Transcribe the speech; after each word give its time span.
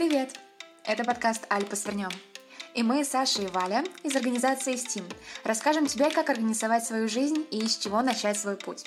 Привет! 0.00 0.30
Это 0.86 1.04
подкаст 1.04 1.44
«Альпа 1.52 1.76
свернем». 1.76 2.08
И 2.74 2.82
мы, 2.82 3.04
Саша 3.04 3.42
и 3.42 3.48
Валя, 3.48 3.84
из 4.02 4.16
организации 4.16 4.72
STEAM, 4.72 5.04
расскажем 5.44 5.84
тебе, 5.84 6.08
как 6.08 6.30
организовать 6.30 6.86
свою 6.86 7.06
жизнь 7.06 7.46
и 7.50 7.68
с 7.68 7.76
чего 7.76 8.00
начать 8.00 8.38
свой 8.38 8.56
путь. 8.56 8.86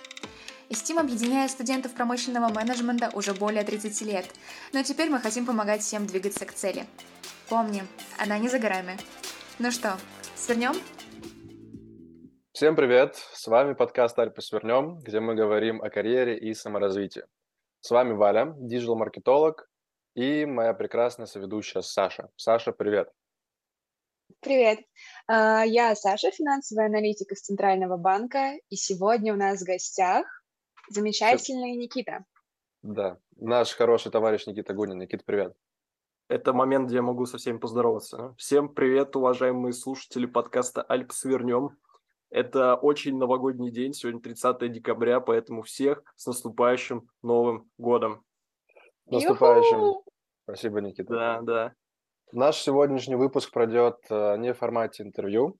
STEAM 0.71 1.02
объединяет 1.02 1.52
студентов 1.52 1.94
промышленного 1.94 2.52
менеджмента 2.52 3.12
уже 3.13 3.36
более 3.36 3.63
30 3.63 4.02
лет, 4.07 4.26
но 4.73 4.81
теперь 4.81 5.12
мы 5.12 5.20
хотим 5.20 5.45
помогать 5.45 5.81
всем 5.81 6.07
двигаться 6.07 6.48
к 6.48 6.54
цели. 6.54 6.84
Помни, 7.48 7.84
она 8.18 8.39
не 8.39 8.50
за 8.50 8.57
горами. 8.57 8.98
Ну 9.59 9.70
что, 9.70 10.00
свернем? 10.34 10.73
Всем 12.54 12.75
привет! 12.75 13.18
С 13.34 13.45
вами 13.45 13.73
подкаст 13.73 14.18
«Альпа 14.18 14.41
свернем», 14.41 14.98
где 14.98 15.20
мы 15.20 15.36
говорим 15.36 15.80
о 15.80 15.91
карьере 15.91 16.39
и 16.39 16.55
саморазвитии. 16.55 17.25
С 17.82 17.91
вами 17.91 18.14
Валя, 18.14 18.55
диджитал-маркетолог, 18.57 19.68
и 20.16 20.45
моя 20.45 20.73
прекрасная 20.73 21.26
соведущая 21.26 21.81
Саша. 21.81 22.30
Саша, 22.35 22.72
привет! 22.72 23.09
Привет! 24.39 24.80
А, 25.27 25.63
я 25.63 25.95
Саша, 25.95 26.31
финансовая 26.31 26.88
аналитик 26.88 27.31
из 27.31 27.41
Центрального 27.41 27.98
банка, 27.98 28.53
и 28.70 28.76
сегодня 28.76 29.34
у 29.34 29.38
нас 29.38 29.62
в 29.62 29.66
гостях 29.66 30.26
замечательный 30.89 31.76
Никита. 31.76 32.26
Да, 32.81 33.17
наш 33.38 33.73
хороший 33.73 34.12
товарищ 34.12 34.45
Никита 34.45 34.73
Гунин. 34.73 34.99
Никита, 34.99 35.23
привет! 35.26 35.55
Это 36.30 36.53
момент, 36.53 36.88
где 36.88 36.98
я 36.98 37.02
могу 37.02 37.25
со 37.25 37.38
всеми 37.38 37.58
поздороваться. 37.58 38.34
Всем 38.38 38.73
привет, 38.73 39.16
уважаемые 39.16 39.73
слушатели 39.73 40.25
подкаста 40.25 40.81
«Альп 40.81 41.11
свернем». 41.11 41.77
Это 42.30 42.75
очень 42.75 43.17
новогодний 43.17 43.72
день, 43.72 43.94
сегодня 43.94 44.20
30 44.20 44.72
декабря, 44.72 45.20
поэтому 45.20 45.61
всех 45.61 46.03
с 46.16 46.25
наступающим 46.25 47.09
Новым 47.22 47.70
годом. 47.77 48.25
Наступающим. 49.07 50.02
Спасибо, 50.43 50.81
Никита. 50.81 51.13
Да, 51.13 51.41
да. 51.41 51.73
Наш 52.31 52.58
сегодняшний 52.58 53.16
выпуск 53.16 53.52
пройдет 53.52 53.97
э, 54.09 54.38
не 54.38 54.53
в 54.53 54.58
формате 54.58 55.03
интервью. 55.03 55.55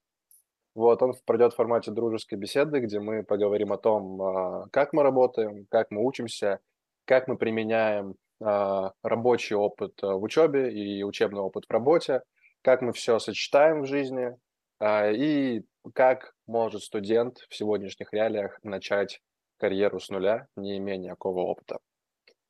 Вот, 0.74 1.04
он 1.04 1.14
пройдет 1.26 1.54
в 1.54 1.56
формате 1.56 1.92
дружеской 1.92 2.38
беседы, 2.38 2.80
где 2.80 3.00
мы 3.00 3.24
поговорим 3.24 3.72
о 3.74 3.78
том, 3.78 4.20
э, 4.22 4.66
как 4.72 4.92
мы 4.92 5.04
работаем, 5.04 5.68
как 5.70 5.92
мы 5.92 6.04
учимся, 6.04 6.60
как 7.06 7.28
мы 7.28 7.38
применяем 7.38 8.16
э, 8.42 8.90
рабочий 9.04 9.56
опыт 9.56 10.02
в 10.02 10.24
учебе 10.24 10.74
и 10.74 11.04
учебный 11.04 11.42
опыт 11.42 11.66
в 11.68 11.72
работе, 11.72 12.24
как 12.64 12.82
мы 12.82 12.92
все 12.92 13.20
сочетаем 13.20 13.82
в 13.82 13.86
жизни 13.86 14.36
и 14.82 15.62
как 15.94 16.34
может 16.48 16.82
студент 16.82 17.38
в 17.50 17.56
сегодняшних 17.56 18.12
реалиях 18.12 18.58
начать 18.64 19.22
карьеру 19.58 20.00
с 20.00 20.10
нуля, 20.10 20.48
не 20.56 20.78
имея 20.78 20.98
никакого 20.98 21.42
опыта? 21.42 21.78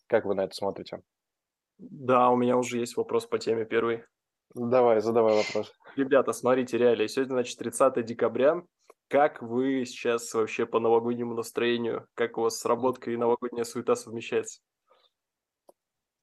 Как 0.08 0.26
вы 0.26 0.36
на 0.36 0.46
это 0.46 0.54
смотрите? 0.54 1.02
Да, 1.78 2.30
у 2.30 2.36
меня 2.36 2.58
уже 2.58 2.80
есть 2.80 2.98
вопрос 2.98 3.26
по 3.26 3.40
теме 3.40 3.66
первый. 3.66 4.04
Давай, 4.54 5.02
задавай 5.02 5.36
вопрос. 5.36 5.74
Ребята, 5.96 6.32
смотрите, 6.32 6.78
реалии. 6.78 7.08
Сегодня, 7.08 7.34
значит, 7.34 7.58
30 7.58 8.06
декабря. 8.06 8.62
Как 9.08 9.42
вы 9.42 9.86
сейчас 9.86 10.34
вообще 10.34 10.66
по 10.66 10.80
новогоднему 10.80 11.34
настроению? 11.34 12.08
Как 12.14 12.38
у 12.38 12.42
вас 12.42 12.60
с 12.60 12.66
работкой 12.66 13.14
и 13.14 13.18
новогодняя 13.18 13.64
суета 13.64 13.96
совмещается? 13.96 14.62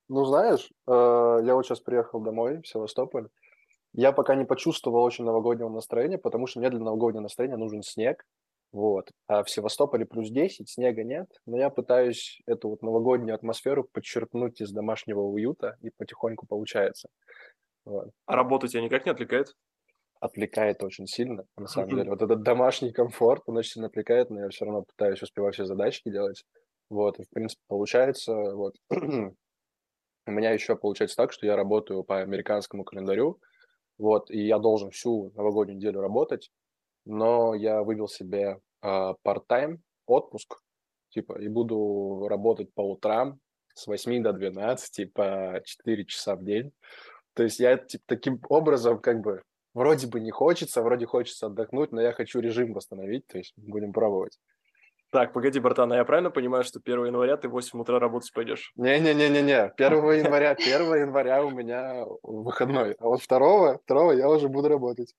Ну, 0.08 0.24
знаешь, 0.24 0.70
э, 0.88 0.90
я 1.44 1.54
вот 1.54 1.64
сейчас 1.66 1.80
приехал 1.80 2.20
домой 2.20 2.60
в 2.62 2.66
Севастополь. 2.66 3.28
Я 3.92 4.12
пока 4.12 4.34
не 4.34 4.44
почувствовал 4.44 5.02
очень 5.02 5.24
новогоднего 5.24 5.68
настроения, 5.68 6.18
потому 6.18 6.46
что 6.46 6.58
мне 6.58 6.70
для 6.70 6.80
новогоднего 6.80 7.22
настроения 7.22 7.56
нужен 7.56 7.82
снег. 7.82 8.24
Вот. 8.72 9.10
А 9.26 9.42
в 9.42 9.50
Севастополе 9.50 10.06
плюс 10.06 10.30
10, 10.30 10.68
снега 10.68 11.02
нет, 11.02 11.26
но 11.44 11.58
я 11.58 11.70
пытаюсь 11.70 12.40
эту 12.46 12.68
вот 12.68 12.82
новогоднюю 12.82 13.34
атмосферу 13.34 13.88
подчеркнуть 13.92 14.60
из 14.60 14.70
домашнего 14.70 15.20
уюта, 15.20 15.76
и 15.80 15.90
потихоньку 15.90 16.46
получается. 16.46 17.08
Вот. 17.84 18.10
А 18.26 18.36
работа 18.36 18.68
тебя 18.68 18.82
никак 18.82 19.06
не 19.06 19.12
отвлекает? 19.12 19.54
Отвлекает 20.20 20.84
очень 20.84 21.06
сильно, 21.06 21.44
на 21.56 21.66
самом 21.66 21.90
деле. 21.96 22.10
Вот 22.10 22.22
этот 22.22 22.42
домашний 22.42 22.92
комфорт, 22.92 23.42
он 23.46 23.56
очень 23.56 23.72
сильно 23.72 23.88
отвлекает, 23.88 24.30
но 24.30 24.40
я 24.42 24.48
все 24.50 24.64
равно 24.64 24.82
пытаюсь 24.82 25.22
успевать 25.22 25.54
все 25.54 25.64
задачки 25.64 26.10
делать. 26.10 26.44
Вот, 26.90 27.18
и, 27.18 27.24
в 27.24 27.30
принципе, 27.30 27.62
получается, 27.66 28.34
вот. 28.54 28.74
У 30.26 30.30
меня 30.30 30.52
еще 30.52 30.76
получается 30.76 31.16
так, 31.16 31.32
что 31.32 31.46
я 31.46 31.56
работаю 31.56 32.04
по 32.04 32.20
американскому 32.20 32.84
календарю, 32.84 33.40
вот, 33.98 34.30
и 34.30 34.46
я 34.46 34.58
должен 34.58 34.90
всю 34.90 35.32
новогоднюю 35.34 35.76
неделю 35.76 36.00
работать, 36.00 36.50
но 37.04 37.54
я 37.54 37.82
вывел 37.82 38.08
себе 38.08 38.58
э, 38.82 39.14
part-time 39.24 39.78
отпуск, 40.06 40.58
типа, 41.10 41.40
и 41.40 41.48
буду 41.48 42.26
работать 42.28 42.72
по 42.74 42.82
утрам 42.82 43.38
с 43.74 43.86
8 43.86 44.22
до 44.22 44.32
12, 44.32 45.12
по 45.12 45.60
4 45.64 46.04
часа 46.06 46.36
в 46.36 46.44
день. 46.44 46.72
То 47.34 47.44
есть 47.44 47.60
я 47.60 47.76
типа, 47.76 48.04
таким 48.06 48.40
образом 48.48 48.98
как 48.98 49.20
бы 49.20 49.42
вроде 49.74 50.06
бы 50.06 50.20
не 50.20 50.30
хочется, 50.30 50.82
вроде 50.82 51.06
хочется 51.06 51.46
отдохнуть, 51.46 51.92
но 51.92 52.00
я 52.00 52.12
хочу 52.12 52.40
режим 52.40 52.72
восстановить, 52.72 53.26
то 53.26 53.38
есть 53.38 53.54
будем 53.56 53.92
пробовать. 53.92 54.38
Так, 55.12 55.32
погоди, 55.32 55.58
братан, 55.58 55.92
а 55.92 55.96
я 55.96 56.04
правильно 56.04 56.30
понимаю, 56.30 56.62
что 56.62 56.78
1 56.78 57.06
января 57.06 57.36
ты 57.36 57.48
в 57.48 57.52
8 57.52 57.80
утра 57.80 57.98
работать 57.98 58.32
пойдешь? 58.32 58.72
Не-не-не-не-не, 58.76 59.72
1 59.76 59.92
января, 60.12 60.50
1 60.50 60.94
января 60.94 61.44
у 61.44 61.50
меня 61.50 62.04
выходной, 62.22 62.92
а 62.92 63.06
вот 63.06 63.20
2, 63.28 63.78
2 63.86 64.14
я 64.14 64.28
уже 64.28 64.48
буду 64.48 64.68
работать. 64.68 65.14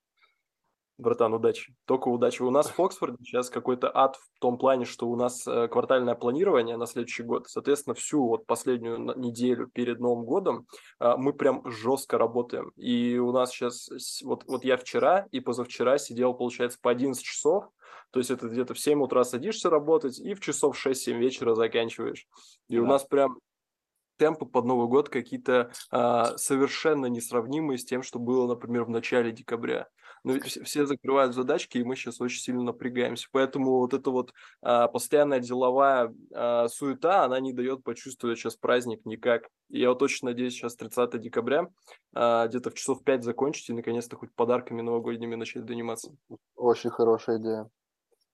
Братан, 1.02 1.34
удачи. 1.34 1.74
Только 1.86 2.10
удачи. 2.10 2.44
У 2.44 2.52
нас 2.52 2.70
в 2.70 2.80
Оксфорде 2.80 3.18
сейчас 3.24 3.50
какой-то 3.50 3.92
ад 3.92 4.18
в 4.18 4.40
том 4.40 4.60
плане, 4.60 4.86
что 4.86 5.10
у 5.10 5.16
нас 5.16 5.48
э, 5.48 5.68
квартальное 5.68 6.14
планирование 6.14 6.78
на 6.78 6.86
следующий 6.86 7.24
год. 7.24 7.50
Соответственно, 7.50 7.96
всю 7.96 8.28
вот 8.28 8.46
последнюю 8.46 9.00
неделю 9.18 9.68
перед 9.68 10.00
Новым 10.00 10.26
годом 10.26 10.68
э, 11.00 11.16
мы 11.18 11.34
прям 11.34 11.64
жестко 11.70 12.20
работаем. 12.20 12.70
И 12.76 13.18
у 13.18 13.32
нас 13.32 13.50
сейчас, 13.50 13.90
вот, 14.22 14.44
вот 14.46 14.64
я 14.64 14.78
вчера 14.78 15.26
и 15.32 15.40
позавчера 15.40 15.98
сидел, 15.98 16.36
получается, 16.36 16.78
по 16.80 16.92
11 16.92 17.24
часов. 17.24 17.66
То 18.12 18.20
есть 18.20 18.30
это 18.30 18.48
где-то 18.48 18.76
в 18.76 18.80
7 18.80 19.02
утра 19.02 19.24
садишься 19.24 19.72
работать 19.72 20.20
и 20.20 20.36
в 20.36 20.40
часов 20.40 20.78
6-7 20.86 21.18
вечера 21.18 21.56
заканчиваешь. 21.56 22.28
И 22.68 22.76
да. 22.76 22.84
у 22.84 22.86
нас 22.86 23.04
прям 23.06 23.40
темпы 24.22 24.46
под 24.46 24.66
Новый 24.66 24.88
год 24.88 25.10
какие-то 25.10 25.72
а, 25.90 26.38
совершенно 26.38 27.08
несравнимые 27.08 27.80
с 27.80 27.86
тем, 27.86 28.04
что 28.04 28.20
было, 28.20 28.48
например, 28.48 28.84
в 28.84 28.90
начале 28.92 29.32
декабря. 29.32 29.88
Но 30.24 30.34
ведь 30.34 30.46
все 30.46 30.86
закрывают 30.86 31.34
задачки, 31.34 31.78
и 31.78 31.84
мы 31.84 31.96
сейчас 31.96 32.22
очень 32.22 32.42
сильно 32.42 32.64
напрягаемся. 32.64 33.28
Поэтому 33.32 33.80
вот 33.80 33.94
эта 33.94 34.12
вот 34.12 34.34
а, 34.62 34.88
постоянная 34.88 35.40
деловая 35.40 36.14
а, 36.34 36.68
суета, 36.68 37.24
она 37.24 37.40
не 37.40 37.54
дает 37.54 37.84
почувствовать 37.84 38.38
сейчас 38.38 38.56
праздник 38.56 39.06
никак. 39.06 39.50
И 39.70 39.80
я 39.80 39.90
вот 39.90 40.02
очень 40.02 40.28
надеюсь, 40.28 40.54
сейчас 40.54 40.76
30 40.76 41.20
декабря 41.20 41.68
а, 42.14 42.48
где-то 42.48 42.70
в 42.70 42.76
часов 42.76 43.04
5 43.04 43.24
закончить 43.24 43.70
и 43.70 43.74
наконец-то 43.74 44.16
хоть 44.16 44.34
подарками 44.36 44.82
новогодними 44.82 45.36
начать 45.36 45.68
заниматься. 45.68 46.16
Очень 46.56 46.92
хорошая 46.92 47.40
идея. 47.40 47.70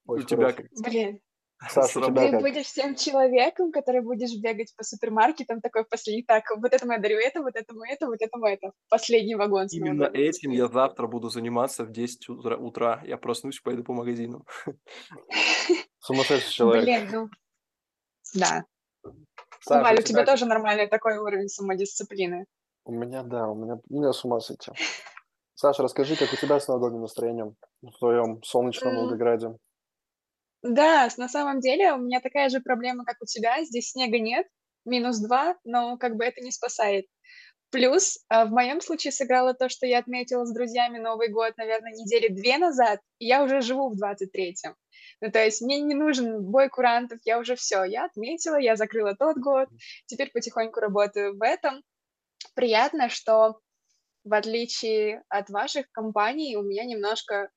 Очень 0.05 0.25
У 0.25 0.27
тебя 0.27 0.51
как? 0.53 0.65
Блин, 0.83 1.19
Саша, 1.69 2.01
Ты 2.01 2.13
как? 2.13 2.41
будешь 2.41 2.71
тем 2.71 2.95
человеком, 2.95 3.71
который 3.71 4.01
будешь 4.01 4.35
бегать 4.39 4.75
по 4.75 4.83
супермаркетам, 4.83 5.59
такой 5.59 5.85
последний, 5.85 6.23
так, 6.23 6.43
вот 6.55 6.71
этому 6.71 6.91
я 6.93 6.99
дарю 6.99 7.17
это, 7.17 7.41
вот 7.41 7.55
этому 7.55 7.83
это, 7.83 8.05
вот 8.05 8.21
этому 8.21 8.45
это. 8.45 8.71
Последний 8.89 9.35
вагон. 9.35 9.67
Именно 9.71 10.03
этим 10.13 10.51
я 10.51 10.67
завтра 10.67 11.07
буду 11.07 11.29
заниматься 11.29 11.83
в 11.83 11.91
10 11.91 12.29
утра. 12.29 12.57
утра. 12.57 13.01
Я 13.05 13.17
проснусь, 13.17 13.59
пойду 13.59 13.83
по 13.83 13.93
магазинам. 13.93 14.45
Сумасшедший 15.99 16.51
человек. 16.51 16.83
Блин, 16.83 17.09
ну, 17.11 17.29
да. 18.35 18.63
Саша, 19.61 19.83
Валя, 19.83 19.99
у 19.99 20.03
тебя 20.03 20.25
тоже 20.25 20.45
нормальный 20.45 20.87
такой 20.87 21.17
уровень 21.17 21.49
самодисциплины. 21.49 22.45
У 22.85 22.91
меня, 22.91 23.23
да, 23.23 23.47
у 23.47 23.55
меня, 23.55 23.79
у 23.89 23.99
меня 23.99 24.13
с 24.13 24.23
ума 24.23 24.39
сойти. 24.39 24.71
Саша, 25.55 25.81
расскажи, 25.81 26.15
как 26.15 26.31
у 26.31 26.35
тебя 26.35 26.59
с 26.59 26.67
новогодним 26.67 27.01
настроением 27.01 27.55
в 27.81 27.97
твоем 27.97 28.43
солнечном 28.43 28.95
Волгограде? 28.95 29.57
Да, 30.63 31.07
на 31.17 31.29
самом 31.29 31.59
деле 31.59 31.93
у 31.93 31.97
меня 31.97 32.19
такая 32.19 32.49
же 32.49 32.59
проблема, 32.59 33.05
как 33.05 33.17
у 33.21 33.25
тебя. 33.25 33.63
Здесь 33.63 33.91
снега 33.91 34.19
нет, 34.19 34.47
минус 34.85 35.19
два, 35.19 35.55
но 35.63 35.97
как 35.97 36.15
бы 36.15 36.25
это 36.25 36.41
не 36.41 36.51
спасает. 36.51 37.05
Плюс 37.69 38.19
а, 38.29 38.45
в 38.45 38.51
моем 38.51 38.79
случае 38.79 39.11
сыграло 39.11 39.53
то, 39.53 39.67
что 39.67 39.85
я 39.85 39.99
отметила 39.99 40.45
с 40.45 40.53
друзьями 40.53 40.99
Новый 40.99 41.27
год, 41.27 41.53
наверное, 41.57 41.91
недели 41.91 42.29
две 42.29 42.57
назад, 42.57 43.01
и 43.19 43.25
я 43.25 43.43
уже 43.43 43.61
живу 43.61 43.89
в 43.89 44.01
23-м. 44.01 44.75
Ну, 45.19 45.31
то 45.31 45.43
есть 45.43 45.61
мне 45.61 45.81
не 45.81 45.93
нужен 45.93 46.43
бой 46.43 46.69
курантов, 46.69 47.19
я 47.25 47.39
уже 47.39 47.55
все, 47.55 47.83
я 47.83 48.05
отметила, 48.05 48.55
я 48.55 48.77
закрыла 48.77 49.15
тот 49.15 49.37
год, 49.37 49.67
теперь 50.05 50.31
потихоньку 50.31 50.79
работаю 50.79 51.37
в 51.37 51.41
этом. 51.41 51.83
Приятно, 52.55 53.09
что 53.09 53.59
в 54.23 54.33
отличие 54.33 55.23
от 55.27 55.49
ваших 55.49 55.91
компаний 55.91 56.55
у 56.55 56.63
меня 56.63 56.85
немножко 56.85 57.49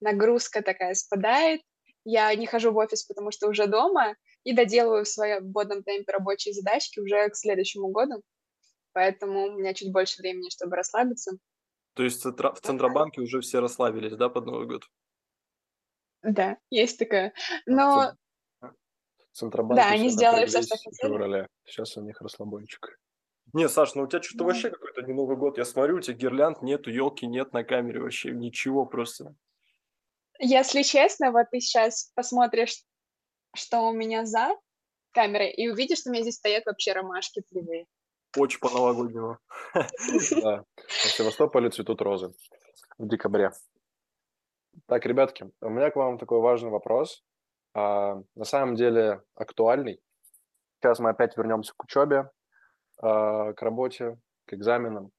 нагрузка 0.00 0.62
такая 0.62 0.94
спадает, 0.94 1.62
я 2.06 2.32
не 2.36 2.46
хожу 2.46 2.70
в 2.70 2.76
офис, 2.76 3.04
потому 3.04 3.32
что 3.32 3.48
уже 3.48 3.66
дома, 3.66 4.14
и 4.44 4.54
доделываю 4.54 5.04
в 5.04 5.08
свободном 5.08 5.82
темпе 5.82 6.12
рабочие 6.12 6.54
задачки 6.54 7.00
уже 7.00 7.28
к 7.28 7.36
следующему 7.36 7.88
году. 7.88 8.22
Поэтому 8.92 9.46
у 9.46 9.58
меня 9.58 9.74
чуть 9.74 9.92
больше 9.92 10.22
времени, 10.22 10.48
чтобы 10.50 10.76
расслабиться. 10.76 11.32
То 11.94 12.04
есть 12.04 12.24
в 12.24 12.60
Центробанке 12.62 13.20
уже 13.20 13.40
все 13.40 13.58
расслабились, 13.58 14.14
да, 14.14 14.28
под 14.28 14.46
Новый 14.46 14.66
год? 14.68 14.84
Да, 16.22 16.58
есть 16.70 16.98
такое. 16.98 17.32
Но... 17.66 18.12
Центробанк 19.32 19.80
да, 19.80 19.90
они 19.90 20.08
сделали 20.08 20.46
все, 20.46 20.62
что 20.62 20.76
хотели. 20.76 21.10
Февраля. 21.10 21.48
Сейчас 21.64 21.96
у 21.96 22.02
них 22.02 22.20
расслабончик. 22.20 22.98
Не, 23.52 23.68
Саш, 23.68 23.94
ну 23.96 24.04
у 24.04 24.06
тебя 24.06 24.22
что-то 24.22 24.44
вообще 24.44 24.70
какой-то 24.70 25.02
не 25.02 25.12
Новый 25.12 25.36
год. 25.36 25.58
Я 25.58 25.64
смотрю, 25.64 25.96
у 25.96 26.00
тебя 26.00 26.16
гирлянд 26.16 26.62
нету, 26.62 26.90
елки 26.90 27.26
нет 27.26 27.52
на 27.52 27.64
камере 27.64 28.00
вообще, 28.00 28.30
ничего 28.30 28.86
просто. 28.86 29.34
Если 30.38 30.82
честно, 30.82 31.30
вот 31.32 31.46
ты 31.50 31.60
сейчас 31.60 32.10
посмотришь, 32.14 32.82
что 33.54 33.80
у 33.80 33.92
меня 33.92 34.24
за 34.24 34.50
камерой, 35.12 35.50
и 35.50 35.68
увидишь, 35.68 36.00
что 36.00 36.10
у 36.10 36.12
меня 36.12 36.22
здесь 36.22 36.36
стоят 36.36 36.66
вообще 36.66 36.92
ромашки 36.92 37.42
полевые. 37.50 37.86
Очень 38.36 38.60
по-новогоднему. 38.60 39.38
Да. 40.42 40.64
В 40.86 41.08
Севастополе 41.08 41.70
цветут 41.70 42.02
розы 42.02 42.34
в 42.98 43.08
декабре. 43.08 43.52
Так, 44.86 45.06
ребятки, 45.06 45.50
у 45.62 45.70
меня 45.70 45.90
к 45.90 45.96
вам 45.96 46.18
такой 46.18 46.40
важный 46.40 46.70
вопрос. 46.70 47.24
А, 47.74 48.22
на 48.34 48.44
самом 48.44 48.74
деле 48.74 49.22
актуальный. 49.34 50.00
Сейчас 50.78 50.98
мы 50.98 51.10
опять 51.10 51.36
вернемся 51.36 51.72
к 51.74 51.82
учебе, 51.82 52.30
а, 53.00 53.54
к 53.54 53.62
работе, 53.62 54.18
к 54.44 54.52
экзаменам. 54.52 55.10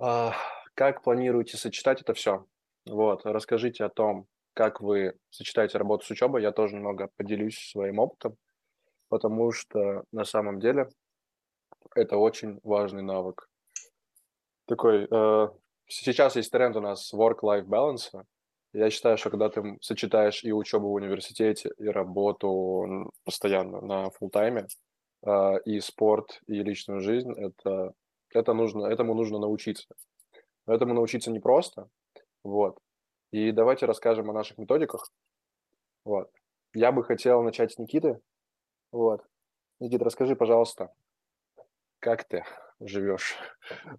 А, 0.00 0.34
как 0.74 1.02
планируете 1.02 1.56
сочетать 1.56 2.00
это 2.02 2.14
все? 2.14 2.46
Вот, 2.88 3.26
расскажите 3.26 3.84
о 3.84 3.90
том, 3.90 4.26
как 4.54 4.80
вы 4.80 5.14
сочетаете 5.30 5.78
работу 5.78 6.06
с 6.06 6.10
учебой. 6.10 6.42
Я 6.42 6.52
тоже 6.52 6.74
немного 6.74 7.08
поделюсь 7.16 7.70
своим 7.70 7.98
опытом, 7.98 8.36
потому 9.08 9.52
что 9.52 10.04
на 10.10 10.24
самом 10.24 10.58
деле 10.58 10.88
это 11.94 12.16
очень 12.16 12.58
важный 12.62 13.02
навык. 13.02 13.48
Такой, 14.66 15.06
э, 15.10 15.48
сейчас 15.86 16.36
есть 16.36 16.50
тренд 16.50 16.76
у 16.76 16.80
нас 16.80 17.12
work-life 17.12 17.66
balance. 17.66 18.24
Я 18.72 18.90
считаю, 18.90 19.16
что 19.16 19.30
когда 19.30 19.48
ты 19.48 19.78
сочетаешь 19.80 20.44
и 20.44 20.52
учебу 20.52 20.88
в 20.88 20.94
университете, 20.94 21.70
и 21.78 21.86
работу 21.86 23.12
постоянно 23.24 23.80
на 23.80 24.10
фултайме, 24.10 24.66
э, 25.26 25.60
и 25.66 25.80
спорт, 25.80 26.40
и 26.46 26.62
личную 26.62 27.00
жизнь, 27.00 27.32
это, 27.32 27.92
это 28.30 28.54
нужно, 28.54 28.86
этому 28.86 29.14
нужно 29.14 29.38
научиться. 29.38 29.86
Но 30.66 30.74
этому 30.74 30.94
научиться 30.94 31.30
непросто. 31.30 31.88
Вот. 32.44 32.78
И 33.30 33.52
давайте 33.52 33.86
расскажем 33.86 34.30
о 34.30 34.32
наших 34.32 34.58
методиках. 34.58 35.10
Вот. 36.04 36.30
Я 36.74 36.92
бы 36.92 37.04
хотел 37.04 37.42
начать 37.42 37.72
с 37.72 37.78
Никиты. 37.78 38.20
Вот. 38.92 39.22
Никита, 39.80 40.04
расскажи, 40.04 40.34
пожалуйста, 40.34 40.92
как 42.00 42.24
ты 42.24 42.44
живешь? 42.80 43.36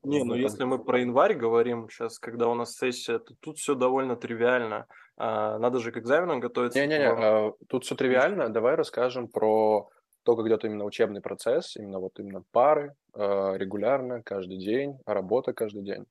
Не, 0.04 0.24
ну 0.24 0.36
если 0.36 0.64
мы 0.64 0.84
про 0.84 1.02
январь 1.02 1.36
говорим 1.36 1.90
сейчас, 1.90 2.20
когда 2.20 2.48
у 2.48 2.54
нас 2.54 2.76
сессия, 2.76 3.20
то 3.20 3.36
тут 3.40 3.58
все 3.58 3.76
довольно 3.76 4.16
тривиально. 4.16 4.88
А, 5.18 5.60
надо 5.60 5.80
же 5.80 5.92
к 5.92 5.98
экзаменам 5.98 6.40
готовиться. 6.40 6.80
Не-не-не, 6.80 7.10
а, 7.10 7.54
тут 7.68 7.84
все 7.84 7.96
тривиально. 7.96 8.50
Давай 8.50 8.76
расскажем 8.76 9.28
про 9.28 9.90
то, 10.24 10.36
как 10.36 10.48
идет 10.48 10.64
именно 10.64 10.86
учебный 10.86 11.22
процесс, 11.22 11.76
именно 11.76 12.00
вот 12.00 12.20
именно 12.20 12.44
пары, 12.52 12.96
а, 13.14 13.54
регулярно, 13.56 14.24
каждый 14.24 14.58
день, 14.58 14.98
работа 15.06 15.54
каждый 15.54 15.84
день. 15.84 16.06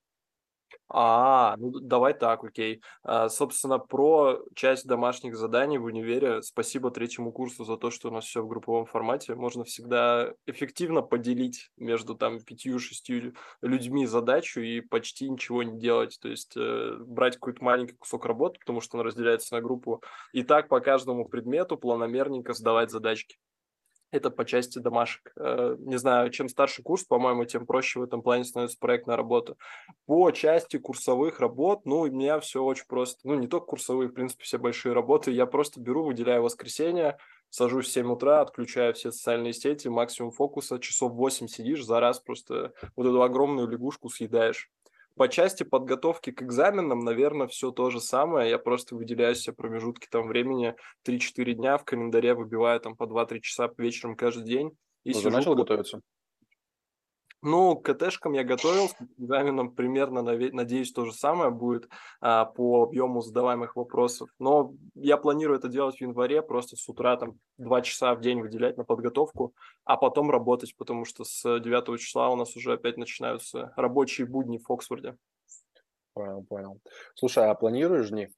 А, 0.91 1.55
ну 1.59 1.71
давай 1.81 2.15
так, 2.15 2.43
окей. 2.45 2.83
А, 3.03 3.29
собственно, 3.29 3.79
про 3.79 4.41
часть 4.55 4.87
домашних 4.87 5.37
заданий 5.37 5.79
в 5.79 5.85
универе. 5.85 6.43
Спасибо 6.43 6.91
третьему 6.91 7.31
курсу 7.31 7.65
за 7.65 7.77
то, 7.77 7.91
что 7.91 8.09
у 8.09 8.11
нас 8.11 8.25
все 8.25 8.43
в 8.43 8.49
групповом 8.49 8.87
формате. 8.87 9.35
Можно 9.35 9.65
всегда 9.65 10.33
эффективно 10.47 11.03
поделить 11.03 11.71
между 11.77 12.15
там 12.15 12.41
пятью-шестью 12.41 13.35
людьми 13.61 14.07
задачу 14.07 14.61
и 14.61 14.81
почти 14.81 15.29
ничего 15.29 15.63
не 15.63 15.79
делать. 15.79 16.19
То 16.21 16.29
есть 16.29 16.57
э, 16.57 16.97
брать 17.01 17.35
какой-то 17.35 17.63
маленький 17.63 17.97
кусок 17.97 18.25
работы, 18.25 18.59
потому 18.59 18.81
что 18.81 18.97
он 18.97 19.05
разделяется 19.05 19.55
на 19.55 19.61
группу, 19.61 20.03
и 20.33 20.43
так 20.43 20.69
по 20.69 20.81
каждому 20.81 21.27
предмету 21.27 21.77
планомерненько 21.77 22.55
сдавать 22.55 22.91
задачки. 22.91 23.37
Это 24.11 24.31
по 24.31 24.45
части 24.45 24.79
домашек. 24.79 25.33
Э, 25.37 25.77
не 25.79 25.99
знаю, 25.99 26.31
чем 26.31 26.49
старше 26.49 26.83
курс, 26.83 27.05
по-моему, 27.05 27.45
тем 27.45 27.67
проще 27.67 28.01
в 28.01 28.03
этом 28.03 28.23
плане 28.23 28.45
становится 28.45 28.79
проектная 28.79 29.17
работа. 29.17 29.57
По 30.07 30.31
части 30.31 30.79
курсовых 30.79 31.41
работ, 31.41 31.85
ну, 31.85 32.01
у 32.01 32.07
меня 32.11 32.41
все 32.41 32.63
очень 32.63 32.87
просто. 32.89 33.21
Ну, 33.25 33.35
не 33.35 33.49
только 33.49 33.67
курсовые, 33.67 34.09
в 34.09 34.13
принципе, 34.13 34.45
все 34.45 34.59
большие 34.59 34.95
работы. 34.95 35.31
Я 35.31 35.45
просто 35.47 35.81
беру, 35.81 36.05
выделяю 36.05 36.43
воскресенье, 36.43 37.19
сажусь 37.51 37.87
в 37.87 37.93
7 37.93 38.11
утра, 38.11 38.41
отключаю 38.41 38.95
все 38.95 39.13
социальные 39.13 39.53
сети, 39.53 39.89
максимум 39.89 40.33
фокуса, 40.33 40.79
часов 40.79 41.13
8 41.13 41.47
сидишь, 41.47 41.85
за 41.85 42.01
раз 42.01 42.21
просто 42.21 42.73
вот 42.97 43.07
эту 43.07 43.23
огромную 43.23 43.69
лягушку 43.69 44.09
съедаешь. 44.09 44.71
По 45.19 45.29
части 45.29 45.65
подготовки 45.65 46.31
к 46.31 46.43
экзаменам, 46.43 47.01
наверное, 47.01 47.47
все 47.49 47.71
то 47.71 47.91
же 47.91 48.01
самое. 48.01 48.51
Я 48.51 48.59
просто 48.59 48.95
выделяю 48.95 49.35
себе 49.35 49.55
промежутки 49.55 50.07
там 50.11 50.29
времени 50.29 50.75
3-4 51.05 51.53
дня 51.55 51.77
в 51.77 51.85
календаре, 51.85 52.35
выбиваю 52.35 52.81
там 52.81 52.97
по 52.97 53.05
2-3 53.05 53.41
часа 53.41 53.69
вечером 53.77 54.17
каждый 54.17 54.45
день. 54.45 54.71
И 55.05 55.13
Уже 55.13 55.31
начал 55.31 55.55
готовиться? 55.55 56.01
Ну, 57.41 57.77
к 57.77 57.95
КТшкам 57.95 58.33
я 58.33 58.43
готовился, 58.43 58.97
к 58.97 59.21
экзаменам 59.21 59.71
примерно, 59.71 60.23
надеюсь, 60.23 60.93
то 60.93 61.05
же 61.05 61.13
самое 61.13 61.51
будет 61.51 61.89
а, 62.21 62.45
по 62.45 62.83
объему 62.83 63.21
задаваемых 63.21 63.77
вопросов. 63.77 64.29
Но 64.41 64.75
я 64.95 65.17
планирую 65.17 65.59
это 65.59 65.69
делать 65.69 65.99
в 65.99 66.01
январе, 66.01 66.43
просто 66.43 66.77
с 66.77 66.89
утра 66.89 67.17
там 67.17 67.39
два 67.57 67.81
часа 67.83 68.15
в 68.17 68.21
день 68.21 68.41
выделять 68.41 68.77
на 68.77 68.85
подготовку, 68.85 69.55
а 69.85 69.97
потом 69.97 70.33
работать, 70.33 70.77
потому 70.77 71.05
что 71.05 71.23
с 71.23 71.61
9 71.61 72.01
числа 72.01 72.29
у 72.31 72.37
нас 72.37 72.57
уже 72.57 72.73
опять 72.73 72.97
начинаются 72.97 73.73
рабочие 73.77 74.27
будни 74.27 74.59
в 74.59 74.69
Оксфорде. 74.73 75.17
Понял, 76.15 76.43
понял. 76.43 76.81
Слушай, 77.15 77.49
а 77.49 77.55
планируешь 77.55 78.11
дни? 78.11 78.29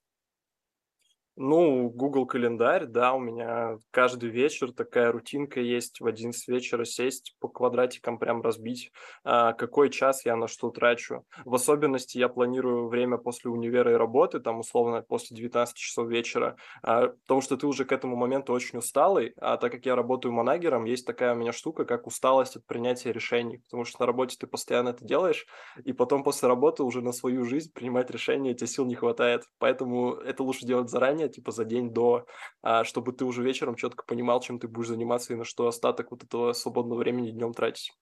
Ну, 1.42 1.88
Google 1.88 2.26
календарь, 2.26 2.84
да, 2.84 3.14
у 3.14 3.18
меня 3.18 3.78
каждый 3.90 4.28
вечер 4.28 4.72
такая 4.72 5.10
рутинка 5.10 5.58
есть, 5.58 5.98
в 5.98 6.06
11 6.06 6.46
вечера 6.48 6.84
сесть 6.84 7.34
по 7.40 7.48
квадратикам 7.48 8.18
прям 8.18 8.42
разбить, 8.42 8.92
а, 9.24 9.54
какой 9.54 9.88
час 9.88 10.26
я 10.26 10.36
на 10.36 10.48
что 10.48 10.68
трачу. 10.68 11.24
В 11.46 11.54
особенности 11.54 12.18
я 12.18 12.28
планирую 12.28 12.88
время 12.88 13.16
после 13.16 13.50
универа 13.50 13.92
и 13.92 13.94
работы, 13.94 14.38
там 14.40 14.58
условно 14.58 15.00
после 15.00 15.34
19 15.34 15.74
часов 15.78 16.10
вечера, 16.10 16.56
а, 16.82 17.08
потому 17.08 17.40
что 17.40 17.56
ты 17.56 17.66
уже 17.66 17.86
к 17.86 17.92
этому 17.92 18.16
моменту 18.16 18.52
очень 18.52 18.78
усталый, 18.78 19.32
а 19.38 19.56
так 19.56 19.72
как 19.72 19.86
я 19.86 19.96
работаю 19.96 20.32
манагером, 20.32 20.84
есть 20.84 21.06
такая 21.06 21.32
у 21.32 21.38
меня 21.38 21.52
штука, 21.52 21.86
как 21.86 22.06
усталость 22.06 22.56
от 22.56 22.66
принятия 22.66 23.12
решений, 23.12 23.56
потому 23.56 23.86
что 23.86 24.02
на 24.02 24.06
работе 24.06 24.36
ты 24.38 24.46
постоянно 24.46 24.90
это 24.90 25.06
делаешь, 25.06 25.46
и 25.82 25.94
потом 25.94 26.22
после 26.22 26.48
работы 26.48 26.82
уже 26.82 27.00
на 27.00 27.12
свою 27.12 27.46
жизнь 27.46 27.72
принимать 27.72 28.10
решения 28.10 28.52
тебе 28.52 28.66
сил 28.66 28.84
не 28.84 28.94
хватает, 28.94 29.44
поэтому 29.58 30.16
это 30.16 30.42
лучше 30.42 30.66
делать 30.66 30.90
заранее, 30.90 31.29
типа 31.30 31.52
за 31.52 31.64
день 31.64 31.92
до, 31.92 32.26
а, 32.62 32.84
чтобы 32.84 33.12
ты 33.12 33.24
уже 33.24 33.42
вечером 33.42 33.76
четко 33.76 34.04
понимал, 34.04 34.40
чем 34.40 34.58
ты 34.58 34.68
будешь 34.68 34.88
заниматься 34.88 35.32
и 35.32 35.36
на 35.36 35.44
что 35.44 35.66
остаток 35.66 36.10
вот 36.10 36.24
этого 36.24 36.52
свободного 36.52 36.98
времени 36.98 37.30
днем 37.30 37.52
тратить. 37.52 37.92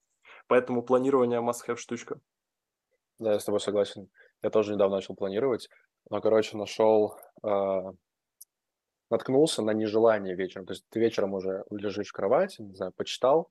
Поэтому 0.46 0.82
планирование 0.82 1.40
must-have 1.40 1.76
штучка. 1.76 2.20
Да, 3.18 3.32
я 3.32 3.40
с 3.40 3.44
тобой 3.44 3.60
согласен. 3.60 4.08
Я 4.42 4.50
тоже 4.50 4.74
недавно 4.74 4.96
начал 4.96 5.14
планировать, 5.14 5.68
но, 6.08 6.20
короче, 6.20 6.56
нашел, 6.56 7.16
э, 7.42 7.82
наткнулся 9.10 9.62
на 9.62 9.72
нежелание 9.72 10.34
вечером. 10.34 10.66
То 10.66 10.72
есть 10.72 10.84
ты 10.88 11.00
вечером 11.00 11.34
уже 11.34 11.64
лежишь 11.70 12.08
в 12.08 12.12
кровати, 12.12 12.62
не 12.62 12.74
знаю, 12.74 12.92
почитал, 12.92 13.50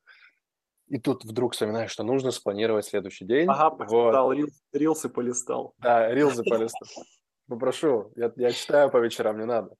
и 0.87 0.99
тут 0.99 1.25
вдруг 1.25 1.53
вспоминаешь, 1.53 1.91
что 1.91 2.03
нужно 2.03 2.31
спланировать 2.31 2.85
следующий 2.85 3.25
день. 3.25 3.47
Ага, 3.49 3.71
почитал, 3.71 4.27
вот. 4.27 4.33
рилс, 4.33 4.61
рилсы 4.71 5.09
полистал. 5.09 5.75
Да, 5.79 6.09
рилсы 6.13 6.43
полистал. 6.43 7.03
Попрошу, 7.47 8.11
я, 8.15 8.31
я 8.35 8.51
читаю 8.51 8.89
по 8.89 8.97
вечерам, 8.97 9.39
не 9.39 9.45
надо. 9.45 9.75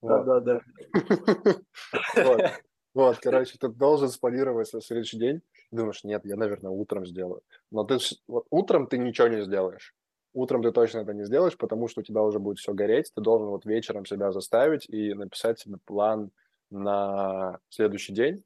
Вот. 0.00 0.24
Да, 0.24 0.40
да, 0.40 0.60
да. 1.40 1.54
Вот. 2.16 2.40
вот, 2.94 3.18
короче, 3.18 3.58
ты 3.58 3.68
должен 3.68 4.08
спланировать 4.08 4.68
свой 4.68 4.82
следующий 4.82 5.18
день. 5.18 5.42
Думаешь, 5.70 6.04
нет, 6.04 6.24
я, 6.24 6.36
наверное, 6.36 6.70
утром 6.70 7.04
сделаю. 7.06 7.42
Но 7.70 7.84
ты 7.84 7.98
вот 8.28 8.46
утром 8.50 8.86
ты 8.86 8.98
ничего 8.98 9.28
не 9.28 9.42
сделаешь. 9.42 9.94
Утром 10.32 10.62
ты 10.62 10.70
точно 10.70 11.00
это 11.00 11.12
не 11.14 11.24
сделаешь, 11.24 11.56
потому 11.56 11.88
что 11.88 12.00
у 12.00 12.04
тебя 12.04 12.22
уже 12.22 12.38
будет 12.38 12.58
все 12.58 12.72
гореть. 12.72 13.10
Ты 13.14 13.20
должен 13.20 13.48
вот 13.48 13.64
вечером 13.64 14.06
себя 14.06 14.30
заставить 14.30 14.88
и 14.88 15.14
написать 15.14 15.58
себе 15.58 15.78
план 15.84 16.30
на 16.70 17.58
следующий 17.70 18.12
день. 18.12 18.44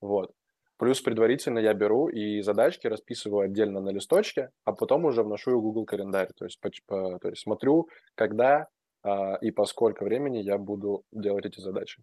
Вот. 0.00 0.32
Плюс 0.78 1.00
предварительно 1.00 1.58
я 1.58 1.74
беру 1.74 2.08
и 2.08 2.40
задачки 2.40 2.86
расписываю 2.86 3.44
отдельно 3.44 3.80
на 3.80 3.90
листочке, 3.90 4.50
а 4.64 4.72
потом 4.72 5.04
уже 5.04 5.22
вношу 5.22 5.58
в 5.58 5.62
Google 5.62 5.84
календарь. 5.84 6.30
То 6.36 6.44
есть, 6.44 6.60
по, 6.60 6.70
по, 6.86 7.18
то 7.18 7.28
есть 7.28 7.42
смотрю, 7.42 7.88
когда 8.14 8.68
а, 9.02 9.36
и 9.36 9.50
по 9.50 9.64
сколько 9.64 10.04
времени 10.04 10.38
я 10.38 10.58
буду 10.58 11.04
делать 11.12 11.46
эти 11.46 11.60
задачи. 11.60 12.02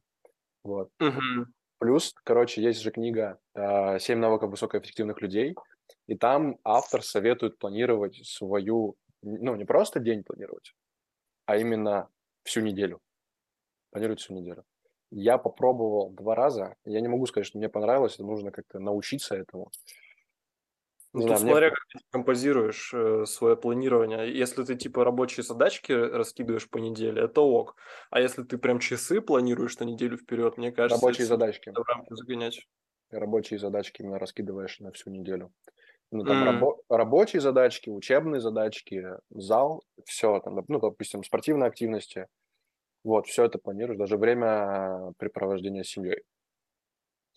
Вот. 0.64 0.90
Угу. 1.00 1.48
Плюс, 1.80 2.14
короче, 2.24 2.62
есть 2.62 2.82
же 2.82 2.92
книга 2.92 3.40
а, 3.54 4.00
«Семь 4.00 4.20
навыков 4.20 4.52
высокоэффективных 4.52 5.22
людей», 5.22 5.56
и 6.08 6.16
там 6.16 6.58
автор 6.64 7.02
советует 7.04 7.58
планировать 7.58 8.20
свою, 8.26 8.96
ну, 9.22 9.56
не 9.56 9.66
просто 9.66 10.00
день 10.00 10.24
планировать, 10.24 10.74
а 11.46 11.58
именно 11.58 12.10
всю 12.44 12.62
неделю. 12.62 13.00
Планировать 13.92 14.20
всю 14.20 14.34
неделю. 14.34 14.64
Я 15.12 15.38
попробовал 15.38 16.12
два 16.12 16.36
раза. 16.36 16.76
Я 16.86 17.02
не 17.02 17.08
могу 17.08 17.26
сказать, 17.26 17.48
что 17.48 17.58
мне 17.58 17.70
понравилось. 17.70 18.16
Это 18.16 18.24
нужно 18.24 18.52
как-то 18.52 18.80
научиться 18.80 19.36
этому. 19.36 19.72
Ну, 21.12 21.28
тут 21.28 21.40
смотря, 21.40 21.68
мне... 21.68 21.76
как 21.76 21.86
ты 21.92 22.00
композируешь 22.12 22.94
э, 22.94 23.26
свое 23.26 23.58
планирование. 23.58 24.32
Если 24.32 24.64
ты 24.64 24.76
типа 24.76 25.04
рабочие 25.04 25.44
задачки 25.44 25.92
раскидываешь 25.92 26.70
по 26.70 26.78
неделе, 26.78 27.24
это 27.24 27.42
ок. 27.42 27.76
А 28.12 28.22
если 28.22 28.44
ты 28.44 28.60
прям 28.60 28.78
часы 28.78 29.20
планируешь 29.20 29.80
на 29.80 29.86
неделю 29.86 30.18
вперед, 30.18 30.58
мне 30.58 30.72
кажется, 30.72 31.04
рабочие 31.04 31.26
задачки. 31.26 31.72
В 31.72 31.88
рамки 31.88 32.14
загонять. 32.14 32.68
Рабочие 33.10 33.60
задачки 33.60 34.04
именно 34.04 34.20
раскидываешь 34.20 34.80
на 34.80 34.92
всю 34.92 35.10
неделю. 35.10 35.52
Ну, 36.12 36.24
там 36.24 36.48
М. 36.48 36.64
рабо- 36.64 36.78
рабочие 36.90 37.40
задачки, 37.40 37.90
учебные 37.90 38.40
задачки, 38.40 39.06
зал, 39.32 39.84
все, 40.06 40.40
там, 40.40 40.64
ну, 40.68 40.80
допустим, 40.80 41.24
спортивные 41.24 41.68
активности. 41.68 42.28
Вот, 43.10 43.26
все 43.26 43.46
это 43.46 43.58
планируешь, 43.58 43.98
даже 43.98 44.18
время 44.18 45.14
препровождения 45.18 45.82
с 45.82 45.88
семьей. 45.88 46.22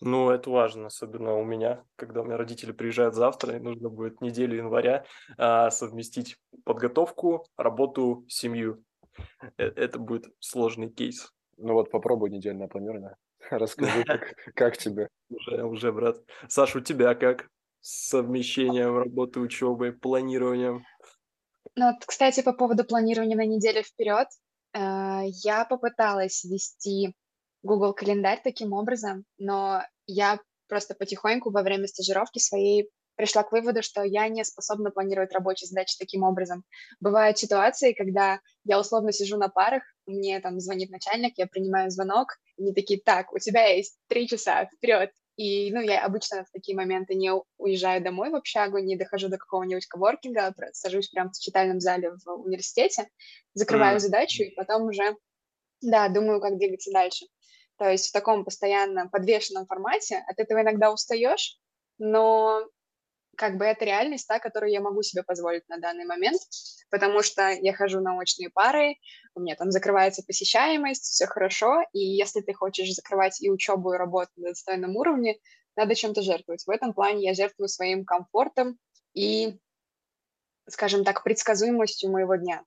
Ну, 0.01 0.29
это 0.29 0.51
важно, 0.51 0.85
особенно 0.85 1.33
у 1.35 1.43
меня, 1.43 1.83
когда 1.95 2.21
у 2.21 2.25
меня 2.25 2.37
родители 2.37 2.71
приезжают 2.71 3.15
завтра, 3.15 3.55
и 3.55 3.59
нужно 3.59 3.89
будет 3.89 4.21
неделю 4.21 4.55
января 4.55 5.03
а, 5.35 5.71
совместить 5.71 6.37
подготовку, 6.63 7.47
работу, 7.57 8.23
семью. 8.27 8.83
Э- 9.57 9.73
Это 9.75 9.97
будет 9.97 10.31
сложный 10.37 10.91
кейс. 10.91 11.33
Ну 11.57 11.73
вот, 11.73 11.89
попробуй 11.89 12.29
недельное 12.29 12.67
планирование. 12.67 13.15
Расскажи, 13.49 14.03
как, 14.03 14.35
как 14.53 14.77
тебе. 14.77 15.07
Уже, 15.31 15.63
уже, 15.63 15.91
брат. 15.91 16.17
Саш, 16.49 16.75
у 16.75 16.81
тебя 16.81 17.15
как 17.15 17.49
с 17.81 18.09
совмещением 18.09 18.95
работы, 18.95 19.39
учебы, 19.39 19.91
планированием? 19.91 20.83
Ну 21.75 21.87
вот, 21.87 22.05
кстати, 22.05 22.43
по 22.43 22.53
поводу 22.53 22.83
планирования 22.83 23.35
на 23.35 23.47
неделю 23.47 23.81
вперед, 23.81 24.27
я 24.73 25.65
попыталась 25.65 26.43
вести 26.43 27.15
Google 27.63 27.93
календарь 27.93 28.41
таким 28.43 28.73
образом, 28.73 29.25
но 29.37 29.83
я 30.05 30.39
просто 30.67 30.95
потихоньку 30.95 31.51
во 31.51 31.61
время 31.61 31.87
стажировки 31.87 32.39
своей 32.39 32.89
пришла 33.15 33.43
к 33.43 33.51
выводу, 33.51 33.83
что 33.83 34.03
я 34.03 34.27
не 34.27 34.43
способна 34.43 34.91
планировать 34.91 35.33
рабочие 35.33 35.67
задачи 35.67 35.97
таким 35.99 36.23
образом. 36.23 36.63
Бывают 36.99 37.37
ситуации, 37.37 37.93
когда 37.93 38.39
я 38.63 38.79
условно 38.79 39.11
сижу 39.11 39.37
на 39.37 39.49
парах, 39.49 39.83
мне 40.05 40.39
там 40.39 40.59
звонит 40.59 40.89
начальник, 40.89 41.37
я 41.37 41.47
принимаю 41.47 41.91
звонок, 41.91 42.29
и 42.57 42.63
они 42.63 42.73
такие, 42.73 42.99
так, 42.99 43.31
у 43.33 43.39
тебя 43.39 43.67
есть 43.67 43.97
три 44.07 44.27
часа 44.27 44.65
вперед. 44.65 45.11
И, 45.35 45.71
ну, 45.73 45.81
я 45.81 46.05
обычно 46.05 46.45
в 46.45 46.51
такие 46.51 46.75
моменты 46.77 47.15
не 47.15 47.31
уезжаю 47.57 48.03
домой 48.03 48.29
в 48.29 48.35
общагу, 48.35 48.77
не 48.79 48.95
дохожу 48.97 49.29
до 49.29 49.37
какого-нибудь 49.37 49.87
коворкинга, 49.87 50.53
сажусь 50.73 51.09
прямо 51.09 51.31
в 51.31 51.39
читальном 51.39 51.79
зале 51.79 52.11
в 52.25 52.29
университете, 52.45 53.09
закрываю 53.53 53.99
М. 53.99 53.99
задачу 53.99 54.43
и 54.43 54.51
потом 54.55 54.83
уже, 54.83 55.15
да, 55.81 56.09
думаю, 56.09 56.41
как 56.41 56.57
двигаться 56.57 56.91
дальше. 56.91 57.25
То 57.77 57.89
есть 57.89 58.09
в 58.09 58.13
таком 58.13 58.45
постоянно 58.45 59.09
подвешенном 59.09 59.65
формате 59.67 60.23
от 60.27 60.39
этого 60.39 60.61
иногда 60.61 60.91
устаешь, 60.91 61.57
но 61.99 62.67
как 63.35 63.57
бы 63.57 63.65
это 63.65 63.85
реальность, 63.85 64.27
та, 64.27 64.39
которую 64.39 64.71
я 64.71 64.81
могу 64.81 65.01
себе 65.01 65.23
позволить 65.23 65.67
на 65.69 65.77
данный 65.77 66.05
момент, 66.05 66.39
потому 66.89 67.23
что 67.23 67.49
я 67.49 67.73
хожу 67.73 67.99
на 67.99 68.15
очные 68.17 68.49
пары, 68.49 68.95
у 69.35 69.39
меня 69.41 69.55
там 69.55 69.71
закрывается 69.71 70.23
посещаемость, 70.25 71.03
все 71.03 71.25
хорошо, 71.25 71.81
и 71.93 71.99
если 71.99 72.41
ты 72.41 72.53
хочешь 72.53 72.93
закрывать 72.93 73.41
и 73.41 73.49
учебу, 73.49 73.93
и 73.93 73.97
работу 73.97 74.31
на 74.35 74.49
достойном 74.49 74.95
уровне, 74.95 75.37
надо 75.75 75.95
чем-то 75.95 76.21
жертвовать. 76.21 76.65
В 76.65 76.69
этом 76.69 76.93
плане 76.93 77.25
я 77.25 77.33
жертвую 77.33 77.67
своим 77.67 78.05
комфортом 78.05 78.77
и, 79.13 79.57
скажем 80.69 81.03
так, 81.03 81.23
предсказуемостью 81.23 82.11
моего 82.11 82.35
дня. 82.35 82.63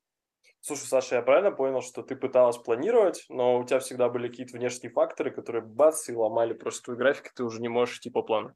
Слушай, 0.61 0.89
Саша, 0.89 1.15
я 1.17 1.23
правильно 1.23 1.53
понял, 1.53 1.81
что 1.81 2.03
ты 2.03 2.17
пыталась 2.17 2.59
планировать, 2.59 3.25
но 3.29 3.59
у 3.59 3.65
тебя 3.65 3.79
всегда 3.79 4.09
были 4.09 4.27
какие-то 4.29 4.57
внешние 4.57 4.91
факторы, 4.91 5.31
которые 5.31 5.63
бац 5.63 6.09
и 6.09 6.15
ломали 6.15 6.55
просто 6.55 6.83
твой 6.83 6.97
график, 6.97 7.27
и 7.27 7.35
ты 7.37 7.45
уже 7.45 7.61
не 7.61 7.69
можешь 7.69 7.99
идти 7.99 8.11
по 8.11 8.23
плану? 8.23 8.53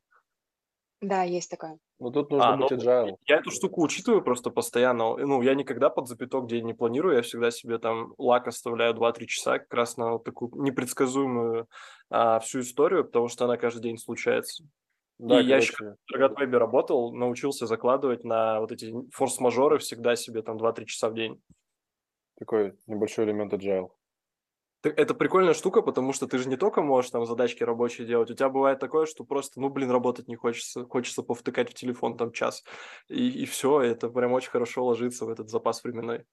Да, 1.01 1.23
есть 1.23 1.51
такое. 1.51 1.79
Ну 1.99 2.11
тут 2.11 2.31
нужно 2.31 2.55
А, 2.55 2.57
быть 2.57 2.71
ну, 2.71 2.77
agile. 2.77 3.17
я 3.27 3.37
эту 3.37 3.51
штуку 3.51 3.83
учитываю 3.83 4.23
просто 4.23 4.51
постоянно. 4.51 5.17
Ну, 5.17 5.43
я 5.43 5.55
никогда 5.55 5.91
под 5.91 6.09
запяток 6.09 6.47
день 6.47 6.65
не 6.67 6.75
планирую, 6.75 7.17
я 7.17 7.23
всегда 7.23 7.51
себе 7.51 7.79
там 7.79 8.15
лак 8.19 8.49
оставляю 8.49 8.95
2-3 8.95 9.27
часа 9.27 9.59
как 9.59 9.73
раз 9.75 9.97
на 9.97 10.13
вот 10.13 10.25
такую 10.25 10.51
непредсказуемую 10.63 11.69
а, 12.11 12.39
всю 12.41 12.61
историю, 12.61 13.05
потому 13.05 13.29
что 13.29 13.45
она 13.45 13.57
каждый 13.57 13.83
день 13.83 13.99
случается. 13.99 14.65
Да, 15.19 15.41
и 15.41 15.47
я 15.47 15.57
еще 15.59 15.75
короче, 15.77 15.97
в 16.09 16.13
Рогатвебе 16.15 16.57
работал, 16.59 17.13
научился 17.15 17.67
закладывать 17.67 18.25
на 18.25 18.61
вот 18.61 18.73
эти 18.73 18.93
форс-мажоры 19.13 19.79
всегда 19.79 20.17
себе 20.17 20.43
там 20.43 20.57
2-3 20.57 20.87
часа 20.87 21.11
в 21.11 21.15
день. 21.15 21.43
такой 22.39 22.77
небольшой 22.87 23.25
элемент 23.27 23.53
agile. 23.53 23.91
Это 24.83 25.15
прикольная 25.15 25.53
штука, 25.53 25.83
потому 25.83 26.13
что 26.13 26.27
ты 26.27 26.39
же 26.39 26.49
не 26.49 26.57
только 26.57 26.81
можешь 26.81 27.11
там 27.11 27.27
задачки 27.27 27.63
рабочие 27.63 28.07
делать, 28.07 28.31
у 28.31 28.35
тебя 28.35 28.49
бывает 28.49 28.79
такое, 28.79 29.05
что 29.05 29.25
просто, 29.25 29.61
ну, 29.61 29.69
блин, 29.69 29.91
работать 29.91 30.27
не 30.27 30.37
хочется, 30.37 30.87
хочется 30.87 31.23
повтыкать 31.23 31.71
в 31.71 31.75
телефон 31.75 32.17
там 32.17 32.33
час, 32.33 32.65
и, 33.09 33.29
и 33.29 33.45
все, 33.45 33.83
это 33.83 34.09
прям 34.09 34.33
очень 34.33 34.51
хорошо 34.51 34.85
ложится 34.85 35.27
в 35.27 35.29
этот 35.29 35.51
запас 35.51 35.85
временной. 35.85 36.25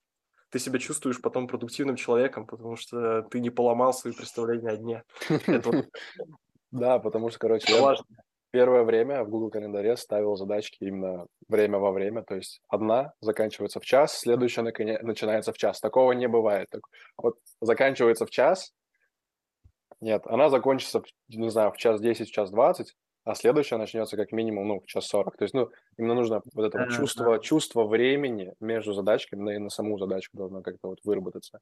Ты 0.49 0.59
себя 0.59 0.79
чувствуешь 0.79 1.19
потом 1.19 1.47
продуктивным 1.47 1.97
человеком, 1.97 2.47
потому 2.47 2.77
что 2.77 3.23
ты 3.23 3.41
не 3.41 3.49
поломал 3.49 3.93
свои 3.93 4.13
представления 4.13 4.69
о 4.69 4.77
дне. 4.77 5.03
Да, 6.69 6.99
потому 6.99 7.29
что, 7.29 7.39
короче, 7.39 7.73
я. 7.73 7.95
Первое 8.51 8.83
время 8.83 9.23
в 9.23 9.29
Google 9.29 9.49
календаре 9.49 9.97
ставил 9.97 10.35
задачки 10.35 10.77
именно 10.83 11.25
время 11.47 11.77
во 11.79 11.91
время, 11.91 12.23
то 12.23 12.35
есть 12.35 12.61
одна 12.67 13.13
заканчивается 13.21 13.79
в 13.79 13.85
час, 13.85 14.17
следующая 14.17 14.61
начинается 14.61 15.53
в 15.53 15.57
час. 15.57 15.79
Такого 15.79 16.11
не 16.13 16.27
бывает. 16.27 16.67
Так 16.69 16.81
Вот 17.17 17.35
заканчивается 17.61 18.25
в 18.25 18.29
час, 18.29 18.73
нет, 19.99 20.23
она 20.25 20.49
закончится, 20.49 21.01
не 21.29 21.49
знаю, 21.49 21.71
в 21.71 21.77
час 21.77 21.99
10, 21.99 22.29
в 22.29 22.31
час 22.31 22.51
20, 22.51 22.93
а 23.23 23.35
следующая 23.35 23.77
начнется 23.77 24.15
как 24.15 24.31
минимум, 24.31 24.67
ну, 24.67 24.79
в 24.79 24.85
час 24.85 25.07
40. 25.07 25.35
То 25.37 25.43
есть, 25.43 25.53
ну, 25.53 25.69
именно 25.97 26.13
нужно 26.13 26.41
вот 26.53 26.65
это 26.65 26.79
вот 26.79 26.91
чувство, 26.91 27.39
чувство 27.39 27.83
времени 27.83 28.53
между 28.59 28.93
задачками, 28.93 29.45
да 29.45 29.55
и 29.55 29.57
на 29.57 29.69
саму 29.69 29.97
задачку 29.97 30.37
должно 30.37 30.61
как-то 30.61 30.89
вот 30.89 30.99
выработаться. 31.03 31.59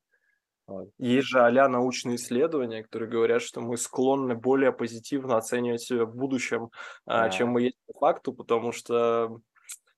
Есть 0.97 1.27
же 1.27 1.41
а 1.41 1.67
научные 1.67 2.15
исследования, 2.15 2.83
которые 2.83 3.09
говорят, 3.09 3.41
что 3.41 3.61
мы 3.61 3.77
склонны 3.77 4.35
более 4.35 4.71
позитивно 4.71 5.37
оценивать 5.37 5.81
себя 5.81 6.05
в 6.05 6.15
будущем, 6.15 6.69
а, 7.05 7.25
Да. 7.25 7.29
чем 7.29 7.49
мы 7.49 7.61
есть 7.61 7.77
по 7.85 7.99
факту, 7.99 8.33
потому 8.33 8.71
что 8.71 9.39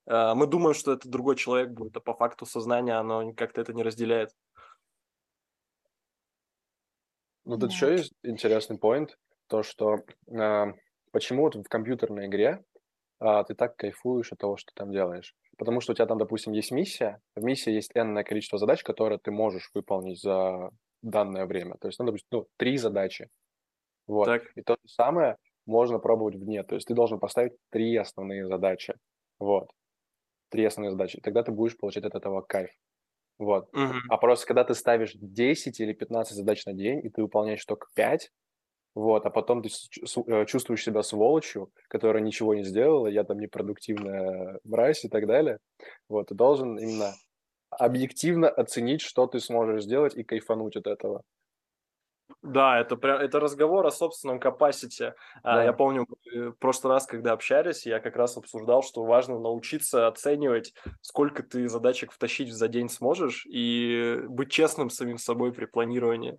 а, 0.05 0.36
мы 0.36 0.47
думаем, 0.47 0.74
что 0.74 0.93
это 0.93 1.07
другой 1.09 1.36
человек 1.36 1.69
будет, 1.69 1.95
а 1.95 2.01
по 2.01 2.13
факту 2.13 2.45
сознание, 2.45 2.95
оно 2.95 3.33
как-то 3.33 3.62
это 3.62 3.74
не 3.74 3.83
разделяет. 3.83 4.31
Ну, 7.45 7.57
тут 7.57 7.69
Да. 7.69 7.75
еще 7.75 7.91
есть 7.93 8.13
интересный 8.24 8.77
поинт, 8.77 9.17
то, 9.47 9.63
что 9.63 9.97
а, 10.38 10.74
почему 11.12 11.43
вот 11.43 11.55
в 11.55 11.63
компьютерной 11.69 12.27
игре 12.27 12.63
а, 13.19 13.43
ты 13.43 13.55
так 13.55 13.75
кайфуешь 13.75 14.31
от 14.31 14.39
того, 14.39 14.57
что 14.57 14.71
ты 14.74 14.79
там 14.79 14.91
делаешь. 14.91 15.36
Потому 15.57 15.81
что 15.81 15.93
у 15.93 15.95
тебя 15.95 16.05
там, 16.05 16.17
допустим, 16.17 16.53
есть 16.53 16.71
миссия, 16.71 17.19
в 17.36 17.43
миссии 17.43 17.71
есть 17.71 17.91
энное 17.95 18.24
количество 18.24 18.59
задач, 18.59 18.83
которые 18.83 19.19
ты 19.19 19.31
можешь 19.31 19.71
выполнить 19.74 20.21
за 20.21 20.69
данное 21.01 21.45
время. 21.45 21.75
То 21.79 21.88
есть, 21.88 22.00
ну, 22.00 22.05
допустим, 22.05 22.27
ну, 22.31 22.47
три 22.57 22.77
задачи. 22.77 23.29
Вот. 24.05 24.25
Так. 24.25 24.43
И 24.55 24.62
то 24.62 24.74
же 24.74 24.88
самое 24.88 25.38
можно 25.65 26.00
пробовать 26.00 26.36
вне. 26.36 26.63
То 26.63 26.75
есть 26.75 26.88
ты 26.88 26.93
должен 26.93 27.19
поставить 27.19 27.53
три 27.71 27.95
основные 27.95 28.45
задачи. 28.45 28.95
Вот. 29.39 29.69
Три 30.50 30.63
основные 30.65 30.91
задачи. 30.91 31.17
И 31.17 31.21
тогда 31.21 31.43
ты 31.43 31.51
будешь 31.51 31.77
получать 31.77 32.05
от 32.05 32.15
этого 32.15 32.41
кайф. 32.41 32.69
Вот. 33.38 33.71
Мгм. 33.74 34.01
А 34.09 34.17
просто 34.17 34.47
когда 34.47 34.63
ты 34.63 34.74
ставишь 34.74 35.13
10 35.13 35.79
или 35.79 35.93
15 35.93 36.36
задач 36.36 36.65
на 36.65 36.74
день, 36.74 37.05
и 37.05 37.09
ты 37.09 37.21
выполняешь 37.21 37.63
только 37.65 37.88
5, 37.95 38.31
вот, 38.97 39.25
а 39.25 39.29
потом 39.29 39.61
ты 39.63 39.69
э, 39.69 40.45
чувствуешь 40.45 40.83
себя 40.83 41.03
сволочью, 41.03 41.71
которая 41.89 42.23
ничего 42.23 42.55
не 42.55 42.63
сделала, 42.63 43.07
я 43.07 43.23
там 43.23 43.39
непродуктивная 43.39 44.59
мразь 44.63 45.05
и 45.05 45.09
так 45.09 45.27
далее, 45.27 45.59
вот, 46.09 46.29
ты 46.29 46.35
должен 46.35 46.77
именно 46.79 47.13
объективно 47.71 48.49
оценить, 48.49 49.01
что 49.01 49.27
ты 49.27 49.39
сможешь 49.39 49.83
сделать 49.83 50.15
и 50.17 50.23
кайфануть 50.23 50.77
от 50.77 50.87
этого. 50.87 51.23
Да, 52.43 52.79
это 52.79 52.97
прям 52.97 53.19
это 53.19 53.39
разговор 53.39 53.85
о 53.85 53.91
собственном 53.91 54.39
capacity. 54.39 55.13
А, 55.43 55.63
Да. 55.63 55.63
Я 55.63 55.73
помню, 55.73 56.05
в 56.25 56.51
прошлый 56.53 56.93
раз, 56.93 57.05
когда 57.07 57.31
общались, 57.31 57.85
я 57.85 57.99
как 57.99 58.15
раз 58.15 58.37
обсуждал, 58.37 58.83
что 58.83 59.05
важно 59.05 59.39
научиться 59.39 60.07
оценивать, 60.07 60.73
сколько 61.01 61.41
ты 61.43 61.67
задачек 61.69 62.11
втащить 62.11 62.51
за 62.53 62.67
день 62.67 62.89
сможешь, 62.89 63.45
и 63.49 64.19
быть 64.27 64.51
честным 64.51 64.89
с 64.89 64.95
самим 64.95 65.17
собой 65.17 65.53
при 65.53 65.65
планировании. 65.65 66.37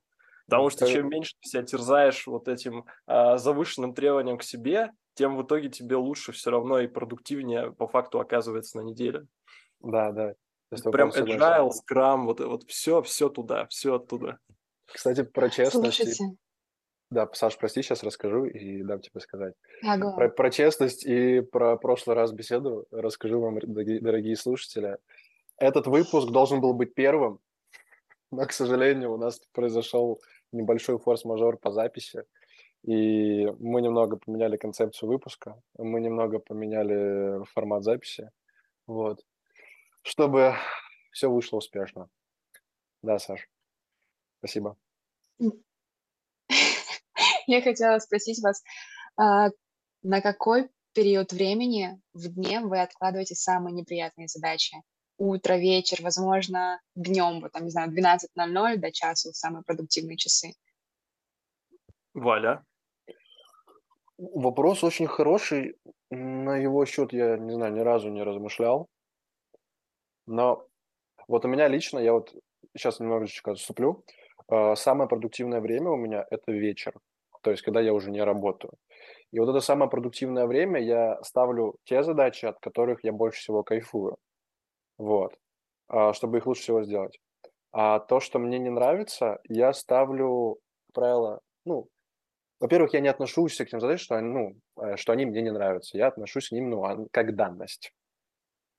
Потому 0.49 0.71
что 0.71 0.87
Э, 0.87 0.88
чем 0.88 1.09
меньше 1.11 1.35
ты 1.43 1.50
себя 1.50 1.62
терзаешь 1.62 2.26
вот 2.26 2.49
этим 2.49 2.87
а, 3.07 3.37
завышенным 3.37 3.93
требованием 3.93 4.38
к 4.38 4.43
себе, 4.43 4.93
тем 5.14 5.37
в 5.37 5.43
итоге 5.43 5.69
тебе 5.69 5.97
лучше 5.97 6.33
все 6.33 6.50
равно 6.50 6.81
и 6.81 6.87
продуктивнее 6.87 7.73
по 7.73 7.87
факту 7.87 8.19
оказывается 8.19 8.78
на 8.78 8.83
неделе. 8.83 9.26
Да, 9.81 10.12
да. 10.12 10.35
Тобой 10.71 10.93
Прям 10.93 11.11
agile, 11.11 11.71
scrum, 11.71 12.25
вот, 12.25 12.40
вот 12.40 12.64
все, 12.64 13.02
все 13.02 13.28
туда, 13.28 13.67
все 13.67 13.95
оттуда. 13.97 14.38
Кстати, 14.87 15.23
про 15.23 15.49
честность. 15.49 15.97
Слушайте, 15.97 16.37
Да, 17.11 17.28
Саш, 17.33 17.57
прости, 17.57 17.83
сейчас 17.83 18.02
расскажу 18.02 18.45
и 18.45 18.83
дам 18.83 19.00
тебе 19.00 19.21
сказать. 19.21 19.55
ага. 19.83 20.12
Про, 20.12 20.28
про 20.28 20.50
честность 20.50 21.07
и 21.07 21.40
про 21.40 21.76
прошлый 21.76 22.17
раз 22.17 22.33
беседу 22.33 22.87
расскажу 22.90 23.40
вам, 23.40 23.59
дорогие, 23.61 24.00
дорогие 24.00 24.37
слушатели. 24.37 24.99
Этот 25.57 25.87
выпуск 25.87 26.31
должен 26.31 26.61
был 26.61 26.75
быть 26.75 26.95
первым, 26.95 27.40
но, 28.31 28.47
к 28.47 28.52
сожалению, 28.52 29.12
у 29.12 29.17
нас 29.17 29.40
произошел 29.52 30.21
небольшой 30.52 30.99
форс-мажор 30.99 31.59
по 31.59 31.71
записи, 31.71 32.25
и 32.83 33.47
мы 33.59 33.83
немного 33.83 34.17
поменяли 34.17 34.57
концепцию 34.57 35.09
выпуска, 35.09 35.61
мы 35.76 36.00
немного 36.00 36.38
поменяли 36.38 37.45
формат 37.52 37.85
записи, 37.85 38.31
вот, 38.87 39.21
чтобы 40.02 40.55
все 41.12 41.31
вышло 41.31 41.59
успешно. 41.59 42.09
Да, 43.02 43.19
Саш, 43.19 43.49
спасибо. 44.38 44.76
Я 47.47 47.62
хотела 47.62 47.99
спросить 47.99 48.43
вас, 48.43 48.62
а, 49.17 49.49
на 50.02 50.21
какой 50.21 50.71
период 50.93 51.33
времени 51.33 52.00
в 52.12 52.28
дне 52.28 52.61
вы 52.61 52.81
откладываете 52.81 53.35
самые 53.35 53.75
неприятные 53.75 54.28
задачи. 54.28 54.76
Утро, 55.18 55.54
вечер, 55.54 55.98
возможно, 56.02 56.80
днем, 56.94 57.40
вот 57.40 57.52
там, 57.52 57.64
не 57.64 57.70
знаю, 57.70 57.90
12.00 57.90 58.76
до 58.76 58.92
часу 58.92 59.32
самые 59.32 59.64
продуктивные 59.64 60.16
часы. 60.16 60.52
Валя? 62.14 62.64
Вопрос 64.16 64.84
очень 64.84 65.06
хороший. 65.06 65.76
На 66.10 66.56
его 66.56 66.87
счет 66.87 67.12
я, 67.12 67.37
не 67.37 67.52
знаю, 67.52 67.72
ни 67.72 67.80
разу 67.80 68.10
не 68.10 68.22
размышлял. 68.22 68.88
Но 70.26 70.66
вот 71.26 71.44
у 71.44 71.48
меня 71.48 71.68
лично, 71.68 71.98
я 71.98 72.12
вот 72.12 72.34
сейчас 72.76 73.00
немножечко 73.00 73.52
отступлю, 73.52 74.04
а, 74.48 74.76
самое 74.76 75.08
продуктивное 75.08 75.60
время 75.60 75.90
у 75.90 75.96
меня– 75.96 76.25
это 76.30 76.52
вечер, 76.52 76.94
то 77.42 77.50
есть 77.50 77.62
когда 77.62 77.80
я 77.80 77.92
уже 77.92 78.10
не 78.10 78.22
работаю. 78.22 78.72
И 79.30 79.38
вот 79.38 79.48
это 79.48 79.60
самое 79.60 79.90
продуктивное 79.90 80.46
время 80.46 80.80
я 80.80 81.22
ставлю 81.22 81.76
те 81.84 82.02
задачи, 82.02 82.46
от 82.46 82.58
которых 82.60 83.04
я 83.04 83.12
больше 83.12 83.40
всего 83.40 83.62
кайфую, 83.62 84.16
вот, 84.99 85.35
а, 85.88 86.12
чтобы 86.12 86.38
их 86.38 86.47
лучше 86.47 86.62
всего 86.62 86.83
сделать. 86.83 87.19
А 87.73 88.00
то, 88.00 88.21
что 88.21 88.38
мне 88.38 88.59
не 88.59 88.71
нравится, 88.71 89.40
я 89.45 89.73
ставлю, 89.73 90.59
правило, 90.93 91.40
ну, 91.64 91.88
во-первых, 92.61 92.93
я 92.95 93.00
не 93.00 93.09
отношусь 93.09 93.57
к 93.57 93.67
тем 93.67 93.81
задачам, 93.81 94.05
что 94.05 94.17
они, 94.17 94.28
ну, 94.28 94.57
э, 94.83 94.97
что 94.97 95.12
они 95.12 95.26
мне 95.26 95.43
не 95.43 95.52
нравятся. 95.52 95.97
Я 95.97 96.09
отношусь 96.09 96.49
к 96.49 96.52
ним, 96.52 96.71
ну, 96.71 97.09
как 97.12 97.37
данность. 97.37 97.93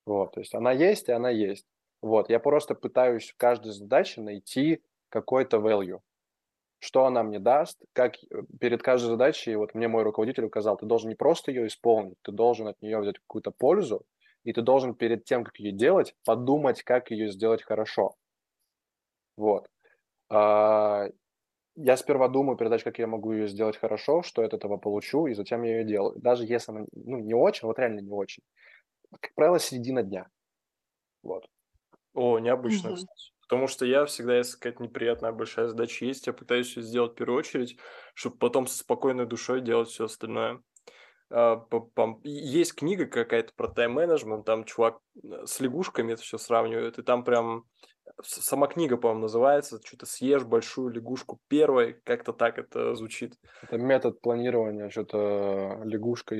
Вот, 0.05 0.33
то 0.33 0.41
есть 0.41 0.53
она 0.53 0.71
есть, 0.71 1.07
и 1.07 1.13
она 1.13 1.29
есть. 1.29 1.65
Вот, 2.01 2.29
я 2.29 2.39
просто 2.39 2.75
пытаюсь 2.75 3.29
в 3.29 3.37
каждой 3.37 3.71
задаче 3.71 4.21
найти 4.21 4.81
какой-то 5.09 5.57
value. 5.57 5.99
Что 6.79 7.05
она 7.05 7.23
мне 7.23 7.39
даст, 7.39 7.79
как 7.93 8.15
э, 8.15 8.43
перед 8.59 8.81
каждой 8.81 9.07
задачей, 9.07 9.55
вот 9.55 9.75
мне 9.75 9.87
мой 9.87 10.03
руководитель 10.03 10.45
указал, 10.45 10.77
ты 10.77 10.85
должен 10.85 11.09
не 11.09 11.15
просто 11.15 11.51
ее 11.51 11.67
исполнить, 11.67 12.17
ты 12.23 12.31
должен 12.31 12.67
от 12.67 12.81
нее 12.81 12.99
взять 12.99 13.19
какую-то 13.19 13.51
пользу, 13.51 14.05
и 14.43 14.53
ты 14.53 14.61
должен 14.61 14.95
перед 14.95 15.25
тем, 15.25 15.43
как 15.43 15.59
ее 15.59 15.71
делать, 15.71 16.15
подумать, 16.25 16.83
как 16.83 17.11
ее 17.11 17.29
сделать 17.29 17.63
хорошо. 17.63 18.15
Вот. 19.37 19.67
А, 20.29 21.07
я 21.75 21.97
сперва 21.97 22.27
думаю 22.27 22.57
передачу, 22.57 22.83
как 22.83 22.99
я 22.99 23.07
могу 23.07 23.31
ее 23.31 23.47
сделать 23.47 23.77
хорошо, 23.77 24.21
что 24.21 24.41
я 24.41 24.47
от 24.47 24.53
этого 24.53 24.77
получу, 24.77 25.27
и 25.27 25.33
затем 25.33 25.63
я 25.63 25.79
ее 25.79 25.85
делаю. 25.85 26.19
Даже 26.19 26.43
если 26.45 26.71
она 26.71 26.85
ну, 26.91 27.19
не 27.19 27.33
очень, 27.33 27.67
вот 27.67 27.79
реально 27.79 28.01
не 28.01 28.11
очень. 28.11 28.43
Как 29.19 29.33
правило, 29.33 29.59
середина 29.59 30.03
дня. 30.03 30.27
Вот. 31.23 31.47
О, 32.13 32.39
необычно, 32.39 32.91
угу. 32.91 32.99
Потому 33.49 33.67
что 33.67 33.83
я 33.85 34.05
всегда, 34.05 34.37
если 34.37 34.53
какая-то 34.53 34.83
неприятная 34.83 35.31
большая 35.31 35.69
задача 35.69 36.05
есть, 36.05 36.27
я 36.27 36.33
пытаюсь 36.33 36.75
ее 36.75 36.83
сделать 36.83 37.13
в 37.13 37.15
первую 37.15 37.39
очередь, 37.39 37.79
чтобы 38.13 38.37
потом 38.37 38.67
со 38.67 38.77
спокойной 38.77 39.25
душой 39.25 39.61
делать 39.61 39.89
все 39.89 40.05
остальное. 40.05 40.61
А, 41.31 41.63
есть 42.23 42.75
книга 42.75 43.05
какая-то 43.05 43.53
про 43.55 43.67
тайм-менеджмент, 43.67 44.45
там 44.45 44.63
чувак 44.63 44.99
э, 45.23 45.45
с 45.45 45.59
лягушками 45.59 46.13
это 46.13 46.21
все 46.23 46.37
сравнивает, 46.37 46.97
и 46.97 47.03
там 47.03 47.23
прям 47.23 47.65
сама 48.23 48.67
книга, 48.67 48.97
по-моему, 48.97 49.21
называется, 49.21 49.79
что-то 49.83 50.05
съешь 50.05 50.43
большую 50.43 50.89
лягушку 50.89 51.39
первой, 51.47 51.93
как-то 52.03 52.33
так 52.33 52.57
это 52.57 52.95
звучит. 52.95 53.35
Это 53.61 53.77
метод 53.77 54.21
планирования, 54.21 54.89
что-то 54.89 55.81
лягушка 55.83 56.35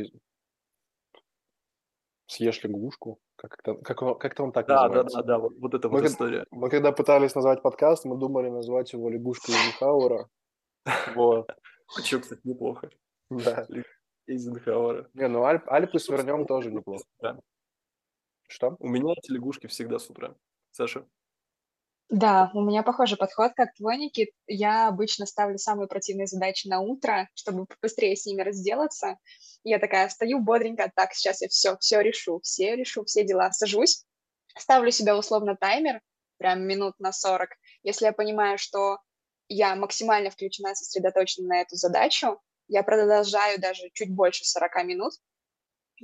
съешь 2.25 2.63
лягушку, 2.63 3.19
как-то, 3.35 3.75
как, 3.75 3.97
как-то 4.19 4.43
он 4.43 4.51
так 4.51 4.67
да, 4.67 4.83
называется. 4.83 5.17
Да, 5.17 5.23
да, 5.23 5.27
да, 5.27 5.39
вот, 5.39 5.53
вот 5.59 5.73
это 5.73 5.89
мы, 5.89 6.01
вот 6.01 6.05
история. 6.05 6.45
Мы 6.51 6.69
когда 6.69 6.91
пытались 6.91 7.35
назвать 7.35 7.61
подкаст, 7.61 8.05
мы 8.05 8.17
думали 8.17 8.49
назвать 8.49 8.93
его 8.93 9.09
«Лягушка 9.09 9.51
Эйзенхауэра». 9.51 10.29
Вот. 11.15 11.49
Что, 12.03 12.19
кстати, 12.19 12.41
неплохо. 12.43 12.89
Да. 13.29 13.67
Эйзенхауэра. 14.29 15.09
Не, 15.13 15.27
ну 15.27 15.43
Альп, 15.43 15.69
Альпы 15.69 15.99
свернем 15.99 16.45
тоже 16.45 16.71
неплохо. 16.71 17.03
Что? 18.47 18.75
У 18.79 18.87
меня 18.87 19.13
эти 19.17 19.31
лягушки 19.31 19.67
всегда 19.67 19.99
с 19.99 20.09
утра. 20.09 20.35
Саша? 20.71 21.05
Да, 22.09 22.49
у 22.55 22.61
меня 22.61 22.81
похожий 22.81 23.17
подход, 23.17 23.51
как 23.55 23.73
твой, 23.75 23.97
Никит. 23.97 24.29
Я 24.47 24.87
обычно 24.87 25.27
ставлю 25.27 25.59
самые 25.59 25.87
противные 25.87 26.25
задачи 26.25 26.67
на 26.67 26.79
утро, 26.79 27.29
чтобы 27.35 27.67
быстрее 27.81 28.15
с 28.15 28.25
ними 28.25 28.41
разделаться. 28.41 29.17
Я 29.63 29.77
такая 29.77 30.09
стою 30.09 30.39
бодренько, 30.39 30.91
так, 30.95 31.13
сейчас 31.13 31.41
я 31.41 31.47
все, 31.49 31.77
все 31.77 32.01
решу, 32.01 32.39
все 32.41 32.75
решу, 32.75 33.03
все 33.05 33.23
дела. 33.23 33.51
Сажусь, 33.51 34.05
ставлю 34.57 34.89
себе 34.89 35.13
условно 35.13 35.55
таймер, 35.55 36.01
прям 36.37 36.63
минут 36.63 36.95
на 36.97 37.11
40. 37.11 37.49
Если 37.83 38.05
я 38.05 38.11
понимаю, 38.11 38.57
что 38.57 38.97
я 39.47 39.75
максимально 39.75 40.31
включена, 40.31 40.73
сосредоточена 40.73 41.47
на 41.47 41.61
эту 41.61 41.75
задачу, 41.75 42.39
я 42.69 42.83
продолжаю 42.83 43.59
даже 43.59 43.89
чуть 43.93 44.13
больше 44.13 44.45
40 44.45 44.83
минут, 44.85 45.13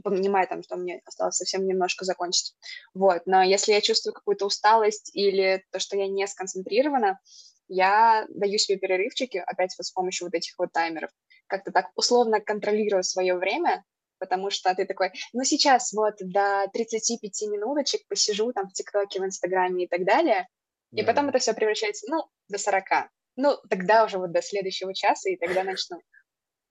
понимаю 0.04 0.48
там, 0.48 0.62
что 0.64 0.76
мне 0.76 1.02
осталось 1.06 1.38
совсем 1.38 1.66
немножко 1.66 2.04
закончить. 2.04 2.54
Вот, 2.94 3.22
но 3.26 3.44
если 3.44 3.72
я 3.72 3.82
чувствую 3.82 4.14
какую-то 4.14 4.46
усталость 4.46 5.12
или 5.16 5.64
то, 5.72 5.80
что 5.80 5.98
я 5.98 6.08
не 6.08 6.28
сконцентрирована, 6.28 7.20
я 7.68 8.26
даю 8.30 8.58
себе 8.58 8.78
перерывчики, 8.78 9.38
опять 9.38 9.74
вот 9.78 9.86
с 9.86 9.92
помощью 9.92 10.28
вот 10.28 10.36
этих 10.36 10.54
вот 10.60 10.72
таймеров, 10.74 11.10
как-то 11.48 11.72
так 11.72 11.92
условно 11.96 12.42
контролирую 12.42 13.04
свое 13.04 13.36
время, 13.36 13.84
потому 14.20 14.50
что 14.50 14.74
ты 14.76 14.86
такой, 14.86 15.12
ну 15.34 15.44
сейчас 15.44 15.94
вот 15.94 16.16
до 16.20 16.66
35 16.74 17.50
минуточек 17.50 18.08
посижу 18.08 18.52
там 18.54 18.70
в 18.70 18.74
ТикТоке, 18.74 19.20
в 19.20 19.26
Инстаграме 19.26 19.86
и 19.86 19.88
так 19.88 20.06
далее, 20.06 20.48
и 20.92 21.04
потом 21.04 21.30
это 21.30 21.40
все 21.40 21.54
превращается, 21.54 22.06
ну, 22.10 22.24
до 22.48 22.58
40. 22.58 23.10
Ну, 23.36 23.58
тогда 23.70 24.06
уже 24.06 24.18
вот 24.18 24.32
до 24.32 24.42
следующего 24.42 24.94
часа, 24.94 25.30
и 25.30 25.36
тогда 25.36 25.64
начну. 25.64 26.00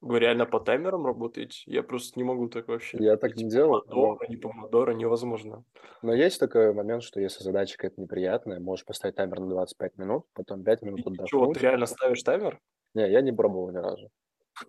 Вы 0.05 0.19
реально 0.19 0.45
по 0.45 0.61
таймерам 0.61 1.07
работаете? 1.07 1.63
Я 1.65 1.83
просто 1.83 2.19
не 2.19 2.25
могу 2.25 2.51
так 2.51 2.69
вообще. 2.69 2.99
Я 3.01 3.17
так 3.17 3.37
не 3.37 3.49
делаю. 3.49 3.83
Помодоро, 3.87 4.19
но... 4.21 4.27
не 4.29 4.37
помодоро, 4.37 4.93
невозможно. 4.93 5.65
Но 6.03 6.13
есть 6.13 6.39
такой 6.39 6.75
момент, 6.75 7.03
что 7.03 7.21
если 7.21 7.43
задача 7.43 7.79
какая-то 7.79 8.03
неприятная, 8.03 8.61
можешь 8.61 8.85
поставить 8.85 9.17
таймер 9.17 9.41
на 9.41 9.49
25 9.49 9.97
минут, 9.97 10.27
потом 10.35 10.63
5 10.63 10.83
минут 10.83 11.01
отдохнуть. 11.07 11.29
Чего, 11.31 11.53
ты 11.55 11.61
реально 11.61 11.87
ставишь 11.87 12.23
таймер? 12.23 12.61
Не, 12.93 13.11
я 13.11 13.23
не 13.23 13.33
пробовал 13.33 13.71
ни 13.71 13.79
разу. 13.79 14.11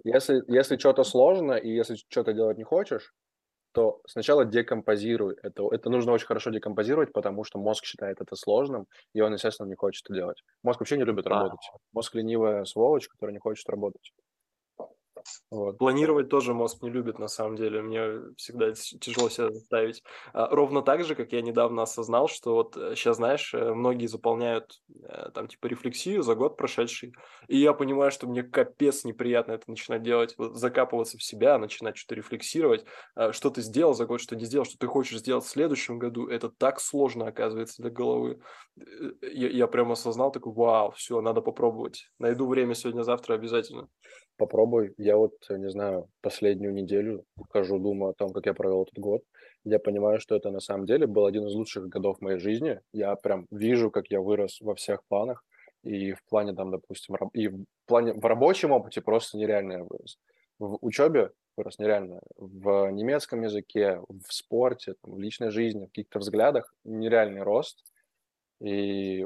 Если, 0.06 0.42
если 0.48 0.78
что-то 0.78 1.04
сложно, 1.04 1.54
и 1.54 1.70
если 1.70 1.96
что-то 1.96 2.32
делать 2.32 2.58
не 2.58 2.64
хочешь, 2.64 3.14
то 3.74 4.00
сначала 4.08 4.46
декомпозируй. 4.46 5.36
Это, 5.44 5.68
это 5.70 5.90
нужно 5.90 6.14
очень 6.14 6.28
хорошо 6.28 6.50
декомпозировать, 6.50 7.12
потому 7.12 7.44
что 7.44 7.60
мозг 7.60 7.84
считает 7.84 8.22
это 8.22 8.38
сложным, 8.38 8.86
и 9.14 9.20
он, 9.20 9.34
естественно, 9.34 9.68
не 9.68 9.76
хочет 9.76 10.06
это 10.06 10.14
делать. 10.14 10.42
Мозг 10.64 10.80
вообще 10.80 10.96
не 10.96 11.04
любит 11.04 11.28
работать. 11.28 11.70
А. 11.74 11.78
Мозг 11.92 12.16
ленивая 12.16 12.64
сволочь, 12.64 13.10
которая 13.10 13.34
не 13.34 13.40
хочет 13.40 13.68
работать. 13.68 14.14
Вот. 15.50 15.78
Планировать 15.78 16.30
тоже 16.30 16.54
мозг 16.54 16.82
не 16.82 16.90
любит, 16.90 17.20
на 17.20 17.28
самом 17.28 17.56
деле. 17.56 17.82
Мне 17.82 18.34
всегда 18.38 18.72
тяжело 18.74 19.30
себя 19.30 19.50
заставить. 19.52 20.04
А, 20.34 20.48
ровно 20.54 20.82
так 20.82 21.04
же, 21.04 21.16
как 21.16 21.32
я 21.32 21.42
недавно 21.42 21.84
осознал, 21.84 22.28
что 22.28 22.54
вот 22.54 22.76
сейчас, 22.96 23.16
э, 23.16 23.18
знаешь, 23.18 23.54
э, 23.54 23.74
многие 23.74 24.08
заполняют 24.08 24.82
э, 25.04 25.30
там 25.34 25.48
типа 25.48 25.68
рефлексию 25.68 26.24
за 26.24 26.36
год 26.36 26.58
прошедший. 26.58 27.14
И 27.48 27.58
я 27.58 27.74
понимаю, 27.74 28.12
что 28.12 28.28
мне 28.28 28.44
капец 28.44 29.04
неприятно 29.04 29.54
это 29.54 29.70
начинать 29.70 30.04
делать. 30.04 30.36
Вот 30.38 30.58
закапываться 30.58 31.18
в 31.18 31.24
себя, 31.24 31.58
начинать 31.58 31.98
что-то 31.98 32.16
рефлексировать. 32.16 32.86
А, 33.16 33.34
что 33.34 33.50
ты 33.50 33.62
сделал 33.62 33.94
за 33.94 34.06
год, 34.06 34.22
что 34.22 34.36
не 34.36 34.46
сделал, 34.46 34.66
что 34.66 34.78
ты 34.78 34.88
хочешь 34.88 35.20
сделать 35.20 35.46
в 35.46 35.50
следующем 35.50 36.00
году. 36.00 36.28
Это 36.28 36.50
так 36.50 36.80
сложно, 36.80 37.28
оказывается, 37.28 37.82
для 37.82 37.92
головы. 37.92 38.40
Я, 39.22 39.50
я 39.50 39.68
прямо 39.68 39.94
осознал, 39.94 40.32
такой, 40.32 40.54
вау, 40.54 40.92
все, 40.92 41.22
надо 41.22 41.42
попробовать. 41.42 42.10
Найду 42.20 42.48
время 42.48 42.76
сегодня-завтра 42.76 43.36
обязательно. 43.36 43.88
Попробуй. 44.38 44.94
Я 44.98 45.16
вот, 45.16 45.34
не 45.50 45.70
знаю, 45.70 46.10
последнюю 46.22 46.74
неделю 46.74 47.24
хожу, 47.50 47.80
думаю 47.80 48.12
о 48.12 48.14
том, 48.14 48.34
как 48.34 48.46
я 48.46 48.54
провел 48.54 48.84
этот 48.84 49.00
год. 49.00 49.24
Я 49.64 49.80
понимаю, 49.80 50.20
что 50.20 50.36
это 50.36 50.52
на 50.52 50.60
самом 50.60 50.86
деле 50.86 51.08
был 51.08 51.26
один 51.26 51.48
из 51.48 51.54
лучших 51.54 51.88
годов 51.88 52.20
моей 52.22 52.40
жизни. 52.40 52.82
Я 52.92 53.16
прям 53.16 53.48
вижу, 53.50 53.90
как 53.92 54.12
я 54.12 54.20
вырос 54.20 54.60
во 54.62 54.76
всех 54.76 55.06
планах. 55.08 55.44
И 55.84 56.14
в 56.14 56.24
плане, 56.26 56.54
там, 56.54 56.72
допустим, 56.72 57.16
и 57.34 57.48
в 57.48 57.66
плане 57.86 58.14
в 58.14 58.26
рабочем 58.26 58.72
опыте 58.72 59.02
просто 59.02 59.38
нереально 59.38 59.74
я 59.74 59.84
вырос. 59.84 60.18
В 60.60 60.78
учебе 60.82 61.32
вырос 61.56 61.80
нереально. 61.80 62.20
В 62.36 62.90
немецком 62.92 63.44
языке, 63.44 64.02
в 64.10 64.34
спорте, 64.34 64.96
там, 65.02 65.14
в 65.14 65.20
личной 65.20 65.52
жизни, 65.52 65.86
в 65.86 65.90
каких-то 65.90 66.20
взглядах 66.20 66.74
нереальный 66.84 67.44
рост. 67.44 67.86
И 68.62 69.26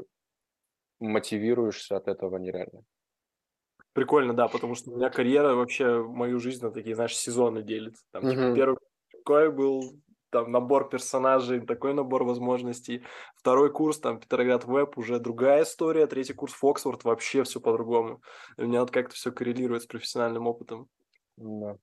мотивируешься 1.00 1.96
от 1.96 2.08
этого 2.08 2.36
нереально. 2.36 2.82
Прикольно, 3.92 4.34
да, 4.34 4.48
потому 4.48 4.74
что 4.74 4.90
у 4.90 4.96
меня 4.96 5.10
карьера 5.10 5.54
вообще 5.54 6.02
мою 6.02 6.38
жизнь 6.38 6.64
на 6.64 6.70
такие, 6.70 6.94
знаешь, 6.94 7.16
сезоны 7.16 7.62
делит. 7.62 7.94
Там, 8.12 8.22
типа, 8.22 8.40
mm-hmm. 8.40 8.54
первый 8.54 8.78
такой 9.12 9.50
был 9.50 9.82
там 10.30 10.52
набор 10.52 10.88
персонажей, 10.88 11.60
такой 11.60 11.92
набор 11.92 12.24
возможностей. 12.24 13.02
Второй 13.36 13.72
курс, 13.72 13.98
там, 13.98 14.20
Петроград 14.20 14.64
Веб, 14.64 14.96
уже 14.96 15.18
другая 15.18 15.64
история. 15.64 16.06
Третий 16.06 16.34
курс 16.34 16.52
Фоксфорд, 16.54 17.02
вообще 17.04 17.42
все 17.42 17.60
по-другому. 17.60 18.22
У 18.56 18.62
меня 18.62 18.80
вот 18.80 18.92
как-то 18.92 19.14
все 19.14 19.32
коррелирует 19.32 19.82
с 19.82 19.86
профессиональным 19.86 20.46
опытом. 20.46 20.88
Да. 21.36 21.76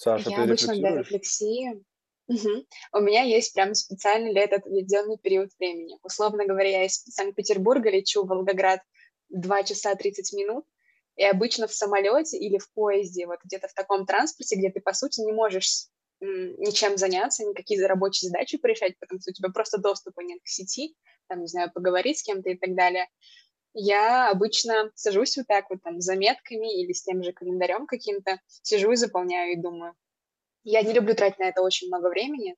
Саша, 0.00 0.30
Я 0.30 0.36
ты 0.36 0.42
обычно 0.42 0.74
для 0.74 0.98
рефлексии 0.98 1.84
Угу. 2.28 2.66
У 2.92 3.00
меня 3.00 3.22
есть 3.22 3.54
прям 3.54 3.74
специально 3.74 4.30
для 4.30 4.42
этого 4.42 4.60
отведенный 4.60 5.16
период 5.16 5.50
времени. 5.58 5.96
Условно 6.02 6.44
говоря, 6.46 6.68
я 6.68 6.84
из 6.84 7.02
Санкт-Петербурга 7.04 7.90
лечу 7.90 8.22
в 8.22 8.28
Волгоград 8.28 8.80
2 9.30 9.62
часа 9.62 9.94
30 9.94 10.34
минут, 10.34 10.66
и 11.18 11.24
обычно 11.24 11.66
в 11.66 11.74
самолете 11.74 12.38
или 12.38 12.58
в 12.58 12.72
поезде, 12.72 13.26
вот 13.26 13.40
где-то 13.44 13.66
в 13.66 13.74
таком 13.74 14.06
транспорте, 14.06 14.54
где 14.54 14.70
ты, 14.70 14.80
по 14.80 14.92
сути, 14.92 15.20
не 15.20 15.32
можешь 15.32 15.88
ничем 16.20 16.96
заняться, 16.96 17.44
никакие 17.44 17.84
рабочие 17.86 18.30
задачи 18.30 18.56
порешать, 18.56 18.96
потому 19.00 19.20
что 19.20 19.32
у 19.32 19.34
тебя 19.34 19.50
просто 19.50 19.78
доступа 19.78 20.20
нет 20.20 20.40
к 20.42 20.46
сети, 20.46 20.96
там, 21.28 21.40
не 21.40 21.48
знаю, 21.48 21.72
поговорить 21.72 22.20
с 22.20 22.22
кем-то 22.22 22.50
и 22.50 22.56
так 22.56 22.74
далее. 22.76 23.08
Я 23.74 24.30
обычно 24.30 24.92
сажусь 24.94 25.36
вот 25.36 25.46
так 25.48 25.68
вот 25.70 25.82
там 25.82 26.00
с 26.00 26.04
заметками 26.04 26.82
или 26.82 26.92
с 26.92 27.02
тем 27.02 27.22
же 27.24 27.32
календарем 27.32 27.86
каким-то, 27.86 28.40
сижу 28.62 28.92
и 28.92 28.96
заполняю 28.96 29.52
и 29.52 29.60
думаю. 29.60 29.94
Я 30.62 30.82
не 30.82 30.92
люблю 30.92 31.14
тратить 31.14 31.40
на 31.40 31.48
это 31.48 31.62
очень 31.62 31.88
много 31.88 32.08
времени, 32.10 32.54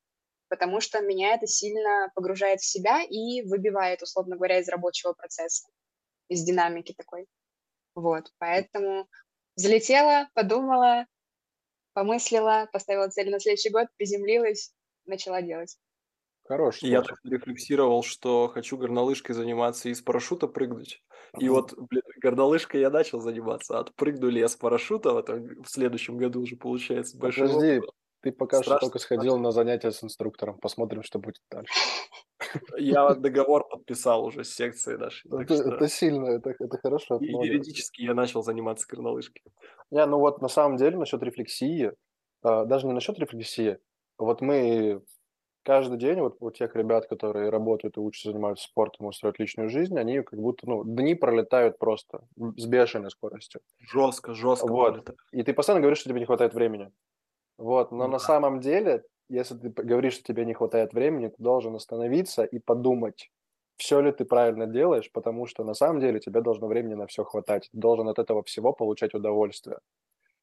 потому 0.49 0.81
что 0.81 1.01
меня 1.01 1.35
это 1.35 1.46
сильно 1.46 2.12
погружает 2.14 2.61
в 2.61 2.66
себя 2.66 3.03
и 3.03 3.40
выбивает, 3.42 4.03
условно 4.03 4.37
говоря, 4.37 4.59
из 4.59 4.68
рабочего 4.68 5.14
процесса, 5.14 5.68
из 6.29 6.42
динамики 6.42 6.92
такой. 6.92 7.27
Вот, 8.00 8.32
поэтому 8.38 9.08
залетела, 9.56 10.28
подумала, 10.34 11.06
помыслила, 11.92 12.68
поставила 12.72 13.08
цель 13.08 13.30
на 13.30 13.40
следующий 13.40 13.70
год, 13.70 13.88
приземлилась, 13.96 14.72
начала 15.04 15.42
делать. 15.42 15.76
Хорош. 16.44 16.78
Я 16.82 17.02
так 17.02 17.18
рефлексировал, 17.22 18.02
что 18.02 18.48
хочу 18.48 18.76
горнолыжкой 18.76 19.36
заниматься 19.36 19.88
и 19.88 19.94
с 19.94 20.00
парашюта 20.02 20.48
прыгнуть. 20.48 21.00
И 21.38 21.48
вот, 21.48 21.74
блин, 21.76 22.02
горнолыжкой 22.20 22.80
я 22.80 22.90
начал 22.90 23.20
заниматься. 23.20 23.78
Отпрыгну 23.78 24.28
ли 24.28 24.40
я 24.40 24.48
с 24.48 24.56
парашюта 24.56 25.12
в, 25.12 25.18
этом, 25.18 25.62
в 25.62 25.68
следующем 25.68 26.16
году 26.16 26.40
уже 26.40 26.56
получается 26.56 27.16
большой 27.16 27.46
Подожди, 27.46 27.78
опыт. 27.78 27.90
ты 28.22 28.32
пока 28.32 28.56
Страшно 28.58 28.78
что 28.78 28.86
только 28.86 28.98
сходил 28.98 29.38
на 29.38 29.52
занятия 29.52 29.92
с 29.92 30.02
инструктором. 30.02 30.58
Посмотрим, 30.58 31.04
что 31.04 31.20
будет 31.20 31.42
дальше. 31.50 31.72
Я 32.78 33.14
договор 33.14 33.68
подписал 33.68 34.24
уже 34.24 34.44
с 34.44 34.54
секцией 34.54 34.98
нашей. 34.98 35.28
Это, 35.28 35.54
что... 35.54 35.74
это 35.74 35.88
сильно, 35.88 36.26
это, 36.26 36.54
это 36.58 36.78
хорошо. 36.78 37.18
И 37.18 37.26
юридически 37.26 38.02
я 38.02 38.14
начал 38.14 38.42
заниматься 38.42 38.86
горнолыжкой. 38.88 39.42
Не, 39.90 40.04
ну 40.06 40.18
вот 40.18 40.40
на 40.40 40.48
самом 40.48 40.76
деле 40.76 40.96
насчет 40.96 41.22
рефлексии, 41.22 41.92
а, 42.42 42.64
даже 42.64 42.86
не 42.86 42.92
насчет 42.92 43.18
рефлексии, 43.18 43.78
вот 44.18 44.40
мы 44.40 45.02
каждый 45.62 45.98
день 45.98 46.20
вот 46.20 46.36
у 46.40 46.50
тех 46.50 46.74
ребят, 46.76 47.06
которые 47.06 47.50
работают 47.50 47.96
и 47.96 48.00
учатся 48.00 48.32
заниматься 48.32 48.64
спортом, 48.64 49.06
устроить 49.06 49.38
личную 49.38 49.68
жизнь, 49.68 49.98
они 49.98 50.22
как 50.22 50.38
будто, 50.38 50.68
ну, 50.68 50.84
дни 50.84 51.14
пролетают 51.14 51.78
просто 51.78 52.22
с 52.56 52.66
бешеной 52.66 53.10
скоростью. 53.10 53.60
Жестко, 53.78 54.34
жестко 54.34 54.68
вот. 54.68 54.92
пролетают. 54.92 55.20
И 55.32 55.42
ты 55.42 55.52
постоянно 55.52 55.80
говоришь, 55.80 55.98
что 55.98 56.08
тебе 56.08 56.20
не 56.20 56.26
хватает 56.26 56.54
времени. 56.54 56.90
Вот, 57.58 57.92
но 57.92 58.04
да. 58.04 58.08
на 58.08 58.18
самом 58.18 58.60
деле, 58.60 59.04
если 59.31 59.57
ты 59.57 59.69
говоришь, 59.71 60.14
что 60.14 60.25
тебе 60.25 60.45
не 60.45 60.55
хватает 60.55 60.93
времени, 60.93 61.29
ты 61.29 61.43
должен 61.43 61.75
остановиться 61.75 62.45
и 62.45 62.59
подумать, 62.59 63.31
все 63.77 64.01
ли 64.01 64.12
ты 64.12 64.25
правильно 64.25 64.66
делаешь, 64.66 65.11
потому 65.12 65.47
что 65.47 65.64
на 65.64 65.75
самом 65.75 66.01
деле 66.01 66.21
тебе 66.21 66.43
должно 66.43 66.66
времени 66.66 66.95
на 66.95 67.07
все 67.07 67.25
хватать. 67.25 67.69
Ты 67.73 67.79
должен 67.79 68.09
от 68.09 68.19
этого 68.19 68.43
всего 68.43 68.73
получать 68.73 69.14
удовольствие. 69.14 69.79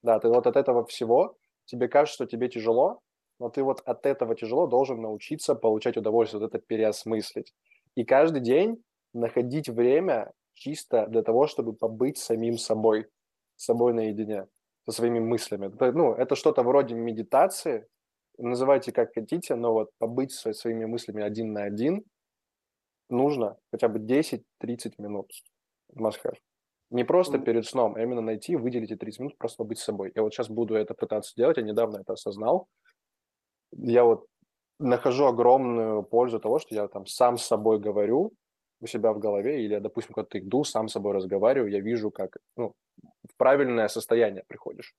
Да, 0.02 0.20
ты 0.20 0.30
вот 0.30 0.48
от 0.48 0.56
этого 0.56 0.86
всего, 0.86 1.36
тебе 1.66 1.88
кажется, 1.88 2.16
что 2.16 2.26
тебе 2.26 2.50
тяжело, 2.50 3.02
но 3.40 3.50
ты 3.50 3.62
вот 3.62 3.82
от 3.86 4.06
этого 4.06 4.36
тяжело 4.36 4.68
должен 4.68 5.02
научиться 5.02 5.54
получать 5.54 5.98
удовольствие, 5.98 6.42
вот 6.42 6.54
это 6.54 6.66
переосмыслить. 6.66 7.54
И 7.96 8.06
каждый 8.06 8.42
день 8.42 8.84
находить 9.14 9.70
время 9.70 10.32
чисто 10.54 11.08
для 11.08 11.22
того, 11.22 11.48
чтобы 11.48 11.74
побыть 11.74 12.18
самим 12.18 12.58
собой, 12.58 13.08
с 13.56 13.66
собой 13.66 13.94
наедине, 13.94 14.48
со 14.86 14.94
своими 14.94 15.20
мыслями. 15.20 15.68
Это, 15.68 15.92
ну, 15.92 16.14
это 16.14 16.36
что-то 16.36 16.64
вроде 16.64 16.96
медитации, 16.96 17.88
называйте 18.38 18.92
как 18.92 19.14
хотите, 19.14 19.56
но 19.56 19.74
вот 19.74 19.90
побыть 19.98 20.32
со 20.32 20.54
своими 20.54 20.86
мыслями 20.86 21.24
один 21.24 21.54
на 21.54 21.64
один 21.64 22.04
нужно 23.10 23.58
хотя 23.72 23.88
бы 23.88 24.00
10-30 24.00 24.44
минут. 24.98 25.32
Must 25.96 26.20
have. 26.24 26.36
Не 26.90 27.04
просто 27.04 27.40
перед 27.40 27.66
сном, 27.66 27.96
а 27.96 28.02
именно 28.02 28.22
найти, 28.22 28.56
выделить 28.56 28.92
эти 28.92 29.00
30 29.00 29.20
минут, 29.20 29.38
просто 29.38 29.58
побыть 29.58 29.80
с 29.80 29.84
собой. 29.84 30.12
Я 30.16 30.22
вот 30.22 30.34
сейчас 30.34 30.50
буду 30.50 30.76
это 30.76 30.94
пытаться 30.94 31.34
делать, 31.36 31.58
я 31.58 31.64
недавно 31.64 31.98
это 31.98 32.14
осознал, 32.14 32.68
я 33.72 34.04
вот 34.04 34.26
нахожу 34.80 35.26
огромную 35.26 36.04
пользу 36.04 36.40
того, 36.40 36.60
что 36.60 36.76
я 36.76 36.88
там 36.88 37.06
сам 37.06 37.38
с 37.38 37.46
собой 37.46 37.80
говорю 37.80 38.32
у 38.80 38.88
себя 38.88 39.12
в 39.12 39.20
голове, 39.20 39.66
или 39.66 39.74
я, 39.74 39.80
допустим, 39.80 40.14
когда 40.14 40.40
иду, 40.40 40.64
сам 40.64 40.88
с 40.88 40.94
собой 40.94 41.14
разговариваю, 41.14 41.72
я 41.72 41.80
вижу, 41.80 42.12
как 42.12 42.38
ну, 42.56 42.74
в 42.98 43.36
правильное 43.38 43.88
состояние 43.88 44.44
приходишь. 44.48 44.94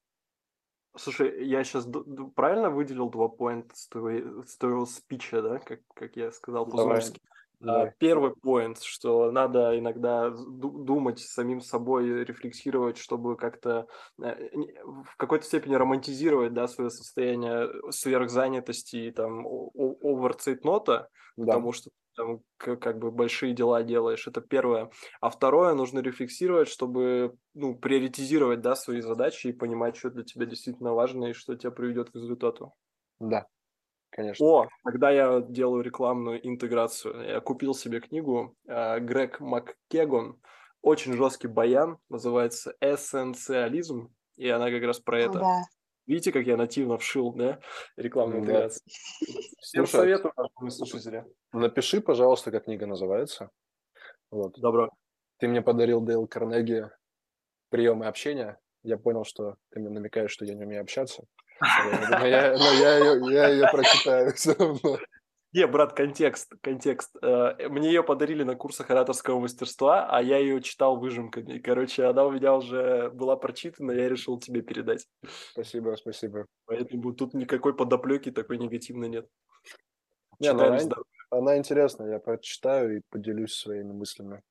Слушай, 0.99 1.47
я 1.47 1.63
сейчас 1.65 1.87
правильно 2.35 2.71
выделил 2.71 3.09
два 3.09 3.29
поинта 3.29 3.77
с 3.77 3.87
твоего, 3.87 4.43
с 4.43 4.57
твоего 4.57 4.85
спича, 4.87 5.43
да, 5.43 5.59
как, 5.59 5.81
как 5.95 6.17
я 6.17 6.33
сказал 6.33 6.67
по-зумерски? 6.67 7.21
Да. 7.61 7.93
Первый 7.99 8.35
поинт, 8.37 8.81
что 8.83 9.33
надо 9.33 9.77
иногда 9.79 10.31
думать 10.31 11.19
самим 11.19 11.61
собой, 11.61 12.25
рефлексировать, 12.25 12.99
чтобы 12.99 13.37
как-то 13.37 13.87
э, 14.23 14.49
в 14.85 15.17
какой-то 15.17 15.45
степени 15.45 15.75
романтизировать 15.75 16.55
да, 16.55 16.69
свое 16.69 16.91
состояние 16.91 17.69
сверхзанятости 17.91 18.97
и 18.97 19.11
там 19.11 19.45
оверцейтнота, 19.45 21.09
да. 21.37 21.47
потому 21.47 21.73
что 21.73 21.91
там 22.15 22.41
как 22.57 22.99
бы 22.99 23.11
большие 23.11 23.55
дела 23.55 23.83
делаешь. 23.83 24.27
Это 24.27 24.41
первое. 24.41 24.91
А 25.21 25.31
второе, 25.31 25.75
нужно 25.75 26.01
рефлексировать, 26.01 26.69
чтобы 26.69 27.35
ну, 27.55 27.77
приоритизировать 27.77 28.61
да, 28.61 28.77
свои 28.77 29.01
задачи 29.01 29.49
и 29.49 29.53
понимать, 29.53 29.97
что 29.97 30.11
для 30.11 30.25
тебя 30.25 30.47
действительно 30.47 30.95
важно 30.95 31.27
и 31.27 31.33
что 31.33 31.57
тебя 31.57 31.71
приведет 31.71 32.11
к 32.11 32.15
результату. 32.15 32.75
Да, 33.21 33.47
конечно. 34.19 34.45
О, 34.45 34.69
когда 34.85 35.11
я 35.11 35.41
делаю 35.41 35.83
рекламную 35.83 36.45
интеграцию, 36.47 37.23
я 37.25 37.41
купил 37.41 37.73
себе 37.73 38.01
книгу 38.01 38.57
э, 38.67 38.99
Грег 38.99 39.39
МакКегон, 39.39 40.41
очень 40.83 41.13
жесткий 41.13 41.47
баян, 41.47 41.99
называется 42.09 42.75
«Эссенциализм», 42.81 44.13
и 44.37 44.49
она 44.49 44.71
как 44.71 44.83
раз 44.83 44.99
про 44.99 45.21
это. 45.21 45.39
Да. 45.39 45.61
Видите, 46.07 46.33
как 46.33 46.47
я 46.47 46.57
нативно 46.57 46.99
вшил, 46.99 47.33
да, 47.33 47.61
рекламную 47.97 48.43
да. 48.43 48.47
интеграцию? 48.47 48.83
Всем 49.61 49.87
Слушай, 49.87 50.01
советую, 50.01 50.33
нашим 50.37 50.71
слушатели. 50.71 51.25
Напиши, 51.53 52.01
пожалуйста, 52.01 52.51
как 52.51 52.65
книга 52.65 52.87
называется. 52.87 53.51
Вот. 54.31 54.59
Добро. 54.59 54.91
Ты 55.39 55.47
мне 55.47 55.63
подарил 55.63 56.01
Дейл 56.01 56.27
Карнеги 56.27 56.91
приемы 57.69 58.07
общения. 58.07 58.59
Я 58.83 58.97
понял, 58.97 59.25
что 59.25 59.57
ты 59.71 59.81
мне 59.81 59.91
намекаешь, 59.91 60.31
что 60.33 60.45
я 60.45 60.55
не 60.55 60.65
умею 60.65 60.83
общаться. 60.83 61.25
Но 61.61 62.27
я, 62.27 62.53
но 62.57 62.73
я, 62.73 62.99
ее, 62.99 63.33
я 63.33 63.49
ее 63.49 63.69
прочитаю 63.73 64.33
все 64.35 64.55
равно. 64.55 64.99
Не, 65.55 65.67
брат, 65.67 65.95
контекст, 65.95 66.53
контекст. 66.61 67.17
Э, 67.23 67.69
мне 67.69 67.89
ее 67.89 68.03
подарили 68.03 68.43
на 68.43 68.55
курсах 68.55 68.91
ораторского 68.91 69.41
мастерства, 69.41 70.07
а 70.07 70.23
я 70.23 70.37
ее 70.37 70.61
читал 70.61 70.99
выжимками. 70.99 71.59
Короче, 71.59 72.05
она 72.05 72.27
у 72.27 72.31
меня 72.31 72.55
уже 72.55 73.11
была 73.11 73.35
прочитана, 73.37 73.93
я 73.93 74.11
решил 74.11 74.39
тебе 74.39 74.61
передать. 74.61 75.07
Спасибо, 75.53 75.97
спасибо. 75.97 76.47
Поэтому 76.67 77.15
тут 77.15 77.33
никакой 77.33 77.75
подоплеки 77.75 78.31
такой 78.31 78.59
негативной 78.59 79.09
нет. 79.09 79.27
Не, 80.39 80.53
ну, 80.53 80.65
она, 80.65 80.79
она 81.31 81.57
интересная, 81.57 82.13
я 82.13 82.19
прочитаю 82.19 82.99
и 82.99 83.03
поделюсь 83.09 83.55
своими 83.55 83.93
мыслями. 83.93 84.43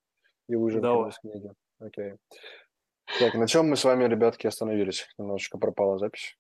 И 0.50 0.56
выжимками 0.56 1.10
из 1.10 1.20
книги. 1.20 1.52
Окей. 1.80 2.16
Так, 3.20 3.36
на 3.36 3.48
чем 3.48 3.70
мы 3.70 3.76
с 3.78 3.84
вами, 3.84 4.06
ребятки, 4.06 4.48
остановились? 4.48 5.08
Немножечко 5.18 5.60
пропала 5.60 6.00
запись. 6.00 6.36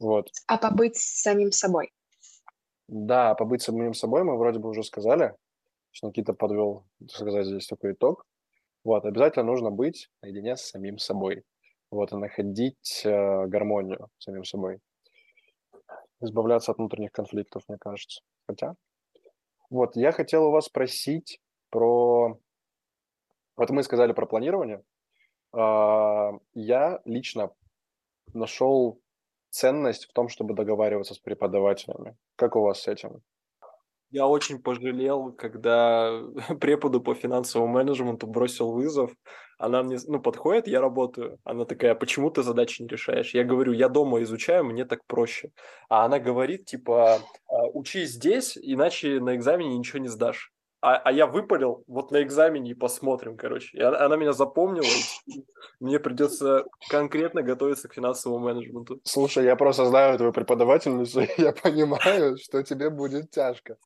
Вот. 0.00 0.30
А 0.46 0.56
побыть 0.56 0.96
с 0.96 1.22
самим 1.22 1.52
собой. 1.52 1.92
Да, 2.88 3.34
побыть 3.34 3.62
самим 3.62 3.94
собой 3.94 4.24
мы 4.24 4.36
вроде 4.36 4.58
бы 4.58 4.70
уже 4.70 4.82
сказали, 4.82 5.36
что 5.92 6.08
Никита 6.08 6.32
подвел, 6.32 6.86
сказать 7.08 7.46
здесь 7.46 7.66
такой 7.66 7.92
итог. 7.92 8.24
Вот, 8.82 9.04
обязательно 9.04 9.44
нужно 9.44 9.70
быть 9.70 10.08
наедине 10.22 10.56
с 10.56 10.62
самим 10.62 10.98
собой. 10.98 11.44
Вот, 11.90 12.12
и 12.12 12.16
находить 12.16 13.02
э, 13.04 13.46
гармонию 13.46 14.08
с 14.18 14.24
самим 14.24 14.44
собой. 14.44 14.80
Избавляться 16.20 16.72
от 16.72 16.78
внутренних 16.78 17.12
конфликтов, 17.12 17.64
мне 17.68 17.78
кажется. 17.78 18.22
Хотя, 18.48 18.74
вот, 19.68 19.96
я 19.96 20.12
хотел 20.12 20.46
у 20.46 20.50
вас 20.50 20.66
спросить 20.66 21.40
про... 21.68 22.38
Вот 23.56 23.70
мы 23.70 23.82
сказали 23.82 24.12
про 24.12 24.26
планирование. 24.26 24.82
Э, 25.52 26.30
я 26.54 27.00
лично 27.04 27.50
нашел 28.32 29.00
ценность 29.50 30.06
в 30.06 30.12
том, 30.12 30.28
чтобы 30.28 30.54
договариваться 30.54 31.14
с 31.14 31.18
преподавателями. 31.18 32.16
Как 32.36 32.56
у 32.56 32.62
вас 32.62 32.82
с 32.82 32.88
этим? 32.88 33.22
Я 34.12 34.26
очень 34.26 34.60
пожалел, 34.60 35.32
когда 35.32 36.20
преподу 36.60 37.00
по 37.00 37.14
финансовому 37.14 37.72
менеджменту 37.72 38.26
бросил 38.26 38.72
вызов. 38.72 39.12
Она 39.58 39.82
мне, 39.82 39.98
ну, 40.06 40.20
подходит, 40.20 40.66
я 40.66 40.80
работаю. 40.80 41.38
Она 41.44 41.64
такая, 41.64 41.94
почему 41.94 42.30
ты 42.30 42.42
задачи 42.42 42.82
не 42.82 42.88
решаешь? 42.88 43.34
Я 43.34 43.44
говорю, 43.44 43.72
я 43.72 43.88
дома 43.88 44.22
изучаю, 44.22 44.64
мне 44.64 44.84
так 44.84 45.00
проще. 45.06 45.50
А 45.88 46.04
она 46.04 46.18
говорит, 46.18 46.64
типа, 46.64 47.20
«А, 47.46 47.66
учись 47.72 48.10
здесь, 48.10 48.58
иначе 48.60 49.20
на 49.20 49.36
экзамене 49.36 49.78
ничего 49.78 50.00
не 50.00 50.08
сдашь 50.08 50.52
а, 50.82 50.96
а 50.96 51.12
я 51.12 51.26
выпалил 51.26 51.84
вот 51.86 52.10
на 52.10 52.22
экзамене 52.22 52.70
и 52.70 52.74
посмотрим, 52.74 53.36
короче. 53.36 53.76
И 53.76 53.82
она, 53.82 53.98
она 54.04 54.16
меня 54.16 54.32
запомнила, 54.32 54.86
и 55.26 55.44
мне 55.78 55.98
придется 55.98 56.64
конкретно 56.88 57.42
готовиться 57.42 57.88
к 57.88 57.94
финансовому 57.94 58.46
менеджменту. 58.46 59.00
Слушай, 59.04 59.44
я 59.44 59.56
просто 59.56 59.84
знаю 59.86 60.16
твою 60.16 60.32
преподавательницу, 60.32 61.20
и 61.20 61.28
я 61.38 61.52
понимаю, 61.52 62.38
что 62.38 62.62
тебе 62.62 62.90
будет 62.90 63.30
тяжко. 63.30 63.76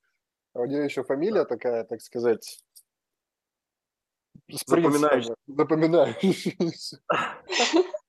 А 0.52 0.60
у 0.60 0.66
нее 0.66 0.84
еще 0.84 1.02
фамилия 1.02 1.44
такая, 1.44 1.84
так 1.84 2.00
сказать, 2.00 2.60
Запоминающаяся. 4.48 5.34
Запоминающаяся. 5.46 6.98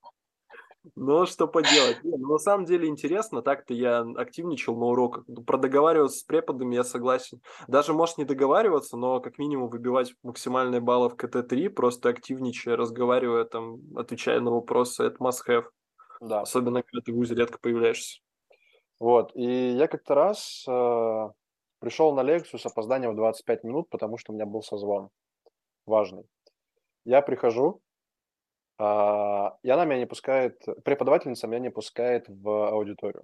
Ну, 0.95 1.25
что 1.25 1.47
поделать. 1.47 2.03
Не, 2.03 2.17
ну, 2.17 2.33
на 2.33 2.37
самом 2.37 2.65
деле 2.65 2.87
интересно, 2.87 3.41
так-то 3.41 3.73
я 3.73 4.05
активничал 4.15 4.77
на 4.77 4.85
уроках. 4.85 5.23
Ну, 5.27 5.43
Про 5.43 5.57
договариваться 5.57 6.19
с 6.19 6.23
преподами 6.23 6.75
я 6.75 6.83
согласен. 6.83 7.41
Даже, 7.67 7.93
может, 7.93 8.17
не 8.17 8.25
договариваться, 8.25 8.97
но 8.97 9.19
как 9.19 9.37
минимум 9.37 9.69
выбивать 9.69 10.13
максимальные 10.23 10.81
баллы 10.81 11.09
в 11.09 11.15
КТ-3, 11.15 11.69
просто 11.69 12.09
активничая, 12.09 12.75
разговаривая, 12.75 13.45
там, 13.45 13.79
отвечая 13.95 14.39
на 14.41 14.51
вопросы, 14.51 15.03
это 15.03 15.17
must-have. 15.23 15.65
Да. 16.21 16.41
Особенно, 16.41 16.83
когда 16.83 17.03
ты 17.03 17.11
в 17.11 17.15
ВУЗе 17.15 17.35
редко 17.35 17.57
появляешься. 17.59 18.19
Вот, 18.99 19.31
и 19.35 19.71
я 19.71 19.87
как-то 19.87 20.15
раз 20.15 20.63
э, 20.67 21.29
пришел 21.79 22.15
на 22.15 22.23
лекцию 22.23 22.59
с 22.59 22.65
опозданием 22.65 23.11
в 23.11 23.15
25 23.17 23.63
минут, 23.63 23.89
потому 23.89 24.17
что 24.17 24.31
у 24.31 24.35
меня 24.35 24.45
был 24.45 24.61
созвон 24.61 25.09
важный. 25.85 26.23
Я 27.03 27.21
прихожу, 27.21 27.81
и 28.77 29.69
она 29.69 29.85
меня 29.85 29.99
не 29.99 30.05
пускает, 30.05 30.61
преподавательница 30.83 31.47
меня 31.47 31.59
не 31.59 31.71
пускает 31.71 32.25
в 32.27 32.69
аудиторию. 32.69 33.23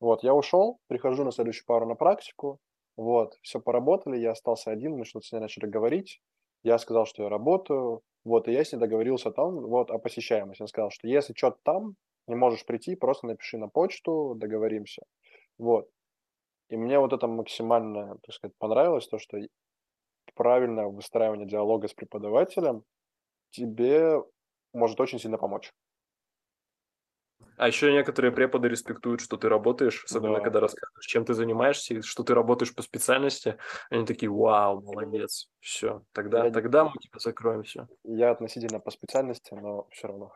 Вот, 0.00 0.22
я 0.22 0.34
ушел, 0.34 0.78
прихожу 0.86 1.24
на 1.24 1.32
следующую 1.32 1.66
пару 1.66 1.86
на 1.86 1.94
практику, 1.94 2.58
вот, 2.96 3.36
все 3.42 3.60
поработали, 3.60 4.16
я 4.16 4.30
остался 4.30 4.70
один, 4.70 4.96
мы 4.96 5.04
что-то 5.04 5.26
с 5.26 5.32
ней 5.32 5.40
начали 5.40 5.66
говорить, 5.66 6.20
я 6.62 6.78
сказал, 6.78 7.06
что 7.06 7.24
я 7.24 7.28
работаю, 7.28 8.02
вот, 8.24 8.48
и 8.48 8.52
я 8.52 8.64
с 8.64 8.72
ней 8.72 8.78
договорился 8.78 9.28
о 9.28 9.32
том, 9.32 9.60
вот, 9.66 9.90
о 9.90 9.98
посещаемости. 9.98 10.62
Я 10.62 10.66
сказал, 10.66 10.90
что 10.90 11.06
если 11.06 11.32
что-то 11.34 11.58
там, 11.62 11.94
не 12.26 12.34
можешь 12.34 12.64
прийти, 12.66 12.94
просто 12.94 13.26
напиши 13.26 13.58
на 13.58 13.68
почту, 13.68 14.34
договоримся. 14.36 15.02
Вот. 15.58 15.88
И 16.68 16.76
мне 16.76 16.98
вот 16.98 17.12
это 17.12 17.26
максимально, 17.26 18.18
так 18.22 18.34
сказать, 18.34 18.54
понравилось, 18.58 19.08
то, 19.08 19.18
что 19.18 19.38
правильное 20.34 20.86
выстраивание 20.86 21.46
диалога 21.46 21.88
с 21.88 21.94
преподавателем 21.94 22.84
тебе 23.50 24.22
может 24.72 25.00
очень 25.00 25.18
сильно 25.18 25.38
помочь. 25.38 25.72
А 27.56 27.66
еще 27.66 27.92
некоторые 27.92 28.30
преподы 28.30 28.68
респектуют, 28.68 29.20
что 29.20 29.36
ты 29.36 29.48
работаешь, 29.48 30.04
особенно 30.04 30.36
Да. 30.36 30.40
когда 30.42 30.60
рассказываешь, 30.60 31.06
чем 31.06 31.24
ты 31.24 31.34
занимаешься, 31.34 31.94
и 31.94 32.02
что 32.02 32.22
ты 32.22 32.32
работаешь 32.32 32.72
по 32.72 32.82
специальности. 32.82 33.58
Они 33.90 34.06
такие, 34.06 34.30
вау, 34.30 34.80
молодец, 34.80 35.48
все, 35.58 36.02
тогда, 36.12 36.44
Я- 36.44 36.52
тогда 36.52 36.84
мы 36.84 36.92
тебя 37.00 37.18
закроем, 37.18 37.64
все. 37.64 37.88
Я 38.04 38.30
относительно 38.30 38.78
по 38.78 38.92
специальности, 38.92 39.54
но 39.54 39.88
все 39.90 40.06
равно. 40.06 40.32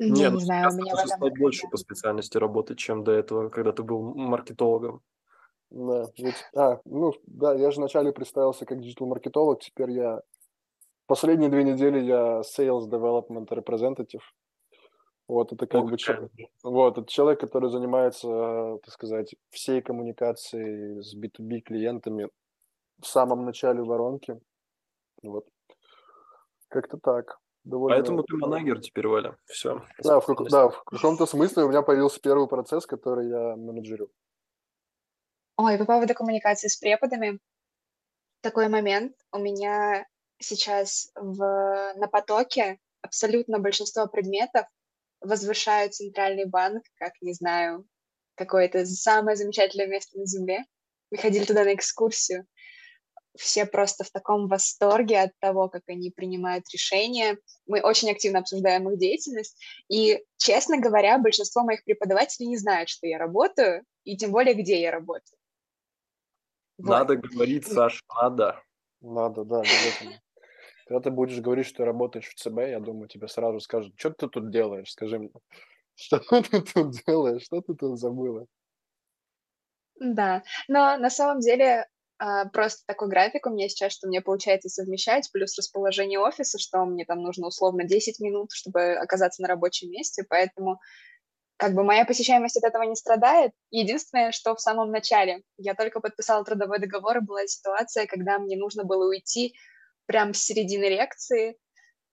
Я 0.00 0.30
ну, 0.30 0.36
не 0.36 0.44
знаю, 0.44 0.70
у 0.70 0.76
меня 0.76 0.94
в 0.94 0.98
этом... 0.98 1.34
больше 1.38 1.66
по 1.68 1.76
специальности 1.78 2.36
работать, 2.36 2.78
чем 2.78 3.04
до 3.04 3.12
этого, 3.12 3.48
когда 3.48 3.72
ты 3.72 3.82
был 3.82 4.14
маркетологом. 4.14 5.02
Да, 5.70 6.06
ведь, 6.16 6.44
а, 6.54 6.78
ну, 6.84 7.14
да, 7.26 7.54
я 7.54 7.70
же 7.70 7.78
вначале 7.78 8.12
представился 8.12 8.64
как 8.64 8.80
диджитал-маркетолог, 8.80 9.60
теперь 9.60 9.90
я 9.90 10.22
последние 11.08 11.50
две 11.50 11.64
недели 11.64 11.98
я 12.00 12.40
Sales 12.42 12.88
Development 12.88 13.48
Representative. 13.48 14.22
Вот, 15.26 15.52
это 15.52 15.66
как 15.66 15.84
Ох, 15.84 15.90
бы 15.90 15.96
прям. 15.96 16.30
Вот, 16.62 16.96
это 16.96 17.10
человек, 17.10 17.40
который 17.40 17.70
занимается, 17.70 18.78
так 18.82 18.94
сказать, 18.94 19.34
всей 19.50 19.82
коммуникацией 19.82 21.02
с 21.02 21.14
B2B 21.14 21.60
клиентами 21.60 22.30
в 23.00 23.06
самом 23.06 23.44
начале 23.44 23.82
воронки. 23.82 24.40
Вот. 25.22 25.46
Как-то 26.68 26.98
так. 26.98 27.38
Довольно... 27.64 27.96
Поэтому 27.96 28.22
ты 28.22 28.36
манагер 28.36 28.80
теперь, 28.80 29.06
Валя. 29.08 29.36
Все. 29.44 29.82
Да, 30.02 30.20
в, 30.20 30.26
как- 30.26 30.48
да, 30.48 30.68
в 30.68 30.84
каком-то 30.84 31.26
смысле 31.26 31.64
у 31.64 31.68
меня 31.68 31.82
появился 31.82 32.20
первый 32.20 32.48
процесс, 32.48 32.86
который 32.86 33.28
я 33.28 33.56
менеджерю. 33.56 34.10
Ой, 35.58 35.76
по 35.76 35.84
поводу 35.84 36.14
коммуникации 36.14 36.68
с 36.68 36.76
преподами. 36.76 37.40
Такой 38.40 38.68
момент. 38.68 39.14
У 39.32 39.38
меня 39.38 40.06
сейчас 40.38 41.10
в, 41.14 41.92
на 41.96 42.08
потоке 42.08 42.78
абсолютно 43.02 43.58
большинство 43.58 44.06
предметов 44.06 44.66
возвышают 45.20 45.94
Центральный 45.94 46.46
банк, 46.46 46.84
как, 46.96 47.12
не 47.20 47.32
знаю, 47.32 47.86
какое-то 48.34 48.86
самое 48.86 49.36
замечательное 49.36 49.86
место 49.86 50.18
на 50.18 50.26
Земле. 50.26 50.64
Мы 51.10 51.18
ходили 51.18 51.44
туда 51.44 51.64
на 51.64 51.74
экскурсию. 51.74 52.46
Все 53.36 53.66
просто 53.66 54.04
в 54.04 54.10
таком 54.10 54.48
восторге 54.48 55.20
от 55.20 55.30
того, 55.38 55.68
как 55.68 55.82
они 55.86 56.10
принимают 56.10 56.64
решения. 56.72 57.38
Мы 57.66 57.80
очень 57.80 58.10
активно 58.10 58.40
обсуждаем 58.40 58.90
их 58.90 58.98
деятельность. 58.98 59.56
И, 59.88 60.24
честно 60.38 60.78
говоря, 60.80 61.18
большинство 61.18 61.62
моих 61.62 61.84
преподавателей 61.84 62.48
не 62.48 62.56
знают, 62.56 62.88
что 62.88 63.06
я 63.06 63.18
работаю, 63.18 63.84
и 64.04 64.16
тем 64.16 64.32
более, 64.32 64.54
где 64.54 64.80
я 64.80 64.90
работаю. 64.90 65.38
Вот. 66.78 66.90
Надо 66.90 67.16
говорить, 67.16 67.66
Саш, 67.66 68.02
надо. 68.22 68.62
Надо, 69.00 69.44
да, 69.44 69.60
обязательно. 69.60 70.20
Когда 70.88 71.00
ты 71.02 71.10
будешь 71.10 71.38
говорить, 71.40 71.66
что 71.66 71.84
работаешь 71.84 72.28
в 72.28 72.34
ЦБ, 72.34 72.60
я 72.60 72.80
думаю, 72.80 73.08
тебе 73.08 73.28
сразу 73.28 73.60
скажут, 73.60 73.92
что 73.96 74.10
ты 74.10 74.26
тут 74.26 74.50
делаешь, 74.50 74.90
скажи 74.90 75.18
мне. 75.18 75.30
Что 75.94 76.20
ты 76.20 76.62
тут 76.62 76.92
делаешь, 77.06 77.42
что 77.42 77.60
ты 77.60 77.74
тут 77.74 77.98
забыла? 77.98 78.46
Да, 79.98 80.44
но 80.68 80.96
на 80.96 81.10
самом 81.10 81.40
деле 81.40 81.88
а, 82.18 82.44
просто 82.50 82.84
такой 82.86 83.08
график 83.08 83.46
у 83.46 83.50
меня 83.50 83.68
сейчас, 83.68 83.92
что 83.92 84.06
мне 84.06 84.20
получается 84.20 84.68
совмещать, 84.68 85.28
плюс 85.32 85.58
расположение 85.58 86.20
офиса, 86.20 86.56
что 86.60 86.84
мне 86.84 87.04
там 87.04 87.20
нужно 87.20 87.48
условно 87.48 87.82
10 87.82 88.20
минут, 88.20 88.52
чтобы 88.52 88.92
оказаться 88.92 89.42
на 89.42 89.48
рабочем 89.48 89.90
месте, 89.90 90.24
поэтому 90.28 90.78
как 91.56 91.74
бы 91.74 91.82
моя 91.82 92.04
посещаемость 92.04 92.58
от 92.58 92.64
этого 92.64 92.84
не 92.84 92.94
страдает. 92.94 93.50
Единственное, 93.70 94.30
что 94.30 94.54
в 94.54 94.60
самом 94.60 94.92
начале 94.92 95.42
я 95.56 95.74
только 95.74 95.98
подписала 95.98 96.44
трудовой 96.44 96.78
договор, 96.78 97.16
и 97.18 97.20
была 97.20 97.44
ситуация, 97.48 98.06
когда 98.06 98.38
мне 98.38 98.56
нужно 98.56 98.84
было 98.84 99.08
уйти 99.08 99.54
прямо 100.08 100.32
с 100.32 100.42
середины 100.42 100.86
лекции, 100.86 101.56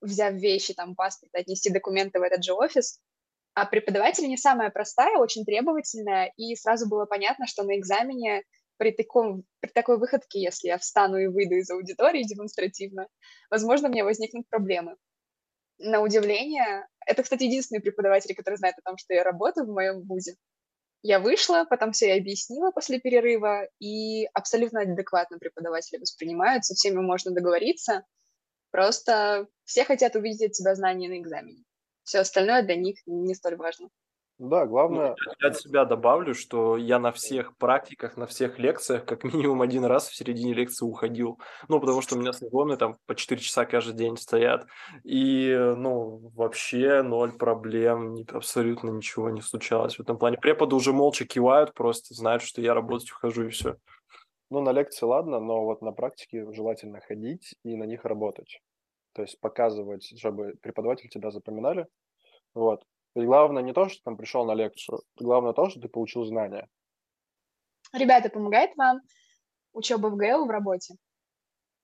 взяв 0.01 0.34
вещи, 0.34 0.73
там, 0.73 0.95
паспорт, 0.95 1.34
отнести 1.34 1.71
документы 1.71 2.19
в 2.19 2.23
этот 2.23 2.43
же 2.43 2.53
офис, 2.53 2.99
а 3.55 3.65
преподаватель 3.65 4.27
не 4.27 4.38
самая 4.38 4.69
простая, 4.69 5.17
очень 5.17 5.45
требовательная, 5.45 6.31
и 6.36 6.55
сразу 6.55 6.88
было 6.89 7.05
понятно, 7.05 7.47
что 7.47 7.63
на 7.63 7.79
экзамене 7.79 8.43
при, 8.77 8.91
таком, 8.91 9.45
при 9.62 9.69
такой 9.69 9.97
выходке, 9.97 10.41
если 10.41 10.67
я 10.67 10.77
встану 10.77 11.17
и 11.17 11.27
выйду 11.27 11.55
из 11.55 11.71
аудитории 11.71 12.23
демонстративно, 12.23 13.08
возможно, 13.49 13.88
у 13.88 13.91
меня 13.91 14.03
возникнут 14.03 14.47
проблемы. 14.49 14.97
На 15.77 16.01
удивление, 16.01 16.86
это, 17.08 17.23
кстати, 17.23 17.43
единственный 17.43 17.81
преподаватель, 17.81 18.36
который 18.36 18.55
знает 18.55 18.75
о 18.77 18.89
том, 18.89 18.97
что 18.97 19.13
я 19.13 19.23
работаю 19.23 19.65
в 19.65 19.73
моем 19.73 20.03
вузе. 20.03 20.36
Я 21.07 21.19
вышла, 21.19 21.67
потом 21.69 21.91
все 21.91 22.07
я 22.07 22.17
объяснила 22.17 22.71
после 22.71 22.99
перерыва, 22.99 23.67
и 23.77 24.25
абсолютно 24.33 24.81
адекватно 24.81 25.37
преподаватели 25.37 25.99
воспринимают, 25.99 26.65
со 26.65 26.73
всеми 26.73 26.99
можно 26.99 27.29
договориться, 27.29 28.03
просто 28.71 29.47
все 29.65 29.85
хотят 29.85 30.15
увидеть 30.15 30.49
от 30.49 30.51
тебя 30.53 30.73
знания 30.73 31.07
на 31.07 31.19
экзамене. 31.19 31.63
Все 32.05 32.21
остальное 32.21 32.63
для 32.63 32.75
них 32.75 32.97
не 33.05 33.35
столь 33.35 33.55
важно. 33.55 33.89
Да, 34.38 34.65
Ну, 34.65 34.67
главное, 34.67 35.15
я 35.39 35.48
от 35.48 35.58
себя 35.58 35.86
добавлю, 35.86 36.34
что 36.34 36.76
я 36.76 37.00
на 37.00 37.13
всех 37.13 37.56
практиках, 37.58 38.17
на 38.17 38.26
всех 38.28 38.60
лекциях 38.60 39.06
как 39.06 39.24
минимум 39.24 39.62
один 39.62 39.86
раз 39.86 40.10
в 40.10 40.15
середине 40.15 40.54
лекции 40.54 40.86
уходил. 40.86 41.39
Ну, 41.69 41.80
потому 41.80 42.02
что 42.02 42.15
у 42.15 42.19
меня 42.19 42.34
созвоны 42.34 42.76
там 42.76 42.98
по 43.06 43.15
4 43.15 43.39
часа 43.39 43.65
каждый 43.65 43.95
день 43.95 44.17
стоят. 44.17 44.65
И, 45.04 45.56
ну, 45.78 46.32
вообще 46.36 47.02
ноль 47.02 47.32
проблем, 47.38 48.15
абсолютно 48.34 48.89
ничего 48.89 49.30
не 49.30 49.41
случалось 49.41 49.95
в 49.98 50.02
этом 50.02 50.17
плане. 50.17 50.38
Преподы 50.38 50.76
уже 50.76 50.91
молча 50.91 51.26
кивают, 51.26 51.74
просто 51.74 52.13
знают, 52.13 52.43
что 52.43 52.62
я 52.62 52.74
работать 52.74 53.12
ухожу 53.12 53.45
и 53.48 53.50
все. 53.50 53.78
ну, 54.50 54.62
на 54.62 54.71
лекции 54.71 55.06
ладно, 55.06 55.39
но 55.39 55.63
вот 55.63 55.82
на 55.82 55.91
практике 55.91 56.52
желательно 56.52 57.00
ходить 57.02 57.56
и 57.63 57.76
на 57.76 57.84
них 57.86 58.06
работать. 58.06 58.62
То 59.13 59.21
есть 59.21 59.39
показывать, 59.39 60.13
чтобы 60.17 60.56
преподаватели 60.62 61.08
тебя 61.08 61.32
запоминали. 61.32 61.88
Вот. 62.54 62.84
И 63.15 63.21
главное 63.21 63.63
не 63.63 63.73
то, 63.73 63.88
что 63.88 63.97
ты 63.99 64.04
там 64.04 64.17
пришел 64.17 64.45
на 64.45 64.54
лекцию, 64.54 65.01
главное 65.15 65.54
то, 65.54 65.69
что 65.69 65.80
ты 65.80 65.88
получил 65.88 66.25
знания. 66.25 66.67
Ребята, 67.93 68.30
помогает 68.30 68.75
вам 68.75 68.99
учеба 69.71 70.08
в 70.08 70.17
ГЭУ 70.17 70.45
в 70.45 70.49
работе? 70.49 70.95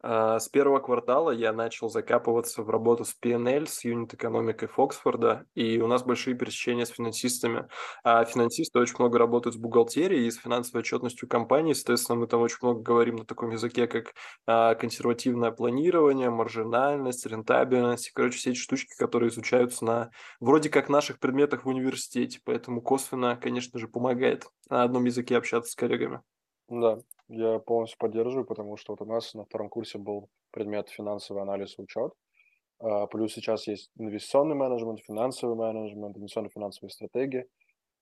А, 0.04 0.40
С 0.40 0.50
первого 0.50 0.80
квартала 0.80 1.32
я 1.32 1.54
начал 1.54 1.90
закапываться 1.90 2.64
в 2.64 2.70
работу 2.70 3.06
с 3.06 3.14
PNL, 3.14 3.68
с 3.68 3.84
юнит-экономикой 3.84 4.68
Фоксфорда, 4.68 5.46
и 5.54 5.80
у 5.80 5.88
нас 5.88 6.04
большие 6.04 6.36
пересечения 6.36 6.86
с 6.86 6.90
финансистами. 6.90 7.68
А 8.04 8.26
финансисты 8.26 8.80
очень 8.80 8.96
много 8.98 9.20
работают 9.20 9.56
с 9.56 9.60
бухгалтерией 9.60 10.26
и 10.28 10.32
с 10.32 10.38
финансовой 10.38 10.82
отчетностью 10.82 11.28
компании, 11.28 11.74
соответственно, 11.74 12.20
мы 12.20 12.28
там 12.28 12.42
очень 12.42 12.58
много 12.62 12.82
говорим 12.82 13.18
на 13.18 13.26
таком 13.26 13.52
языке, 13.52 13.88
как 13.88 14.14
а, 14.48 14.74
консервативное 14.76 15.52
планирование, 15.52 16.30
маржинальность, 16.32 17.26
рентабельность, 17.26 18.08
и, 18.08 18.12
короче, 18.12 18.38
все 18.38 18.52
эти 18.52 18.58
штучки, 18.58 18.96
которые 18.98 19.30
изучаются 19.30 19.86
на 19.86 20.10
вроде 20.40 20.70
как 20.70 20.90
наших 20.90 21.20
предметах 21.20 21.66
в 21.66 21.70
университете, 21.70 22.40
поэтому 22.44 22.82
косвенно, 22.82 23.36
конечно 23.36 23.78
же, 23.80 23.88
помогает 23.88 24.48
на 24.70 24.84
одном 24.84 25.06
языке 25.06 25.38
общаться 25.38 25.72
с 25.72 25.76
коллегами. 25.76 26.22
Да, 26.70 27.00
я 27.32 27.60
полностью 27.60 27.98
поддерживаю, 27.98 28.46
потому 28.46 28.78
что 28.78 28.94
вот 28.94 29.02
у 29.02 29.06
нас 29.06 29.34
на 29.34 29.46
втором 29.46 29.70
курсе 29.70 29.98
был 29.98 30.30
предмет 30.52 30.90
финансовый 30.90 31.42
анализ 31.42 31.78
и 31.78 31.82
учет. 31.82 32.14
А, 32.80 33.08
Плюс 33.08 33.34
сейчас 33.34 33.68
есть 33.68 33.90
инвестиционный 33.98 34.56
менеджмент, 34.56 35.00
финансовый 35.02 35.56
менеджмент, 35.56 36.18
инвестиционно-финансовые 36.18 36.92
стратегии. 36.92 37.46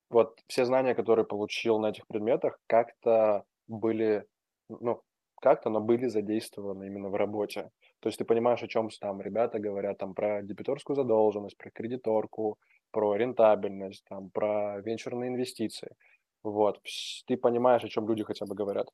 Вот 0.09 0.39
все 0.47 0.65
знания, 0.65 0.95
которые 0.95 1.25
получил 1.25 1.77
на 1.79 1.89
этих 1.89 2.07
предметах, 2.07 2.59
как-то 2.67 3.43
были, 3.67 4.25
ну, 4.67 5.01
как-то, 5.41 5.69
но 5.69 5.79
были 5.79 6.07
задействованы 6.07 6.87
именно 6.87 7.09
в 7.09 7.15
работе. 7.15 7.69
То 7.99 8.09
есть 8.09 8.17
ты 8.17 8.25
понимаешь, 8.25 8.63
о 8.63 8.67
чем 8.67 8.89
там 8.99 9.21
ребята 9.21 9.59
говорят 9.59 9.99
там 9.99 10.15
про 10.15 10.41
дебиторскую 10.41 10.95
задолженность, 10.95 11.57
про 11.57 11.69
кредиторку, 11.69 12.57
про 12.91 13.15
рентабельность, 13.15 14.03
там, 14.09 14.31
про 14.31 14.81
венчурные 14.81 15.29
инвестиции. 15.29 15.91
Вот. 16.41 16.81
Ты 17.27 17.37
понимаешь, 17.37 17.83
о 17.83 17.89
чем 17.89 18.07
люди 18.07 18.23
хотя 18.23 18.45
бы 18.47 18.55
говорят. 18.55 18.87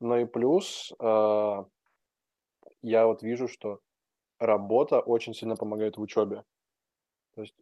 Ну 0.00 0.16
и 0.18 0.24
плюс 0.26 0.92
э, 1.00 1.64
я 2.82 3.06
вот 3.06 3.22
вижу, 3.22 3.48
что 3.48 3.80
работа 4.38 5.00
очень 5.00 5.34
сильно 5.34 5.56
помогает 5.56 5.96
в 5.96 6.00
учебе. 6.00 6.44
То 7.34 7.42
есть 7.42 7.54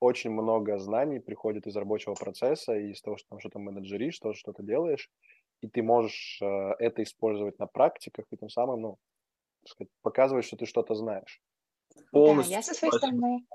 очень 0.00 0.30
много 0.30 0.78
знаний 0.78 1.20
приходит 1.20 1.66
из 1.66 1.76
рабочего 1.76 2.14
процесса 2.14 2.74
и 2.74 2.90
из 2.90 3.02
того, 3.02 3.16
что 3.16 3.28
там 3.30 3.40
что-то 3.40 3.58
менеджеришь, 3.58 4.14
что 4.14 4.34
что-то 4.34 4.62
делаешь, 4.62 5.10
и 5.60 5.68
ты 5.68 5.82
можешь 5.82 6.38
э, 6.42 6.46
это 6.78 7.02
использовать 7.02 7.58
на 7.58 7.66
практиках, 7.66 8.26
и 8.30 8.36
тем 8.36 8.50
самым, 8.50 8.80
ну, 8.80 8.98
сказать, 9.66 9.90
показывать, 10.02 10.44
что 10.44 10.56
ты 10.56 10.66
что-то 10.66 10.94
знаешь. 10.94 11.40
Полностью. 12.12 12.52
Да, 12.52 12.56
я 12.56 12.62
со 12.62 12.74
своей 12.74 12.92
стороны 12.92 13.46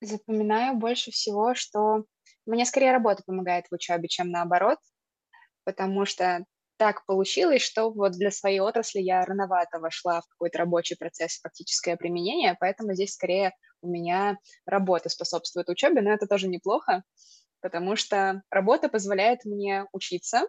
запоминаю 0.00 0.76
больше 0.76 1.10
всего, 1.10 1.54
что 1.54 2.04
мне 2.46 2.64
скорее 2.64 2.92
работа 2.92 3.22
помогает 3.24 3.66
в 3.70 3.74
учебе, 3.74 4.08
чем 4.08 4.30
наоборот, 4.30 4.78
потому 5.64 6.04
что 6.04 6.44
так 6.76 7.04
получилось, 7.06 7.62
что 7.62 7.90
вот 7.90 8.12
для 8.12 8.30
своей 8.30 8.60
отрасли 8.60 9.00
я 9.00 9.24
рановато 9.24 9.78
вошла 9.78 10.20
в 10.20 10.28
какой-то 10.28 10.58
рабочий 10.58 10.96
процесс, 10.96 11.38
практическое 11.38 11.96
применение, 11.96 12.56
поэтому 12.58 12.94
здесь 12.94 13.14
скорее 13.14 13.52
у 13.80 13.88
меня 13.88 14.38
работа 14.66 15.08
способствует 15.08 15.68
учебе, 15.68 16.00
но 16.00 16.10
это 16.10 16.26
тоже 16.26 16.48
неплохо, 16.48 17.02
потому 17.60 17.96
что 17.96 18.42
работа 18.50 18.88
позволяет 18.88 19.44
мне 19.44 19.86
учиться, 19.92 20.46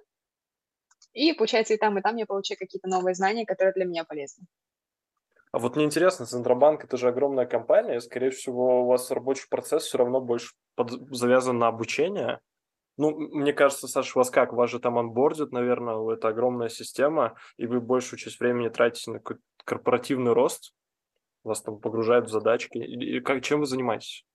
и 1.13 1.33
получается 1.33 1.73
и 1.73 1.77
там, 1.77 1.97
и 1.97 2.01
там 2.01 2.15
я 2.17 2.25
получаю 2.25 2.57
какие-то 2.57 2.89
новые 2.89 3.15
знания, 3.15 3.45
которые 3.45 3.73
для 3.73 3.85
меня 3.85 4.03
полезны. 4.03 4.45
А 5.51 5.59
вот 5.59 5.77
мне 5.77 5.85
интересно, 5.85 6.25
Центробанк 6.25 6.83
это 6.83 6.97
же 6.97 7.07
огромная 7.07 7.45
компания, 7.45 8.01
скорее 8.01 8.31
всего, 8.31 8.83
у 8.83 8.87
вас 8.87 9.09
рабочий 9.11 9.47
процесс 9.49 9.83
все 9.83 9.97
равно 9.97 10.19
больше 10.19 10.53
под... 10.75 10.91
завязан 11.15 11.57
на 11.57 11.67
обучение, 11.67 12.41
ну, 12.97 13.11
мне 13.11 13.53
кажется, 13.53 13.87
Саша, 13.87 14.11
у 14.15 14.19
вас 14.19 14.29
как? 14.29 14.53
Вас 14.53 14.69
же 14.69 14.79
там 14.79 14.97
анбордят, 14.97 15.51
наверное, 15.51 16.13
это 16.13 16.29
огромная 16.29 16.69
система, 16.69 17.35
и 17.57 17.65
вы 17.65 17.81
большую 17.81 18.19
часть 18.19 18.39
времени 18.39 18.69
тратите 18.69 19.11
на 19.11 19.21
корпоративный 19.65 20.33
рост, 20.33 20.73
вас 21.43 21.61
там 21.61 21.79
погружают 21.79 22.27
в 22.27 22.31
задачки. 22.31 22.77
И 22.77 23.19
как, 23.19 23.43
чем 23.43 23.59
вы 23.59 23.65
занимаетесь? 23.65 24.25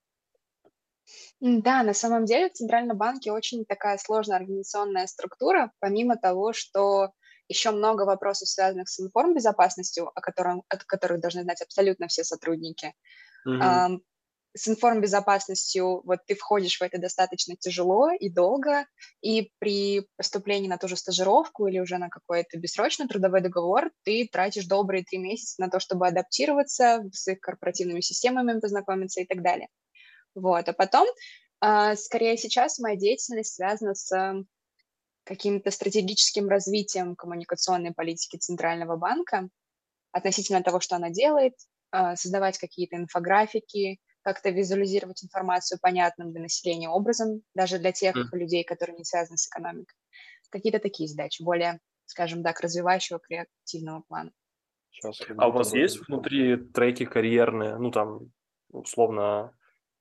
Да, 1.40 1.82
на 1.82 1.94
самом 1.94 2.24
деле 2.24 2.50
в 2.50 2.52
Центральном 2.52 2.96
банке 2.96 3.32
очень 3.32 3.64
такая 3.64 3.98
сложная 3.98 4.36
организационная 4.36 5.06
структура, 5.06 5.72
помимо 5.80 6.16
того, 6.16 6.52
что 6.52 7.10
еще 7.48 7.72
много 7.72 8.02
вопросов, 8.02 8.48
связанных 8.48 8.88
с 8.88 9.00
информбезопасностью, 9.00 10.08
о 10.14 10.20
котором, 10.20 10.62
от 10.68 10.84
которых 10.84 11.20
должны 11.20 11.42
знать 11.42 11.62
абсолютно 11.62 12.06
все 12.06 12.22
сотрудники. 12.22 12.94
Угу 13.44 14.02
с 14.54 14.68
информбезопасностью 14.68 16.02
вот 16.04 16.20
ты 16.26 16.34
входишь 16.34 16.78
в 16.78 16.82
это 16.82 16.98
достаточно 16.98 17.54
тяжело 17.56 18.10
и 18.10 18.28
долго, 18.28 18.86
и 19.20 19.52
при 19.58 20.06
поступлении 20.16 20.68
на 20.68 20.78
ту 20.78 20.88
же 20.88 20.96
стажировку 20.96 21.66
или 21.66 21.78
уже 21.78 21.98
на 21.98 22.08
какой-то 22.08 22.58
бессрочный 22.58 23.06
трудовой 23.06 23.42
договор 23.42 23.90
ты 24.02 24.28
тратишь 24.30 24.66
добрые 24.66 25.04
три 25.04 25.18
месяца 25.18 25.60
на 25.60 25.68
то, 25.70 25.78
чтобы 25.78 26.06
адаптироваться, 26.06 27.04
с 27.12 27.28
их 27.28 27.40
корпоративными 27.40 28.00
системами 28.00 28.58
познакомиться 28.58 29.20
и 29.20 29.26
так 29.26 29.42
далее. 29.42 29.68
Вот, 30.34 30.68
а 30.68 30.72
потом, 30.72 31.06
э, 31.62 31.94
скорее 31.96 32.36
сейчас 32.36 32.78
моя 32.78 32.96
деятельность 32.96 33.54
связана 33.54 33.94
с 33.94 34.44
каким-то 35.24 35.70
стратегическим 35.70 36.48
развитием 36.48 37.14
коммуникационной 37.14 37.92
политики 37.92 38.36
Центрального 38.36 38.96
банка 38.96 39.48
относительно 40.12 40.62
того, 40.62 40.80
что 40.80 40.96
она 40.96 41.10
делает, 41.10 41.54
э, 41.92 42.16
создавать 42.16 42.58
какие-то 42.58 42.96
инфографики, 42.96 44.00
как-то 44.22 44.50
визуализировать 44.50 45.24
информацию 45.24 45.78
понятным 45.80 46.32
для 46.32 46.42
населения 46.42 46.88
образом, 46.88 47.42
даже 47.54 47.78
для 47.78 47.92
тех 47.92 48.16
mm. 48.16 48.36
людей, 48.36 48.64
которые 48.64 48.96
не 48.96 49.04
связаны 49.04 49.38
с 49.38 49.48
экономикой. 49.48 49.96
Какие-то 50.50 50.80
такие 50.80 51.08
задачи, 51.08 51.42
более, 51.42 51.78
скажем 52.06 52.42
так, 52.42 52.60
развивающего 52.60 53.20
креативного 53.20 54.02
плана. 54.08 54.32
Сейчас, 54.90 55.20
а 55.38 55.48
у 55.48 55.52
вас 55.52 55.72
есть 55.72 56.06
внутри 56.08 56.56
треки 56.56 57.04
карьерные, 57.04 57.76
ну 57.78 57.90
там, 57.92 58.32
условно, 58.70 59.54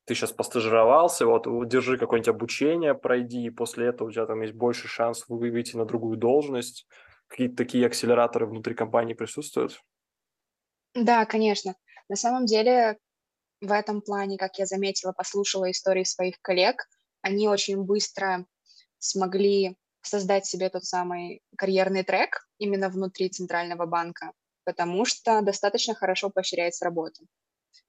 ты 0.05 0.15
сейчас 0.15 0.31
постажировался, 0.31 1.27
вот 1.27 1.45
держи 1.69 1.97
какое-нибудь 1.99 2.29
обучение, 2.29 2.95
пройди, 2.95 3.43
и 3.43 3.51
после 3.51 3.87
этого 3.87 4.07
у 4.07 4.11
тебя 4.11 4.25
там 4.25 4.41
есть 4.41 4.55
больше 4.55 4.87
шанс 4.87 5.25
выйти 5.27 5.77
на 5.77 5.85
другую 5.85 6.17
должность. 6.17 6.87
Какие-то 7.27 7.57
такие 7.57 7.85
акселераторы 7.85 8.47
внутри 8.47 8.73
компании 8.73 9.13
присутствуют? 9.13 9.79
Да, 10.95 11.25
конечно. 11.25 11.75
На 12.09 12.15
самом 12.15 12.47
деле 12.47 12.97
в 13.61 13.71
этом 13.71 14.01
плане, 14.01 14.37
как 14.37 14.57
я 14.57 14.65
заметила, 14.65 15.11
послушала 15.11 15.69
истории 15.71 16.03
своих 16.03 16.41
коллег, 16.41 16.87
они 17.21 17.47
очень 17.47 17.81
быстро 17.83 18.45
смогли 18.99 19.75
создать 20.01 20.45
себе 20.45 20.69
тот 20.69 20.85
самый 20.85 21.41
карьерный 21.57 22.03
трек 22.03 22.47
именно 22.57 22.89
внутри 22.89 23.29
Центрального 23.29 23.85
банка, 23.85 24.31
потому 24.63 25.05
что 25.05 25.41
достаточно 25.41 25.93
хорошо 25.93 26.29
поощряется 26.29 26.85
работа. 26.85 27.21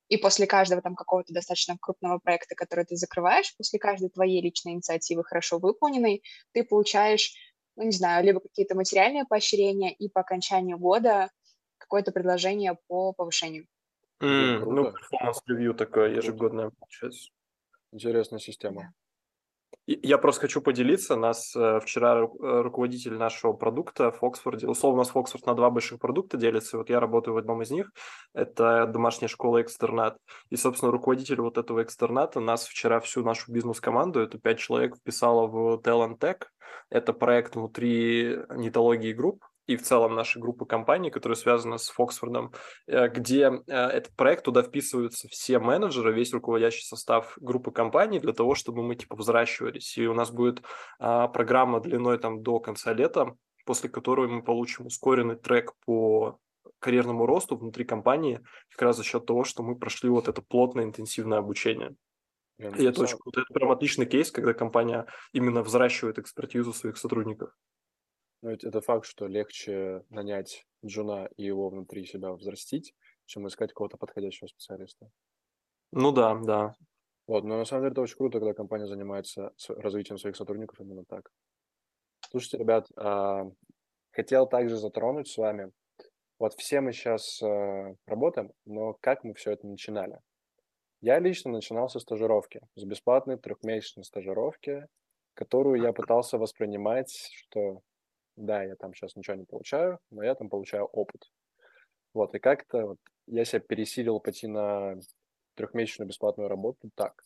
И 0.08 0.16
после 0.16 0.48
каждого 0.48 0.82
там 0.82 0.96
какого-то 0.96 1.32
достаточно 1.32 1.76
крупного 1.80 2.18
проекта, 2.18 2.56
который 2.56 2.84
ты 2.84 2.96
закрываешь, 2.96 3.56
после 3.56 3.78
каждой 3.78 4.10
твоей 4.10 4.42
личной 4.42 4.72
инициативы 4.72 5.22
хорошо 5.22 5.58
выполненной, 5.58 6.24
ты 6.52 6.64
получаешь, 6.64 7.32
ну, 7.76 7.84
не 7.84 7.92
знаю, 7.92 8.24
либо 8.24 8.40
какие-то 8.40 8.74
материальные 8.74 9.24
поощрения, 9.24 9.94
и 9.94 10.08
по 10.08 10.22
окончанию 10.22 10.78
года 10.78 11.30
какое-то 11.78 12.10
предложение 12.10 12.76
по 12.88 13.12
повышению. 13.12 13.66
Мм, 14.20 14.64
ну, 14.66 14.92
performance 14.92 15.46
review 15.46 15.74
такое 15.74 16.14
ежегодное 16.14 16.70
получается. 16.78 17.30
Интересная 17.92 18.38
система. 18.38 18.92
Я 19.86 20.18
просто 20.18 20.42
хочу 20.42 20.60
поделиться. 20.60 21.16
Нас 21.16 21.54
э, 21.56 21.80
вчера 21.80 22.20
э, 22.20 22.26
руководитель 22.62 23.14
нашего 23.14 23.52
продукта 23.54 24.12
в 24.12 24.22
Оксфорде, 24.22 24.68
условно 24.68 25.00
у 25.00 25.04
нас 25.04 25.10
Оксфорд 25.14 25.46
на 25.46 25.54
два 25.54 25.70
больших 25.70 25.98
продукта 25.98 26.36
делится. 26.36 26.78
Вот 26.78 26.90
я 26.90 27.00
работаю 27.00 27.34
в 27.34 27.38
одном 27.38 27.62
из 27.62 27.70
них. 27.70 27.90
Это 28.34 28.86
домашняя 28.86 29.28
школа 29.28 29.62
экстернат. 29.62 30.18
И, 30.50 30.56
собственно, 30.56 30.92
руководитель 30.92 31.40
вот 31.40 31.58
этого 31.58 31.82
экстерната 31.82 32.40
нас 32.40 32.66
вчера 32.66 33.00
всю 33.00 33.24
нашу 33.24 33.50
бизнес-команду, 33.52 34.20
это 34.20 34.38
пять 34.38 34.58
человек, 34.58 34.96
вписала 34.96 35.46
в 35.46 35.80
Talent 35.82 36.18
Tech. 36.18 36.42
Это 36.90 37.12
проект 37.12 37.56
внутри 37.56 38.38
нетологии 38.50 39.12
групп 39.12 39.44
и 39.66 39.76
в 39.76 39.82
целом 39.82 40.14
нашей 40.14 40.40
группы 40.40 40.66
компаний, 40.66 41.10
которые 41.10 41.36
связаны 41.36 41.78
с 41.78 41.88
Фоксфордом, 41.88 42.52
э, 42.86 43.08
где 43.08 43.50
э, 43.66 43.72
этот 43.72 44.14
проект, 44.16 44.44
туда 44.44 44.62
вписываются 44.62 45.28
все 45.28 45.58
менеджеры, 45.58 46.12
весь 46.12 46.32
руководящий 46.32 46.84
состав 46.84 47.36
группы 47.40 47.70
компаний 47.70 48.20
для 48.20 48.32
того, 48.32 48.54
чтобы 48.54 48.82
мы 48.82 48.96
типа 48.96 49.16
взращивались. 49.16 49.96
И 49.96 50.06
у 50.06 50.14
нас 50.14 50.30
будет 50.30 50.62
а, 50.98 51.28
программа 51.28 51.80
длиной 51.80 52.18
там 52.18 52.42
до 52.42 52.58
конца 52.60 52.92
лета, 52.92 53.36
после 53.64 53.88
которой 53.88 54.28
мы 54.28 54.42
получим 54.42 54.86
ускоренный 54.86 55.36
трек 55.36 55.74
по 55.84 56.38
карьерному 56.78 57.26
росту 57.26 57.56
внутри 57.56 57.84
компании, 57.84 58.40
как 58.70 58.82
раз 58.82 58.96
за 58.96 59.04
счет 59.04 59.26
того, 59.26 59.44
что 59.44 59.62
мы 59.62 59.76
прошли 59.76 60.08
вот 60.08 60.28
это 60.28 60.42
плотное 60.42 60.84
интенсивное 60.84 61.38
обучение. 61.38 61.94
И 62.58 62.84
это 62.84 63.02
очень 63.02 63.18
круто. 63.18 63.40
Это 63.40 63.54
прям 63.54 63.70
отличный 63.70 64.06
кейс, 64.06 64.30
когда 64.30 64.52
компания 64.52 65.06
именно 65.32 65.62
взращивает 65.62 66.18
экспертизу 66.18 66.72
своих 66.72 66.98
сотрудников. 66.98 67.50
Но 68.42 68.50
ведь 68.50 68.64
это 68.64 68.80
факт, 68.80 69.06
что 69.06 69.26
легче 69.26 70.02
нанять 70.08 70.66
джуна 70.84 71.28
и 71.36 71.44
его 71.44 71.68
внутри 71.68 72.04
себя 72.06 72.32
взрастить, 72.32 72.94
чем 73.26 73.46
искать 73.46 73.72
кого-то 73.72 73.96
подходящего 73.96 74.46
специалиста. 74.48 75.10
Ну 75.92 76.12
да, 76.12 76.34
да. 76.42 76.74
Вот, 77.26 77.44
но 77.44 77.58
на 77.58 77.64
самом 77.64 77.82
деле 77.82 77.92
это 77.92 78.00
очень 78.00 78.16
круто, 78.16 78.38
когда 78.38 78.54
компания 78.54 78.86
занимается 78.86 79.52
развитием 79.68 80.18
своих 80.18 80.36
сотрудников 80.36 80.80
именно 80.80 81.04
так. 81.04 81.30
Слушайте, 82.30 82.58
ребят, 82.58 82.88
а, 82.96 83.50
хотел 84.12 84.48
также 84.48 84.76
затронуть 84.76 85.28
с 85.28 85.36
вами. 85.36 85.70
Вот 86.38 86.54
все 86.54 86.80
мы 86.80 86.92
сейчас 86.92 87.42
а, 87.42 87.94
работаем, 88.06 88.52
но 88.64 88.94
как 89.00 89.22
мы 89.24 89.34
все 89.34 89.52
это 89.52 89.66
начинали? 89.66 90.18
Я 91.00 91.18
лично 91.18 91.50
начинал 91.50 91.88
со 91.88 91.98
стажировки, 92.00 92.60
с 92.74 92.84
бесплатной 92.84 93.38
трехмесячной 93.38 94.04
стажировки, 94.04 94.86
которую 95.34 95.80
я 95.80 95.92
пытался 95.92 96.36
воспринимать, 96.36 97.10
что 97.32 97.82
да, 98.40 98.62
я 98.62 98.74
там 98.76 98.94
сейчас 98.94 99.16
ничего 99.16 99.36
не 99.36 99.44
получаю, 99.44 99.98
но 100.10 100.22
я 100.22 100.34
там 100.34 100.48
получаю 100.48 100.84
опыт. 100.86 101.30
Вот, 102.14 102.34
и 102.34 102.38
как-то 102.38 102.86
вот 102.86 102.98
я 103.26 103.44
себя 103.44 103.60
пересилил 103.60 104.18
пойти 104.20 104.46
на 104.48 104.96
трехмесячную 105.54 106.08
бесплатную 106.08 106.48
работу 106.48 106.90
так. 106.94 107.22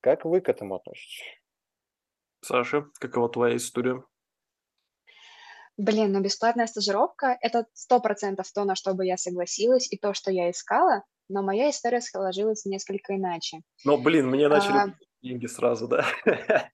Как 0.00 0.24
вы 0.24 0.40
к 0.40 0.48
этому 0.48 0.76
относитесь? 0.76 1.22
Саша, 2.42 2.86
какова 3.00 3.28
твоя 3.30 3.56
история? 3.56 4.04
Блин, 5.76 6.12
ну 6.12 6.20
бесплатная 6.20 6.66
стажировка– 6.66 7.36
это 7.40 7.66
сто 7.72 8.00
процентов 8.00 8.52
то, 8.52 8.64
на 8.64 8.76
что 8.76 8.94
бы 8.94 9.06
я 9.06 9.16
согласилась, 9.16 9.90
и 9.90 9.98
то, 9.98 10.14
что 10.14 10.30
я 10.30 10.50
искала, 10.50 11.02
но 11.28 11.42
моя 11.42 11.70
история 11.70 12.00
сложилась 12.00 12.64
несколько 12.64 13.16
иначе. 13.16 13.62
Но, 13.84 13.96
блин, 13.96 14.28
мне 14.28 14.48
начали 14.48 14.76
а... 14.76 14.94
деньги 15.22 15.46
сразу, 15.46 15.88
да? 15.88 16.06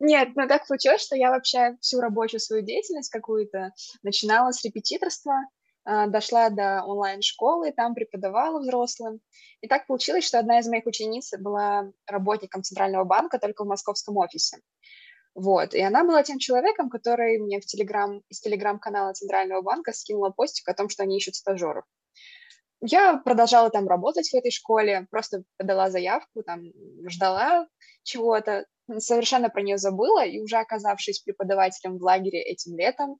Нет, 0.00 0.30
ну 0.34 0.48
так 0.48 0.66
получилось, 0.66 1.02
что 1.02 1.14
я 1.14 1.30
вообще 1.30 1.76
всю 1.80 2.00
рабочую 2.00 2.40
свою 2.40 2.62
деятельность 2.62 3.10
какую-то 3.10 3.72
начинала 4.02 4.50
с 4.50 4.64
репетиторства, 4.64 5.34
а, 5.84 6.06
дошла 6.06 6.48
до 6.48 6.82
онлайн-школы, 6.84 7.72
там 7.72 7.94
преподавала 7.94 8.60
взрослым. 8.60 9.20
И 9.60 9.68
так 9.68 9.86
получилось, 9.86 10.24
что 10.24 10.38
одна 10.38 10.58
из 10.58 10.68
моих 10.68 10.86
учениц 10.86 11.32
была 11.38 11.92
работником 12.06 12.62
Центрального 12.62 13.04
банка 13.04 13.38
только 13.38 13.64
в 13.64 13.68
московском 13.68 14.16
офисе. 14.16 14.58
Вот, 15.34 15.74
и 15.74 15.80
она 15.80 16.02
была 16.02 16.22
тем 16.22 16.38
человеком, 16.38 16.88
который 16.88 17.38
мне 17.38 17.60
в 17.60 17.66
телеграм, 17.66 18.22
из 18.30 18.40
телеграм-канала 18.40 19.12
Центрального 19.12 19.60
банка 19.60 19.92
скинула 19.92 20.30
постик 20.30 20.68
о 20.68 20.74
том, 20.74 20.88
что 20.88 21.02
они 21.02 21.18
ищут 21.18 21.34
стажеров. 21.34 21.84
Я 22.82 23.18
продолжала 23.18 23.68
там 23.70 23.86
работать 23.86 24.30
в 24.30 24.34
этой 24.34 24.50
школе, 24.50 25.06
просто 25.10 25.44
подала 25.58 25.90
заявку, 25.90 26.42
там 26.42 26.62
ждала 27.06 27.68
чего-то, 28.02 28.64
совершенно 28.98 29.48
про 29.50 29.62
нее 29.62 29.78
забыла, 29.78 30.24
и 30.24 30.40
уже 30.40 30.56
оказавшись 30.56 31.20
преподавателем 31.20 31.98
в 31.98 32.02
лагере 32.02 32.42
этим 32.42 32.76
летом, 32.76 33.18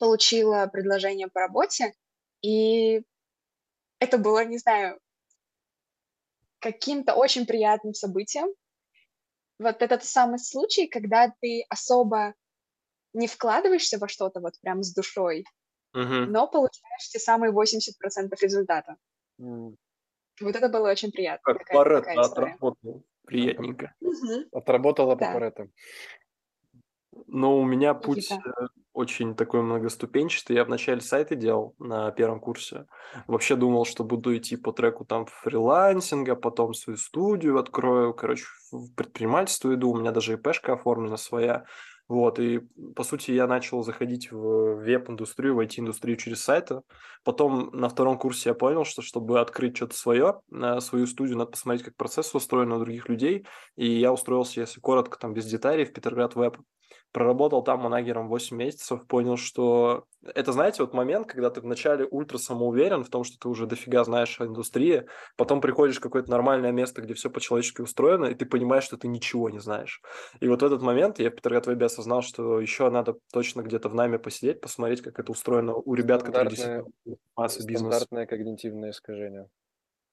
получила 0.00 0.68
предложение 0.72 1.28
по 1.28 1.40
работе, 1.40 1.94
и 2.42 3.02
это 4.00 4.18
было, 4.18 4.44
не 4.44 4.58
знаю, 4.58 5.00
каким-то 6.58 7.14
очень 7.14 7.46
приятным 7.46 7.94
событием. 7.94 8.48
Вот 9.58 9.82
этот 9.82 10.02
самый 10.04 10.38
случай, 10.38 10.86
когда 10.86 11.30
ты 11.42 11.64
особо 11.68 12.34
не 13.14 13.28
вкладываешься 13.28 13.98
во 13.98 14.08
что-то 14.08 14.40
вот 14.40 14.54
прям 14.62 14.82
с 14.82 14.94
душой, 14.94 15.44
Мгм. 15.94 16.30
но 16.30 16.48
получаешь 16.48 17.08
те 17.10 17.18
самые 17.20 17.52
80% 17.52 18.42
результата. 18.42 18.96
М, 19.40 19.76
Вот 20.40 20.56
это 20.56 20.68
было 20.70 20.90
очень 20.90 21.10
приятно. 21.12 21.44
Как 21.44 22.14
история. 22.16 22.58
отработал. 22.58 23.02
Приятненько. 23.26 23.94
Отработала 24.52 25.14
по 25.14 25.20
Да. 25.20 25.32
Паретто. 25.32 25.68
Но 27.26 27.58
у 27.58 27.64
меня 27.64 27.94
путь 27.94 28.30
Никита. 28.30 28.50
э, 28.60 28.66
очень 28.92 29.34
такой 29.34 29.62
многоступенчатый. 29.62 30.56
Я 30.56 30.64
вначале 30.64 31.00
сайты 31.00 31.34
делал 31.34 31.74
на 31.78 32.10
первом 32.12 32.40
курсе. 32.40 32.86
Вообще 33.26 33.56
думал, 33.56 33.84
что 33.84 34.04
буду 34.04 34.36
идти 34.36 34.56
по 34.56 34.72
треку 34.72 35.04
там 35.04 35.26
фрилансинга, 35.26 36.36
потом 36.36 36.74
свою 36.74 36.96
студию 36.96 37.58
открою. 37.58 38.14
Короче, 38.14 38.44
в 38.70 38.92
предпринимательство 38.94 39.74
иду. 39.74 39.90
У 39.90 39.98
меня 39.98 40.12
даже 40.12 40.34
ИПшка 40.34 40.74
оформлена 40.74 41.16
своя. 41.16 41.64
Вот, 42.08 42.38
и 42.38 42.60
по 42.94 43.02
сути 43.02 43.32
я 43.32 43.48
начал 43.48 43.82
заходить 43.82 44.30
в 44.30 44.76
веб-индустрию, 44.76 45.56
в 45.56 45.60
IT-индустрию 45.60 46.16
через 46.16 46.40
сайты. 46.40 46.82
Потом 47.24 47.70
на 47.72 47.88
втором 47.88 48.16
курсе 48.16 48.50
я 48.50 48.54
понял, 48.54 48.84
что 48.84 49.02
чтобы 49.02 49.40
открыть 49.40 49.76
что-то 49.76 49.96
свое, 49.96 50.40
э, 50.52 50.80
свою 50.80 51.08
студию, 51.08 51.36
надо 51.36 51.50
посмотреть, 51.50 51.84
как 51.84 51.96
процесс 51.96 52.32
устроен 52.32 52.70
у 52.70 52.78
других 52.78 53.08
людей. 53.08 53.44
И 53.74 53.88
я 53.88 54.12
устроился, 54.12 54.60
если 54.60 54.80
коротко, 54.80 55.18
там 55.18 55.34
без 55.34 55.46
деталей, 55.46 55.84
в 55.84 55.92
Петроград 55.92 56.36
Веб. 56.36 56.58
Проработал 57.12 57.62
там 57.62 57.80
манагером 57.80 58.28
8 58.28 58.56
месяцев, 58.56 59.06
понял, 59.06 59.36
что 59.38 60.04
это, 60.22 60.52
знаете, 60.52 60.82
вот 60.82 60.92
момент, 60.92 61.26
когда 61.26 61.48
ты 61.48 61.60
вначале 61.62 62.04
ультра 62.04 62.36
самоуверен 62.36 63.04
в 63.04 63.08
том, 63.08 63.24
что 63.24 63.38
ты 63.38 63.48
уже 63.48 63.66
дофига 63.66 64.04
знаешь 64.04 64.38
о 64.40 64.44
индустрии, 64.44 65.06
потом 65.36 65.60
приходишь 65.62 65.96
в 65.96 66.00
какое-то 66.00 66.30
нормальное 66.30 66.72
место, 66.72 67.00
где 67.00 67.14
все 67.14 67.30
по-человечески 67.30 67.80
устроено, 67.80 68.26
и 68.26 68.34
ты 68.34 68.44
понимаешь, 68.44 68.84
что 68.84 68.98
ты 68.98 69.08
ничего 69.08 69.48
не 69.48 69.60
знаешь. 69.60 70.02
И 70.40 70.48
вот 70.48 70.60
в 70.60 70.64
этот 70.66 70.82
момент 70.82 71.18
я 71.18 71.30
в 71.30 71.34
Петроград 71.34 71.66
Вебе 71.66 71.86
осознал, 71.86 72.20
что 72.20 72.60
еще 72.60 72.90
надо 72.90 73.16
точно 73.32 73.62
где-то 73.62 73.88
в 73.88 73.94
нами 73.94 74.18
посидеть, 74.18 74.60
посмотреть, 74.60 75.00
как 75.00 75.18
это 75.18 75.32
устроено 75.32 75.74
у 75.74 75.94
ребят, 75.94 76.22
которые 76.22 76.50
действительно 76.50 76.84
бизнесом. 77.36 77.92
Стандартное 77.92 78.26
когнитивное 78.26 78.90
искажение. 78.90 79.48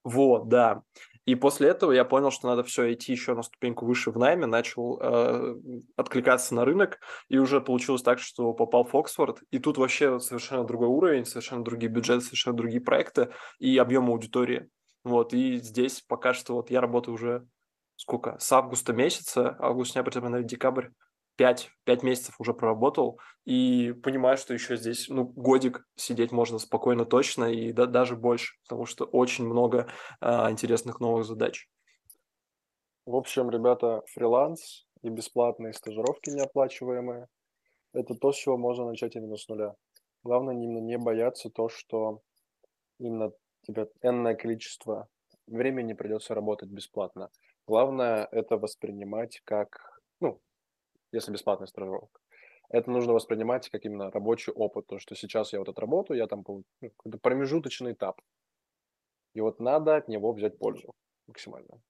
Вот, 0.05 0.47
да. 0.47 0.83
И 1.25 1.35
после 1.35 1.69
этого 1.69 1.91
я 1.91 2.03
понял, 2.03 2.31
что 2.31 2.47
надо 2.47 2.63
все 2.63 2.91
идти 2.93 3.13
еще 3.13 3.33
на 3.33 3.43
ступеньку 3.43 3.85
выше 3.85 4.11
в 4.11 4.17
найме, 4.17 4.45
начал 4.45 4.99
э, 5.01 5.55
откликаться 5.95 6.53
на 6.53 6.65
рынок, 6.65 6.99
и 7.29 7.37
уже 7.37 7.61
получилось 7.61 8.01
так, 8.01 8.19
что 8.19 8.53
попал 8.53 8.83
в 8.83 8.93
Оксфорд, 8.95 9.41
и 9.49 9.59
тут 9.59 9.77
вообще 9.77 10.19
совершенно 10.19 10.65
другой 10.65 10.89
уровень, 10.89 11.25
совершенно 11.25 11.63
другие 11.63 11.91
бюджеты, 11.91 12.21
совершенно 12.21 12.57
другие 12.57 12.81
проекты 12.81 13.29
и 13.59 13.77
объем 13.77 14.09
аудитории. 14.09 14.69
Вот, 15.03 15.33
и 15.33 15.57
здесь 15.57 16.01
пока 16.01 16.33
что 16.33 16.55
вот 16.55 16.69
я 16.69 16.81
работаю 16.81 17.15
уже 17.15 17.47
сколько? 17.95 18.37
С 18.39 18.51
августа 18.51 18.93
месяца, 18.93 19.55
август, 19.59 19.91
сентябрь, 19.91 20.15
наверное, 20.15 20.43
декабрь, 20.43 20.87
пять, 21.35 21.71
пять 21.83 22.03
месяцев 22.03 22.35
уже 22.39 22.53
проработал, 22.53 23.19
и 23.45 23.93
понимаю, 24.03 24.37
что 24.37 24.53
еще 24.53 24.77
здесь, 24.77 25.09
ну, 25.09 25.25
годик 25.25 25.85
сидеть 25.95 26.31
можно 26.31 26.59
спокойно 26.59 27.05
точно, 27.05 27.45
и 27.45 27.71
да, 27.73 27.85
даже 27.85 28.15
больше, 28.15 28.55
потому 28.63 28.85
что 28.85 29.05
очень 29.05 29.45
много 29.45 29.87
а, 30.21 30.49
интересных 30.49 30.99
новых 30.99 31.25
задач. 31.25 31.67
В 33.05 33.15
общем, 33.15 33.49
ребята, 33.49 34.01
фриланс 34.07 34.85
и 35.01 35.09
бесплатные 35.09 35.73
стажировки 35.73 36.29
неоплачиваемые– 36.29 37.27
это 37.93 38.15
то, 38.15 38.31
с 38.31 38.37
чего 38.37 38.57
можно 38.57 38.85
начать 38.85 39.15
именно 39.15 39.35
с 39.35 39.47
нуля. 39.49 39.75
Главное 40.23 40.55
именно 40.55 40.79
не 40.79 40.97
бояться 40.97 41.49
то, 41.49 41.67
что 41.67 42.21
именно 42.99 43.33
тебе 43.63 43.89
энное 44.01 44.35
количество 44.35 45.09
времени 45.47 45.93
придется 45.93 46.33
работать 46.33 46.69
бесплатно. 46.69 47.29
Главное 47.67 48.27
это 48.31 48.57
воспринимать 48.57 49.41
как, 49.43 49.92
если 51.13 51.31
бесплатная 51.31 51.67
стажировка, 51.67 52.19
это 52.69 52.89
нужно 52.89 53.13
воспринимать 53.13 53.69
как 53.69 53.85
именно 53.85 54.11
рабочий 54.11 54.51
опыт, 54.51 54.87
то, 54.87 54.99
что 54.99 55.15
сейчас 55.15 55.53
я 55.53 55.59
вот 55.59 55.69
отработаю, 55.69 56.17
я 56.17 56.27
там 56.27 56.43
ну, 56.47 56.63
какой-то 56.81 57.17
промежуточный 57.19 57.93
этап. 57.93 58.21
И 59.33 59.41
вот 59.41 59.59
надо 59.59 59.95
от 59.95 60.07
него 60.07 60.31
взять 60.33 60.57
пользу 60.57 60.93
максимально. 61.27 61.81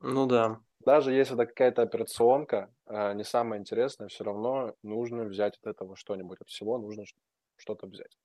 Ну 0.00 0.26
да. 0.26 0.60
Даже 0.84 1.12
если 1.12 1.34
это 1.34 1.46
какая-то 1.46 1.82
операционка, 1.82 2.72
а, 2.86 3.14
не 3.14 3.24
самое 3.24 3.60
интересное, 3.60 4.08
все 4.08 4.24
равно 4.24 4.74
нужно 4.82 5.24
взять 5.24 5.58
от 5.62 5.66
этого 5.66 5.96
что-нибудь. 5.96 6.40
От 6.40 6.48
всего 6.48 6.78
нужно 6.78 7.04
что-то 7.56 7.86
взять. 7.86 8.16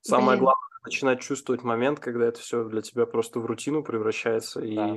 Самое 0.00 0.38
Блин. 0.38 0.40
главное 0.40 0.68
начинать 0.84 1.20
чувствовать 1.20 1.62
момент, 1.62 2.00
когда 2.00 2.26
это 2.26 2.40
все 2.40 2.64
для 2.64 2.82
тебя 2.82 3.06
просто 3.06 3.40
в 3.40 3.46
рутину 3.46 3.84
превращается, 3.84 4.60
и 4.60 4.74
Да. 4.74 4.96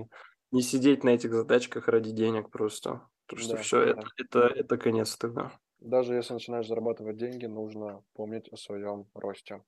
не 0.51 0.61
сидеть 0.61 1.03
на 1.03 1.09
этих 1.09 1.33
задачках 1.33 1.87
ради 1.87 2.11
денег 2.11 2.49
просто. 2.49 3.01
Потому 3.27 3.43
что 3.45 3.55
Да, 3.55 3.61
все, 3.61 3.85
да. 3.85 3.91
это, 3.91 4.07
это, 4.17 4.39
это 4.59 4.77
конец 4.77 5.15
тогда. 5.17 5.51
Даже 5.79 6.13
если 6.15 6.33
начинаешь 6.33 6.67
зарабатывать 6.67 7.17
деньги, 7.17 7.45
нужно 7.45 8.03
помнить 8.13 8.47
о 8.49 8.57
своем 8.57 9.07
росте. 9.13 9.61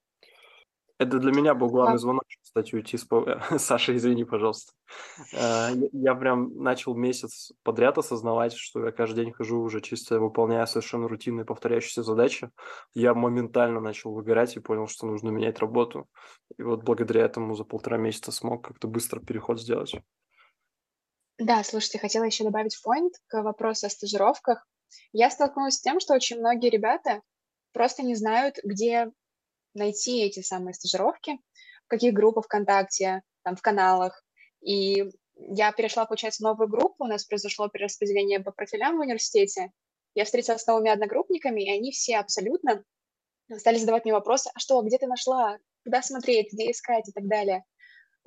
Это 1.00 1.20
для 1.20 1.32
меня 1.32 1.54
был 1.54 1.70
главный 1.70 2.00
звонок, 2.00 2.24
кстати, 2.42 2.74
уйти 2.74 2.98
с... 2.98 3.06
Саша, 3.60 3.96
извини, 3.96 4.24
пожалуйста. 4.24 4.74
Э, 5.32 5.70
я 5.92 6.16
прям 6.16 6.58
начал 6.58 6.96
месяц 6.96 7.52
подряд 7.62 8.00
осознавать, 8.00 8.54
что 8.54 8.84
я 8.84 8.92
каждый 8.92 9.26
день 9.26 9.34
хожу 9.34 9.62
уже 9.62 9.82
чисто 9.82 10.20
выполняя 10.20 10.66
совершенно 10.66 11.08
рутинные 11.08 11.46
повторяющиеся 11.46 12.02
задачи. 12.02 12.50
Я 12.96 13.14
моментально 13.14 13.80
начал 13.80 14.12
выгорать 14.12 14.56
и 14.56 14.60
понял, 14.60 14.88
что 14.88 15.06
нужно 15.06 15.30
менять 15.30 15.60
работу. 15.60 16.08
И 16.58 16.64
вот 16.64 16.84
благодаря 16.84 17.26
этому 17.26 17.54
за 17.54 17.64
полтора 17.64 17.98
месяца 17.98 18.32
смог 18.32 18.66
как-то 18.68 18.88
быстро 18.88 19.20
переход 19.20 19.62
сделать. 19.62 19.94
Да, 21.40 21.64
слушайте, 21.64 22.00
хотела 22.00 22.24
еще 22.24 22.44
добавить 22.44 22.78
point 22.86 23.12
к 23.28 23.42
вопросу 23.44 23.88
о 23.88 23.90
стажировках. 23.90 24.68
Я 25.12 25.30
столкнулась 25.30 25.76
с 25.76 25.82
тем, 25.82 26.00
что 26.00 26.14
очень 26.16 26.40
многие 26.40 26.70
ребята 26.70 27.22
просто 27.74 28.04
не 28.04 28.16
знают, 28.16 28.56
где 28.64 29.12
найти 29.74 30.24
эти 30.24 30.42
самые 30.42 30.74
стажировки, 30.74 31.40
в 31.86 31.90
каких 31.90 32.14
группах 32.14 32.46
ВКонтакте, 32.46 33.22
там, 33.44 33.56
в 33.56 33.62
каналах. 33.62 34.24
И 34.62 35.06
я 35.36 35.72
перешла, 35.72 36.06
получается, 36.06 36.40
в 36.40 36.48
новую 36.48 36.70
группу, 36.70 37.04
у 37.04 37.08
нас 37.08 37.26
произошло 37.26 37.68
перераспределение 37.68 38.40
по 38.40 38.52
профилям 38.52 38.98
в 38.98 39.02
университете. 39.02 39.72
Я 40.16 40.26
встретилась 40.26 40.64
с 40.64 40.68
новыми 40.68 40.90
одногруппниками, 40.90 41.62
и 41.62 41.72
они 41.72 41.92
все 41.92 42.18
абсолютно 42.18 42.84
стали 43.58 43.78
задавать 43.78 44.06
мне 44.06 44.14
вопросы, 44.14 44.50
а 44.54 44.60
что, 44.60 44.82
где 44.82 44.98
ты 44.98 45.08
нашла, 45.08 45.60
куда 45.84 46.02
смотреть, 46.02 46.52
где 46.52 46.72
искать 46.72 47.08
и 47.08 47.12
так 47.12 47.28
далее. 47.28 47.64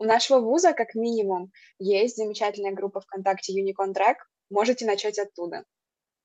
У 0.01 0.05
нашего 0.05 0.41
вуза, 0.41 0.73
как 0.73 0.95
минимум, 0.95 1.53
есть 1.79 2.17
замечательная 2.17 2.73
группа 2.73 3.01
ВКонтакте 3.03 3.53
Unicorn 3.53 3.93
Track, 3.93 4.15
можете 4.49 4.87
начать 4.87 5.19
оттуда. 5.19 5.65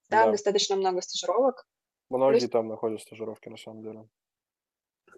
Там 0.10 0.28
Да. 0.28 0.32
достаточно 0.32 0.78
много 0.78 1.02
стажировок. 1.02 1.66
Многие 2.10 2.40
Плюс- 2.40 2.52
там 2.52 2.70
находят 2.70 3.02
стажировки 3.02 3.50
на 3.50 3.58
самом 3.58 3.84
деле. 3.84 4.08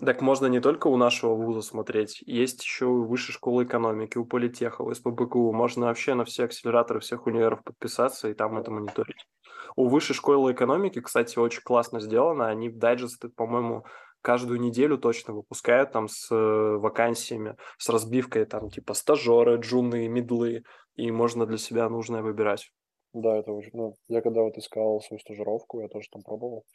Так 0.03 0.22
можно 0.22 0.47
не 0.47 0.60
только 0.60 0.88
у 0.88 0.97
нашего 0.97 1.36
вуза 1.36 1.62
смотреть, 1.62 2.22
есть 2.26 2.64
еще 2.64 2.86
у 2.86 3.05
Высшей 3.05 3.34
школы 3.34 3.64
экономики, 3.64 4.18
у 4.18 4.26
Политеха, 4.26 4.82
у 4.82 4.91
СПБГУ. 4.91 5.53
Можно 5.53 5.86
вообще 5.88 6.16
на 6.16 6.26
все 6.26 6.45
акселераторы 6.45 6.99
всех 6.99 7.28
универов 7.28 7.64
подписаться 7.64 8.28
и 8.28 8.34
там 8.34 8.58
это 8.58 8.72
мониторить. 8.72 9.28
У 9.76 9.88
Высшей 9.88 10.16
школы 10.16 10.51
экономики, 10.53 10.99
кстати, 10.99 11.38
очень 11.38 11.62
классно 11.62 11.99
сделано. 11.99 12.47
Они 12.47 12.70
дайджесты, 12.70 13.30
по-моему, 13.30 13.86
каждую 14.28 14.59
неделю 14.59 14.97
точно 14.97 15.34
выпускают 15.34 15.93
там 15.93 16.09
с 16.09 16.30
э, 16.30 16.36
вакансиями, 16.36 17.55
с 17.78 17.88
разбивкой 17.88 18.45
там 18.45 18.69
типа 18.69 18.93
стажеры, 18.93 19.55
джуны, 19.55 20.09
мидлы, 20.09 20.63
и 20.97 21.11
можно 21.11 21.45
для 21.45 21.57
себя 21.57 21.88
нужное 21.88 22.21
выбирать. 22.21 22.69
Да, 23.13 23.38
это 23.38 23.53
очень... 23.53 23.71
Ну, 23.73 23.93
я 24.09 24.21
когда 24.21 24.41
вот 24.41 24.57
искал 24.57 24.99
свою 24.99 25.21
стажировку, 25.21 25.80
я 25.80 25.88
тоже 25.88 26.09
там 26.11 26.23
пробовал. 26.23 26.65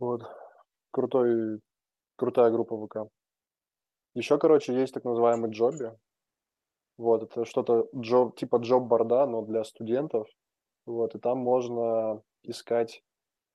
Вот. 0.00 0.22
Крутой, 0.90 1.60
крутая 2.16 2.50
группа 2.50 2.76
ВК. 2.84 2.96
Еще, 4.14 4.36
короче, 4.38 4.74
есть 4.74 4.92
так 4.92 5.04
называемый 5.04 5.50
джоби. 5.52 5.92
Вот, 6.98 7.22
это 7.22 7.44
что-то 7.44 7.86
джоб, 7.94 8.34
типа 8.34 8.56
джоб-борда, 8.56 9.26
но 9.26 9.42
для 9.42 9.62
студентов. 9.62 10.26
Вот, 10.84 11.14
и 11.14 11.20
там 11.20 11.38
можно 11.38 12.22
искать, 12.42 13.04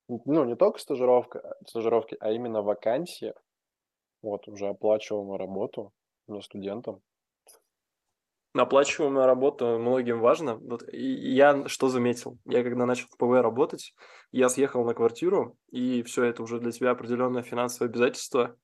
ну, 0.08 0.45
не 0.45 0.56
только 0.56 0.80
стажировка, 0.80 1.56
стажировки, 1.68 2.18
а 2.20 2.32
именно 2.32 2.62
вакансии, 2.62 3.34
вот, 4.22 4.47
уже 4.47 4.68
оплачиваемую 4.68 5.38
работу 5.38 5.91
для 6.28 6.41
студентам. 6.41 7.01
Оплачиваемая 8.53 9.26
работа 9.26 9.78
многим 9.78 10.22
важна. 10.22 10.56
Вот 10.56 10.82
я 10.93 11.68
что 11.68 11.89
заметил? 11.89 12.38
Я 12.45 12.64
когда 12.64 12.86
начал 12.86 13.08
в 13.08 13.18
ПВ 13.18 13.41
работать, 13.41 13.93
я 14.32 14.47
съехал 14.47 14.86
на 14.86 14.93
квартиру, 14.93 15.58
и 15.72 16.03
все 16.03 16.24
это 16.24 16.41
уже 16.41 16.60
для 16.60 16.72
тебя 16.72 16.91
определенное 16.91 17.43
финансовое 17.43 17.89
обязательство 17.89 18.56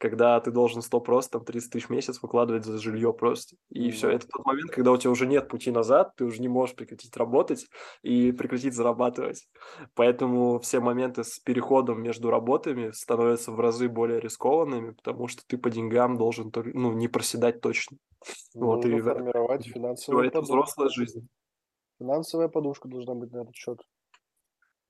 когда 0.00 0.40
ты 0.40 0.50
должен 0.50 0.80
100 0.80 1.00
просто, 1.00 1.32
там, 1.32 1.44
30 1.44 1.70
тысяч 1.70 1.86
в 1.86 1.90
месяц 1.90 2.22
выкладывать 2.22 2.64
за 2.64 2.78
жилье 2.78 3.12
просто. 3.12 3.56
И 3.68 3.88
mm-hmm. 3.88 3.90
все, 3.92 4.10
это 4.10 4.26
тот 4.26 4.46
момент, 4.46 4.70
когда 4.70 4.92
у 4.92 4.96
тебя 4.96 5.10
уже 5.10 5.26
нет 5.26 5.48
пути 5.48 5.70
назад, 5.70 6.16
ты 6.16 6.24
уже 6.24 6.40
не 6.40 6.48
можешь 6.48 6.74
прекратить 6.74 7.14
работать 7.18 7.66
и 8.02 8.32
прекратить 8.32 8.74
зарабатывать. 8.74 9.46
Поэтому 9.94 10.58
все 10.60 10.80
моменты 10.80 11.22
с 11.22 11.38
переходом 11.38 12.02
между 12.02 12.30
работами 12.30 12.92
становятся 12.92 13.52
в 13.52 13.60
разы 13.60 13.90
более 13.90 14.20
рискованными, 14.20 14.92
потому 14.92 15.28
что 15.28 15.42
ты 15.46 15.58
по 15.58 15.68
деньгам 15.68 16.16
должен 16.16 16.50
ну, 16.54 16.92
не 16.92 17.08
проседать 17.08 17.60
точно. 17.60 17.98
Нужно 18.54 18.66
вот, 18.66 18.84
и 18.86 19.00
формировать 19.00 19.66
финансовую 19.66 20.26
Это 20.26 20.40
взрослая 20.40 20.88
жизнь. 20.88 21.28
Финансовая 21.98 22.48
подушка 22.48 22.88
должна 22.88 23.14
быть 23.14 23.32
на 23.32 23.42
этот 23.42 23.54
счет. 23.54 23.82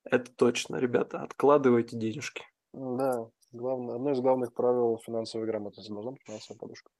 Это 0.04 0.30
точно, 0.32 0.76
ребята. 0.76 1.22
Откладывайте 1.22 1.96
денежки. 1.96 2.44
Да, 2.72 3.28
главное, 3.52 3.96
одно 3.96 4.12
из 4.12 4.20
главных 4.20 4.52
правил 4.54 4.98
финансовой 4.98 5.46
грамотности 5.46 5.90
должна 5.92 6.12
быть 6.12 6.22
финансовая 6.24 6.58
подушка. 6.58 6.90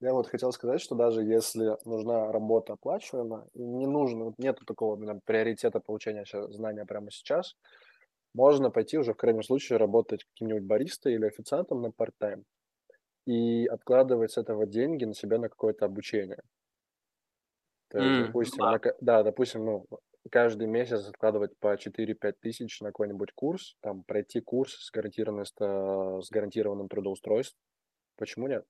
Я 0.00 0.14
вот 0.14 0.28
хотел 0.28 0.52
сказать, 0.52 0.80
что 0.80 0.94
даже 0.94 1.22
если 1.22 1.76
нужна 1.84 2.32
работа 2.32 2.74
оплачиваемая, 2.74 3.48
и 3.54 3.62
не 3.62 3.86
нужно, 3.86 4.26
вот 4.26 4.34
нету 4.38 4.64
такого 4.66 4.96
наверное, 4.96 5.22
приоритета 5.24 5.80
получения 5.80 6.24
знания 6.50 6.86
прямо 6.86 7.10
сейчас, 7.10 7.56
можно 8.34 8.70
пойти 8.70 8.98
уже 8.98 9.14
в 9.14 9.16
крайнем 9.18 9.42
случае 9.42 9.78
работать 9.78 10.24
каким-нибудь 10.24 10.64
баристой 10.64 11.14
или 11.14 11.26
официантом 11.26 11.82
на 11.82 11.88
part-time 11.88 12.44
и 13.26 13.66
откладывать 13.66 14.32
с 14.32 14.38
этого 14.38 14.66
деньги 14.66 15.04
на 15.06 15.14
себя 15.14 15.38
на 15.38 15.48
какое-то 15.48 15.86
обучение. 15.86 16.42
То 17.88 17.98
есть, 18.00 18.18
mm, 18.18 18.18
допустим, 18.18 18.64
да. 18.64 18.70
На, 18.70 18.80
да, 19.00 19.22
допустим, 19.22 19.64
ну, 19.64 19.86
каждый 20.30 20.66
месяц 20.66 21.06
откладывать 21.06 21.58
по 21.58 21.74
4-5 21.74 22.32
тысяч 22.40 22.80
на 22.80 22.88
какой-нибудь 22.88 23.32
курс, 23.32 23.76
там, 23.80 24.04
пройти 24.04 24.40
курс 24.40 24.74
с, 24.74 24.90
гарантированным, 24.90 25.44
с 25.44 26.30
гарантированным 26.30 26.88
трудоустройством. 26.88 27.60
Почему 28.16 28.48
нет? 28.48 28.64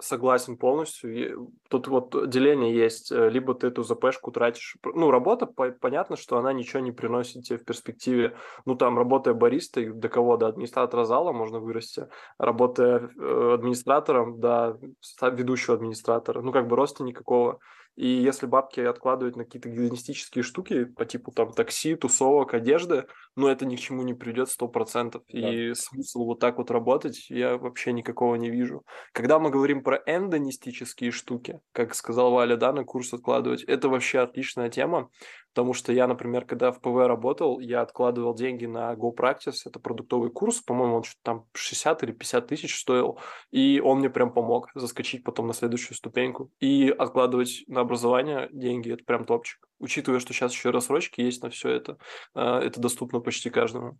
Согласен 0.00 0.56
полностью. 0.56 1.50
Тут 1.68 1.88
вот 1.88 2.28
деление 2.28 2.74
есть. 2.74 3.10
Э, 3.10 3.28
либо 3.28 3.54
ты 3.54 3.68
эту 3.68 3.82
ЗПшку 3.82 4.30
тратишь... 4.30 4.76
Ну, 4.84 5.10
работа, 5.10 5.46
понятно, 5.46 6.16
что 6.16 6.38
она 6.38 6.52
ничего 6.52 6.80
не 6.80 6.92
приносит 6.92 7.44
тебе 7.44 7.58
в 7.58 7.64
перспективе. 7.64 8.36
Ну, 8.64 8.76
там, 8.76 8.96
работая 8.96 9.34
баристой, 9.34 9.92
до 9.92 10.08
кого? 10.08 10.36
До 10.36 10.46
администратора 10.46 11.04
зала 11.04 11.32
можно 11.32 11.58
вырасти. 11.58 12.06
Работая 12.38 13.10
э, 13.18 13.54
администратором, 13.54 14.40
до 14.40 14.78
ведущего 15.22 15.74
администратора. 15.74 16.42
Ну, 16.42 16.52
как 16.52 16.68
бы 16.68 16.76
роста 16.76 17.02
никакого. 17.02 17.58
И 17.98 18.06
если 18.06 18.46
бабки 18.46 18.78
откладывать 18.78 19.34
на 19.34 19.44
какие-то 19.44 19.68
гедонистические 19.70 20.44
штуки 20.44 20.84
по 20.84 21.04
типу 21.04 21.32
там 21.32 21.52
такси, 21.52 21.96
тусовок, 21.96 22.54
одежды, 22.54 23.06
ну 23.34 23.48
это 23.48 23.66
ни 23.66 23.74
к 23.74 23.80
чему 23.80 24.04
не 24.04 24.14
придет 24.14 24.48
сто 24.48 24.68
процентов. 24.68 25.24
И 25.26 25.74
смысл 25.74 26.24
вот 26.24 26.38
так 26.38 26.58
вот 26.58 26.70
работать 26.70 27.28
я 27.28 27.58
вообще 27.58 27.92
никакого 27.92 28.36
не 28.36 28.50
вижу. 28.50 28.84
Когда 29.10 29.40
мы 29.40 29.50
говорим 29.50 29.82
про 29.88 30.02
эндонистические 30.04 31.10
штуки, 31.10 31.62
как 31.72 31.94
сказал 31.94 32.30
Валя, 32.30 32.58
да, 32.58 32.74
на 32.74 32.84
курс 32.84 33.14
откладывать, 33.14 33.62
это 33.62 33.88
вообще 33.88 34.18
отличная 34.18 34.68
тема. 34.68 35.08
Потому 35.54 35.72
что 35.72 35.94
я, 35.94 36.06
например, 36.06 36.44
когда 36.44 36.72
в 36.72 36.82
ПВ 36.82 37.06
работал, 37.06 37.58
я 37.58 37.80
откладывал 37.80 38.34
деньги 38.34 38.66
на 38.66 38.92
Go 38.92 39.16
Practice, 39.16 39.62
это 39.64 39.80
продуктовый 39.80 40.30
курс, 40.30 40.60
по-моему, 40.60 40.96
он 40.96 41.04
что-то 41.04 41.20
там 41.22 41.46
60 41.54 42.02
или 42.02 42.12
50 42.12 42.46
тысяч 42.46 42.78
стоил, 42.78 43.18
и 43.50 43.80
он 43.80 44.00
мне 44.00 44.10
прям 44.10 44.30
помог 44.30 44.68
заскочить 44.74 45.24
потом 45.24 45.46
на 45.46 45.54
следующую 45.54 45.96
ступеньку. 45.96 46.50
И 46.60 46.90
откладывать 46.90 47.64
на 47.66 47.80
образование 47.80 48.50
деньги– 48.52 48.92
это 48.92 49.04
прям 49.04 49.24
топчик. 49.24 49.66
Учитывая, 49.78 50.20
что 50.20 50.34
сейчас 50.34 50.52
еще 50.52 50.68
рассрочки 50.68 51.22
есть 51.22 51.42
на 51.42 51.48
все 51.48 51.70
это, 51.70 51.96
а, 52.34 52.60
это 52.60 52.78
доступно 52.78 53.20
почти 53.20 53.48
каждому. 53.48 53.98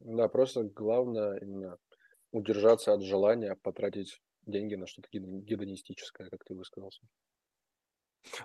Да, 0.00 0.26
просто 0.26 0.64
главное 0.64 1.38
именно 1.38 1.78
удержаться 2.32 2.92
от 2.92 3.02
желания 3.02 3.56
потратить 3.62 4.20
деньги 4.46 4.74
на 4.74 4.86
что-то 4.86 5.08
гедонистическое, 5.12 6.28
как 6.28 6.44
ты 6.44 6.54
высказался. 6.54 7.00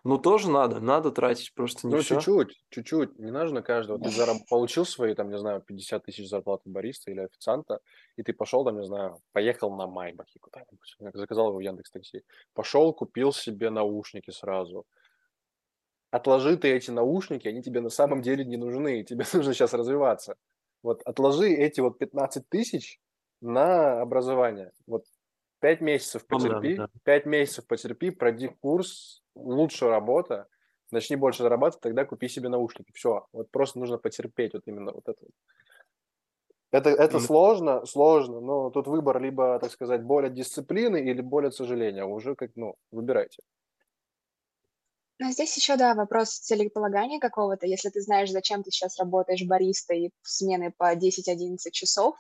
Ну, 0.06 0.18
тоже 0.18 0.50
надо, 0.50 0.80
надо 0.80 1.12
тратить, 1.12 1.54
просто 1.54 1.88
не 1.88 1.96
Ну, 1.96 2.02
все. 2.02 2.16
чуть-чуть, 2.16 2.64
чуть-чуть. 2.70 3.20
Не 3.20 3.32
нужно 3.32 3.62
каждого. 3.62 4.00
Ты 4.00 4.10
зараб- 4.10 4.46
получил 4.50 4.86
свои, 4.86 5.14
там, 5.16 5.30
не 5.30 5.38
знаю, 5.38 5.62
50 5.62 6.06
тысяч 6.06 6.30
зарплаты 6.30 6.70
бариста 6.70 7.12
или 7.12 7.20
официанта, 7.20 7.82
и 8.16 8.24
ты 8.24 8.32
пошел, 8.32 8.64
там, 8.64 8.80
не 8.80 8.86
знаю, 8.86 9.20
поехал 9.34 9.76
на 9.76 9.86
Майбахе 9.86 10.40
куда-нибудь, 10.40 10.96
заказал 11.14 11.50
его 11.50 11.58
в 11.58 11.60
Яндекс 11.62 11.92
Такси. 11.92 12.24
Пошел, 12.54 12.94
купил 12.94 13.34
себе 13.34 13.70
наушники 13.70 14.32
сразу. 14.32 14.86
Отложи 16.10 16.56
ты 16.56 16.72
эти 16.72 16.92
наушники, 16.92 17.50
они 17.50 17.62
тебе 17.62 17.82
на 17.82 17.90
самом 17.90 18.22
деле 18.22 18.46
не 18.46 18.56
нужны, 18.56 19.04
тебе 19.04 19.26
нужно 19.34 19.54
сейчас 19.54 19.74
развиваться. 19.74 20.38
Вот 20.84 21.02
отложи 21.04 21.50
эти 21.50 21.82
вот 21.82 21.98
15 21.98 22.48
тысяч 22.48 23.00
на 23.42 24.02
образование. 24.02 24.72
Вот 24.88 25.04
пять 25.60 25.82
месяцев 25.82 26.26
Ну 26.30 26.40
да, 26.40 26.46
потерпи, 26.46 26.76
да. 26.76 26.90
пять 27.04 27.26
месяцев 27.26 27.68
потерпи, 27.68 28.12
пройди 28.12 28.48
курс, 28.48 29.24
лучше 29.36 29.88
работа, 29.88 30.48
начни 30.92 31.16
больше 31.16 31.44
зарабатывать, 31.44 31.82
тогда 31.82 32.06
купи 32.06 32.28
себе 32.28 32.50
наушники. 32.50 32.92
Все, 32.94 33.26
вот 33.32 33.50
просто 33.52 33.80
нужно 33.80 33.98
потерпеть 33.98 34.54
вот 34.54 34.64
именно 34.66 34.92
вот 34.92 35.08
это. 35.08 35.26
Это, 36.72 36.90
это 36.90 37.20
сложно, 37.20 37.86
сложно, 37.86 38.42
но 38.42 38.70
тут 38.70 38.88
выбор 38.88 39.22
либо, 39.22 39.58
так 39.60 39.72
сказать, 39.72 40.04
более 40.04 40.30
дисциплины 40.30 40.98
или 40.98 41.22
более 41.22 41.52
сожаления. 41.52 42.04
Уже 42.04 42.36
как, 42.36 42.52
ну, 42.56 42.76
выбирайте. 42.92 43.42
Но 45.18 45.32
здесь 45.32 45.56
еще, 45.56 45.78
да, 45.78 45.96
вопрос 45.96 46.32
целеполагания 46.40 47.20
какого-то. 47.20 47.66
Если 47.66 47.90
ты 47.90 48.02
знаешь, 48.02 48.30
зачем 48.30 48.64
ты 48.64 48.72
сейчас 48.72 49.00
работаешь 49.00 49.46
баристой 49.48 50.12
смены 50.24 50.74
по 50.76 50.94
10-11 50.94 51.58
часов 51.72 52.16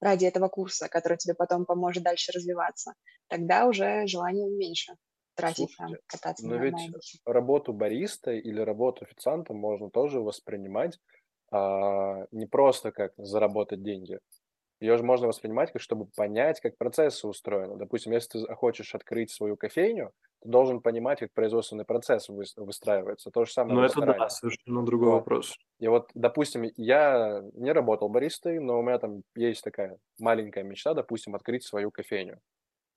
ради 0.00 0.24
этого 0.24 0.48
курса, 0.48 0.88
который 0.88 1.18
тебе 1.18 1.34
потом 1.34 1.66
поможет 1.66 2.02
дальше 2.02 2.32
развиваться, 2.32 2.94
тогда 3.28 3.66
уже 3.66 4.06
желание 4.06 4.48
меньше 4.50 4.94
тратить 5.34 5.74
там, 5.76 5.92
кататься 6.06 6.46
но 6.46 6.56
ведь 6.56 6.90
работу 7.24 7.72
бариста 7.72 8.32
или 8.32 8.60
работу 8.60 9.04
официанта 9.04 9.52
можно 9.54 9.90
тоже 9.90 10.20
воспринимать 10.20 10.98
а, 11.52 12.26
не 12.30 12.46
просто 12.46 12.92
как 12.92 13.12
заработать 13.16 13.82
деньги. 13.82 14.18
Ее 14.80 14.96
же 14.96 15.04
можно 15.04 15.26
воспринимать, 15.26 15.72
как 15.72 15.82
чтобы 15.82 16.06
понять, 16.16 16.60
как 16.60 16.78
процессы 16.78 17.26
устроены. 17.28 17.76
Допустим, 17.76 18.12
если 18.12 18.40
ты 18.40 18.54
хочешь 18.54 18.94
открыть 18.94 19.30
свою 19.30 19.56
кофейню, 19.56 20.12
ты 20.40 20.48
должен 20.48 20.80
понимать, 20.80 21.20
как 21.20 21.32
производственный 21.32 21.84
процесс 21.84 22.28
выстраивается. 22.28 23.30
То 23.30 23.44
же 23.44 23.52
самое 23.52 23.74
Ну, 23.76 23.82
это 23.84 24.00
да, 24.00 24.28
совершенно 24.28 24.84
другой 24.84 25.08
вот. 25.08 25.18
вопрос. 25.18 25.56
И 25.78 25.88
вот, 25.88 26.10
допустим, 26.14 26.64
я 26.76 27.42
не 27.54 27.72
работал 27.72 28.08
баристой, 28.08 28.58
но 28.58 28.78
у 28.78 28.82
меня 28.82 28.98
там 28.98 29.22
есть 29.34 29.62
такая 29.64 29.98
маленькая 30.18 30.62
мечта, 30.62 30.94
допустим, 30.94 31.34
открыть 31.34 31.64
свою 31.64 31.90
кофейню. 31.90 32.40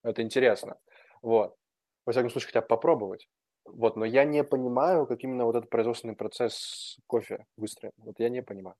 Это 0.03 0.21
интересно. 0.21 0.77
Вот 1.21 1.55
во 2.05 2.11
всяком 2.11 2.29
случае, 2.29 2.47
хотя 2.47 2.61
бы 2.61 2.67
попробовать. 2.67 3.29
Вот, 3.65 3.95
но 3.95 4.05
я 4.05 4.25
не 4.25 4.43
понимаю, 4.43 5.07
как 5.07 5.23
именно 5.23 5.45
вот 5.45 5.55
этот 5.55 5.69
производственный 5.69 6.15
процесс 6.15 6.97
кофе 7.07 7.45
выстроен. 7.57 7.93
Вот 7.97 8.19
я 8.19 8.29
не 8.29 8.43
понимаю. 8.43 8.75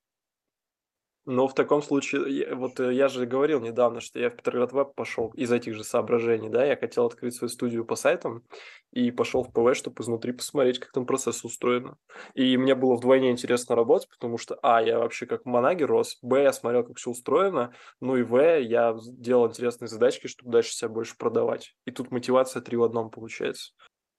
Но 1.26 1.48
в 1.48 1.54
таком 1.54 1.82
случае, 1.82 2.54
вот 2.54 2.80
э, 2.82 2.94
я 2.94 3.08
же 3.08 3.26
говорил 3.26 3.62
недавно, 3.62 4.02
что 4.02 4.20
я 4.20 4.30
в 4.30 4.36
Петроград 4.36 4.74
Веб 4.74 4.94
пошел 4.94 5.30
из 5.30 5.54
этих 5.54 5.74
же 5.74 5.86
соображений, 5.86 6.50
да, 6.50 6.66
я 6.66 6.76
хотел 6.76 7.06
открыть 7.06 7.36
свою 7.36 7.50
студию 7.50 7.86
по 7.86 7.96
сайтам 7.96 8.44
и 8.92 9.10
пошел 9.10 9.44
в 9.44 9.54
ПВ, 9.54 9.74
чтобы 9.74 10.02
изнутри 10.04 10.34
посмотреть, 10.34 10.80
как 10.80 10.92
там 10.92 11.06
процесс 11.06 11.46
устроен. 11.46 11.96
И 12.34 12.58
мне 12.58 12.76
было 12.76 12.96
вдвойне 12.96 13.32
интересно 13.32 13.76
работать, 13.76 14.10
потому 14.10 14.38
что, 14.38 14.60
а, 14.62 14.82
я 14.82 15.00
вообще 15.00 15.26
как 15.26 15.46
манагер 15.46 15.88
рос, 15.88 16.18
б, 16.22 16.44
я 16.44 16.52
смотрел, 16.52 16.84
как 16.84 16.98
все 16.98 17.12
устроено, 17.12 17.74
ну 18.02 18.18
и 18.18 18.24
в, 18.24 18.60
я 18.60 18.94
делал 19.06 19.48
интересные 19.48 19.88
задачки, 19.88 20.28
чтобы 20.28 20.52
дальше 20.52 20.74
себя 20.74 20.90
больше 20.90 21.16
продавать. 21.18 21.74
И 21.86 21.92
тут 21.92 22.12
мотивация 22.12 22.62
три 22.62 22.76
в 22.76 22.84
одном 22.84 23.10
получается. 23.10 23.72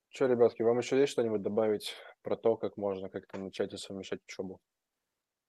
Что, 0.09 0.27
ребятки, 0.27 0.63
вам 0.63 0.79
еще 0.79 0.99
есть 0.99 1.13
что-нибудь 1.13 1.43
добавить 1.43 1.95
про 2.23 2.37
то, 2.37 2.57
как 2.57 2.79
можно 2.79 3.11
как-то 3.11 3.37
начать 3.37 3.75
и 3.75 3.77
совмещать 3.77 4.21
учебу? 4.27 4.61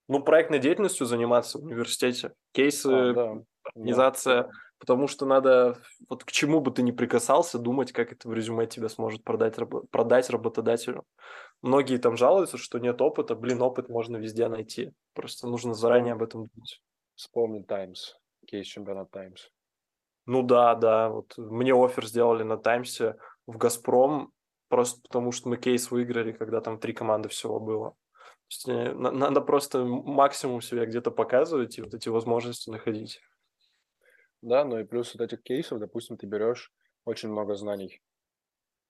Ну, 0.08 0.24
проектной 0.24 0.60
деятельностью 0.60 1.06
заниматься 1.06 1.60
в 1.60 1.64
университете, 1.64 2.34
кейсы, 2.51 2.88
а, 2.88 3.14
да, 3.14 3.43
организация, 3.64 4.43
да. 4.43 4.49
потому 4.78 5.08
что 5.08 5.26
надо, 5.26 5.80
вот 6.10 6.24
к 6.24 6.32
чему 6.32 6.62
бы 6.62 6.72
ты 6.72 6.84
ни 6.84 6.91
прикасался, 6.91 7.58
думать, 7.58 7.91
как 7.91 8.12
это 8.12 8.28
в 8.28 8.34
резюме 8.34 8.68
тебя 8.68 8.89
сможет 8.89 9.24
продать, 9.24 9.56
продать 9.91 10.30
работодателю. 10.30 11.06
Многие 11.62 11.97
там 11.97 12.18
жалуются, 12.18 12.58
что 12.58 12.80
нет 12.80 13.01
опыта, 13.01 13.36
блин, 13.36 13.62
опыт 13.62 13.89
можно 13.89 14.18
везде 14.18 14.47
найти, 14.47 14.91
просто 15.14 15.47
нужно 15.47 15.74
заранее 15.74 16.14
об 16.14 16.24
этом 16.24 16.47
думать. 16.47 16.82
Вспомни 17.16 17.64
Таймс, 17.64 18.16
кейс 18.45 18.68
чемпионат 18.68 19.10
Таймс. 19.10 19.47
Ну 20.28 20.41
да, 20.43 20.76
да, 20.76 21.10
вот 21.10 21.38
мне 21.38 21.74
офер 21.74 22.06
сделали 22.06 22.43
на 22.43 22.58
Таймсе 22.58 23.16
в 23.47 23.58
Газпром, 23.58 24.32
просто 24.70 25.01
потому 25.01 25.32
что 25.32 25.49
мы 25.49 25.58
кейс 25.58 25.91
выиграли, 25.91 26.32
когда 26.32 26.62
там 26.62 26.80
три 26.80 26.93
команды 26.93 27.30
всего 27.30 27.60
было. 27.60 27.95
Надо 28.65 29.41
просто 29.41 29.83
максимум 29.85 30.61
себя 30.61 30.85
где-то 30.85 31.11
показывать 31.11 31.77
и 31.77 31.81
вот 31.81 31.93
эти 31.93 32.09
возможности 32.09 32.69
находить. 32.69 33.19
Да, 34.41 34.63
ну 34.63 34.79
и 34.79 34.83
плюс 34.83 35.15
вот 35.15 35.23
этих 35.23 35.41
кейсов, 35.41 35.79
допустим, 35.79 36.17
ты 36.17 36.27
берешь 36.27 36.71
очень 37.05 37.29
много 37.29 37.55
знаний. 37.55 38.01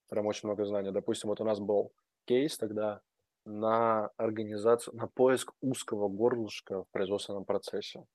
Прям 0.10 0.26
очень 0.28 0.48
много 0.50 0.66
знаний. 0.66 0.92
Допустим, 0.92 1.30
вот 1.30 1.40
у 1.40 1.46
нас 1.46 1.60
был 1.60 1.94
кейс 2.26 2.58
тогда 2.58 3.02
на 3.46 4.10
организацию, 4.18 4.96
на 4.96 5.08
поиск 5.08 5.54
узкого 5.62 6.10
горлышка 6.10 6.84
в 6.84 6.90
производственном 6.92 7.46
процессе. 7.46 8.06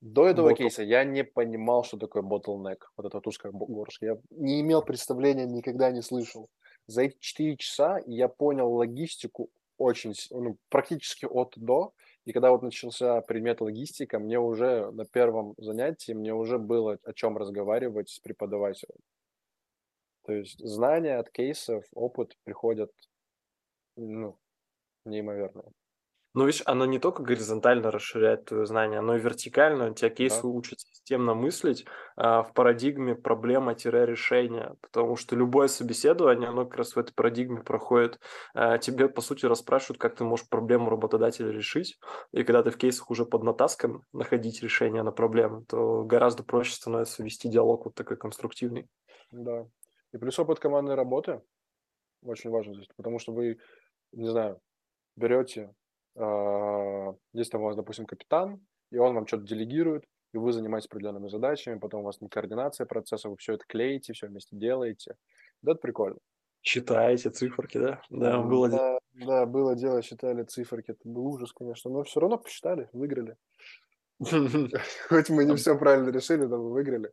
До 0.00 0.26
этого 0.26 0.48
Ботл... 0.48 0.56
кейса 0.56 0.82
я 0.82 1.04
не 1.04 1.24
понимал, 1.24 1.84
что 1.84 1.96
такое 1.96 2.22
bottleneck, 2.22 2.78
вот 2.96 3.06
это 3.06 3.16
вот 3.16 3.26
узкое 3.26 3.52
горлышко. 3.52 4.06
Я 4.06 4.18
не 4.30 4.60
имел 4.60 4.82
представления, 4.82 5.46
никогда 5.46 5.90
не 5.90 6.02
слышал. 6.02 6.48
За 6.86 7.02
эти 7.02 7.16
4 7.18 7.56
часа 7.56 8.02
я 8.06 8.28
понял 8.28 8.72
логистику 8.72 9.50
очень, 9.78 10.14
ну, 10.30 10.56
практически 10.68 11.26
от 11.26 11.54
до. 11.56 11.92
И 12.24 12.32
когда 12.32 12.50
вот 12.50 12.62
начался 12.62 13.20
предмет 13.20 13.60
логистика, 13.60 14.18
мне 14.18 14.38
уже 14.38 14.90
на 14.90 15.04
первом 15.04 15.54
занятии, 15.58 16.12
мне 16.12 16.34
уже 16.34 16.58
было 16.58 16.98
о 17.04 17.12
чем 17.12 17.36
разговаривать 17.36 18.08
с 18.08 18.18
преподавателем. 18.18 18.96
То 20.24 20.32
есть 20.32 20.58
знания 20.58 21.18
от 21.18 21.30
кейсов, 21.30 21.84
опыт 21.92 22.36
приходят 22.44 22.90
ну, 23.96 24.36
неимоверные. 25.04 25.72
Ну, 26.36 26.44
видишь, 26.44 26.62
оно 26.66 26.84
не 26.84 26.98
только 26.98 27.22
горизонтально 27.22 27.90
расширяет 27.90 28.44
твое 28.44 28.66
знание, 28.66 28.98
оно 28.98 29.16
и 29.16 29.20
вертикально. 29.20 29.90
У 29.90 29.94
тебя 29.94 30.10
кейсы 30.10 30.42
да. 30.42 30.48
учат 30.48 30.78
системно 30.80 31.32
мыслить 31.32 31.86
а, 32.14 32.42
в 32.42 32.52
парадигме 32.52 33.14
проблема-решения, 33.14 34.76
потому 34.82 35.16
что 35.16 35.34
любое 35.34 35.68
собеседование, 35.68 36.50
оно 36.50 36.66
как 36.66 36.76
раз 36.76 36.94
в 36.94 36.98
этой 36.98 37.14
парадигме 37.14 37.62
проходит. 37.62 38.20
А, 38.52 38.76
тебе, 38.76 39.08
по 39.08 39.22
сути, 39.22 39.46
расспрашивают, 39.46 39.98
как 39.98 40.14
ты 40.14 40.24
можешь 40.24 40.46
проблему 40.46 40.90
работодателя 40.90 41.50
решить, 41.50 41.98
и 42.32 42.44
когда 42.44 42.62
ты 42.62 42.70
в 42.70 42.76
кейсах 42.76 43.10
уже 43.10 43.24
под 43.24 43.42
натаском 43.42 44.02
находить 44.12 44.62
решение 44.62 45.02
на 45.02 45.12
проблему, 45.12 45.64
то 45.64 46.04
гораздо 46.04 46.42
проще 46.42 46.74
становится 46.74 47.22
вести 47.22 47.48
диалог 47.48 47.86
вот 47.86 47.94
такой 47.94 48.18
конструктивный. 48.18 48.90
Да. 49.30 49.66
И 50.12 50.18
плюс 50.18 50.38
опыт 50.38 50.58
командной 50.60 50.96
работы 50.96 51.40
очень 52.22 52.50
важен 52.50 52.74
здесь, 52.74 52.88
потому 52.94 53.18
что 53.18 53.32
вы, 53.32 53.58
не 54.12 54.28
знаю, 54.28 54.60
берете 55.16 55.72
а, 56.16 57.14
Здесь 57.32 57.48
там 57.48 57.62
у 57.62 57.64
вас, 57.64 57.76
допустим, 57.76 58.06
капитан, 58.06 58.60
и 58.90 58.98
он 58.98 59.14
вам 59.14 59.26
что-то 59.26 59.44
делегирует, 59.44 60.04
и 60.32 60.38
вы 60.38 60.52
занимаетесь 60.52 60.88
определенными 60.88 61.28
задачами, 61.28 61.78
потом 61.78 62.00
у 62.00 62.04
вас 62.04 62.20
не 62.20 62.28
координация 62.28 62.86
процесса, 62.86 63.28
вы 63.28 63.36
все 63.36 63.54
это 63.54 63.64
клеите, 63.66 64.12
все 64.12 64.26
вместе 64.26 64.56
делаете. 64.56 65.16
Да, 65.62 65.72
это 65.72 65.80
прикольно. 65.80 66.18
Считаете 66.62 67.30
циферки, 67.30 67.78
да? 67.78 68.02
Да, 68.10 68.42
было 68.42 68.68
да, 68.68 68.76
дело. 68.76 69.00
Да, 69.26 69.46
было 69.46 69.74
дело, 69.76 70.02
считали 70.02 70.42
циферки. 70.42 70.90
Это 70.90 71.08
был 71.08 71.26
ужас, 71.28 71.52
конечно, 71.52 71.90
но 71.90 72.02
все 72.02 72.20
равно 72.20 72.38
посчитали, 72.38 72.88
выиграли. 72.92 73.36
Хоть 75.08 75.28
мы 75.28 75.44
не 75.44 75.54
все 75.56 75.78
правильно 75.78 76.10
решили, 76.10 76.44
но 76.44 76.58
мы 76.58 76.72
выиграли. 76.72 77.12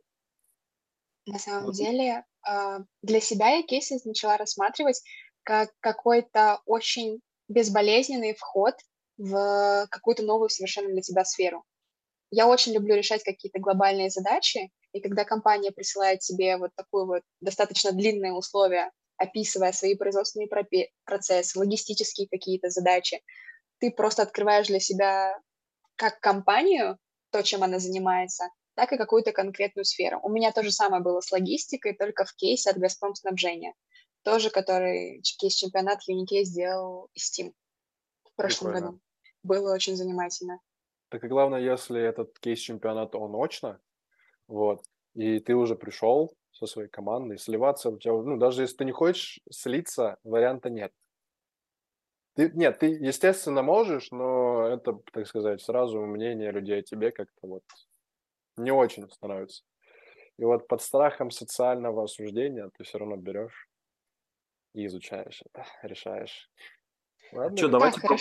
На 1.26 1.38
самом 1.38 1.72
деле, 1.72 2.24
а, 2.46 2.80
для 3.02 3.20
себя 3.20 3.56
я 3.56 3.62
кейсы 3.62 3.96
начала 4.04 4.36
рассматривать 4.36 5.02
как 5.44 5.70
какой-то 5.80 6.60
очень 6.66 7.20
безболезненный 7.48 8.34
вход 8.34 8.74
в 9.16 9.86
какую-то 9.90 10.22
новую 10.22 10.48
совершенно 10.48 10.88
для 10.88 11.02
тебя 11.02 11.24
сферу. 11.24 11.64
Я 12.30 12.48
очень 12.48 12.72
люблю 12.72 12.96
решать 12.96 13.22
какие-то 13.22 13.60
глобальные 13.60 14.10
задачи, 14.10 14.70
и 14.92 15.00
когда 15.00 15.24
компания 15.24 15.70
присылает 15.70 16.20
тебе 16.20 16.56
вот 16.56 16.70
такое 16.76 17.04
вот 17.04 17.22
достаточно 17.40 17.92
длинное 17.92 18.32
условие, 18.32 18.90
описывая 19.16 19.72
свои 19.72 19.94
производственные 19.94 20.48
процессы, 21.04 21.58
логистические 21.58 22.28
какие-то 22.28 22.70
задачи, 22.70 23.20
ты 23.78 23.90
просто 23.90 24.22
открываешь 24.22 24.66
для 24.66 24.80
себя 24.80 25.38
как 25.96 26.18
компанию, 26.20 26.98
то, 27.30 27.42
чем 27.42 27.62
она 27.62 27.78
занимается, 27.78 28.48
так 28.74 28.92
и 28.92 28.96
какую-то 28.96 29.32
конкретную 29.32 29.84
сферу. 29.84 30.18
У 30.22 30.28
меня 30.28 30.50
то 30.50 30.62
же 30.62 30.72
самое 30.72 31.02
было 31.02 31.20
с 31.20 31.30
логистикой, 31.30 31.94
только 31.94 32.24
в 32.24 32.34
кейсе 32.34 32.70
от 32.70 32.78
«Газпром 32.78 33.14
снабжения», 33.14 33.74
тоже 34.24 34.50
который 34.50 35.22
кейс-чемпионат 35.38 36.00
Юнике 36.08 36.44
сделал 36.44 37.08
Steam 37.16 37.52
в 38.34 38.36
прошлом 38.36 38.72
Прикольно. 38.72 38.86
году. 38.86 39.00
Было 39.42 39.74
очень 39.74 39.96
занимательно. 39.96 40.60
Так 41.08 41.24
и 41.24 41.28
главное, 41.28 41.60
если 41.60 42.00
этот 42.00 42.38
кейс-чемпионат, 42.40 43.14
он 43.14 43.34
очно, 43.36 43.80
вот, 44.48 44.82
и 45.14 45.38
ты 45.38 45.54
уже 45.54 45.76
пришел 45.76 46.34
со 46.52 46.66
своей 46.66 46.88
командой, 46.88 47.38
сливаться 47.38 47.90
у 47.90 47.98
тебя, 47.98 48.14
ну, 48.14 48.36
даже 48.36 48.62
если 48.62 48.76
ты 48.76 48.84
не 48.84 48.92
хочешь 48.92 49.40
слиться, 49.50 50.18
варианта 50.24 50.70
нет. 50.70 50.92
Ты, 52.34 52.50
нет, 52.52 52.80
ты, 52.80 52.86
естественно, 52.86 53.62
можешь, 53.62 54.10
но 54.10 54.66
это, 54.66 54.98
так 55.12 55.26
сказать, 55.28 55.62
сразу 55.62 56.00
мнение 56.00 56.50
людей 56.50 56.80
о 56.80 56.82
тебе 56.82 57.12
как-то 57.12 57.46
вот 57.46 57.62
не 58.56 58.72
очень 58.72 59.08
становится. 59.08 59.62
И 60.36 60.44
вот 60.44 60.66
под 60.66 60.82
страхом 60.82 61.30
социального 61.30 62.04
осуждения 62.04 62.68
ты 62.76 62.82
все 62.82 62.98
равно 62.98 63.16
берешь 63.16 63.68
и 64.74 64.86
изучаешь 64.86 65.42
это, 65.46 65.64
решаешь. 65.82 66.50
Ладно. 67.32 67.56
Что, 67.56 67.68
давайте 67.68 68.00
так, 68.00 68.18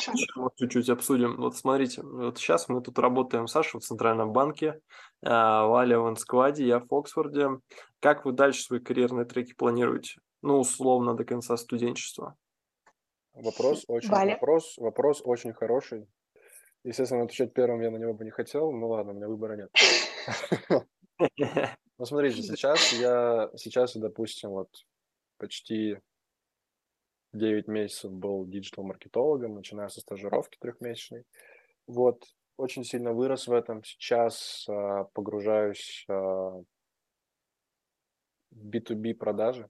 чуть-чуть 0.56 0.90
обсудим. 0.90 1.38
Вот 1.38 1.56
смотрите, 1.56 2.02
вот 2.02 2.38
сейчас 2.38 2.68
мы 2.68 2.82
тут 2.82 2.98
работаем, 2.98 3.48
Саша 3.48 3.80
в 3.80 3.84
Центральном 3.84 4.32
банке, 4.32 4.80
Валя 5.22 6.00
в 6.00 6.06
Анскваде, 6.08 6.66
я 6.66 6.80
в 6.80 6.92
Оксфорде. 6.94 7.50
Как 8.00 8.26
вы 8.26 8.32
дальше 8.32 8.64
свои 8.64 8.80
карьерные 8.80 9.26
треки 9.26 9.54
планируете? 9.54 10.20
Ну, 10.42 10.60
условно, 10.60 11.16
до 11.16 11.24
конца 11.26 11.56
студенчества. 11.58 12.36
Вопрос 13.34 13.86
очень, 13.88 14.10
Валя. 14.10 14.34
вопрос, 14.34 14.78
вопрос 14.78 15.22
очень 15.24 15.54
хороший. 15.54 16.08
Естественно, 16.84 17.24
отвечать 17.24 17.54
первым 17.54 17.82
я 17.82 17.92
на 17.92 17.98
него 17.98 18.14
бы 18.14 18.26
не 18.26 18.32
хотел, 18.32 18.72
ну 18.72 18.90
ладно, 18.90 19.14
у 19.14 19.16
меня 19.16 19.28
выбора 19.28 19.56
нет. 19.56 19.72
Ну, 22.00 22.06
смотрите, 22.06 22.42
сейчас 22.42 22.92
я, 22.94 23.50
сейчас, 23.56 23.96
допустим, 23.96 24.50
вот 24.50 24.68
почти 25.38 26.00
9 27.34 27.68
месяцев 27.68 28.12
был 28.12 28.46
диджитал-маркетологом, 28.46 29.56
начиная 29.56 29.90
со 29.90 30.02
стажировки 30.02 30.58
трехмесячной. 30.60 31.26
Вот, 31.88 32.24
очень 32.58 32.84
сильно 32.84 33.14
вырос 33.14 33.48
в 33.48 33.54
этом. 33.54 33.84
Сейчас 33.84 34.66
а, 34.70 35.06
погружаюсь 35.14 36.06
а, 36.08 36.62
в 38.52 38.70
B2B 38.70 39.16
продажи, 39.16 39.70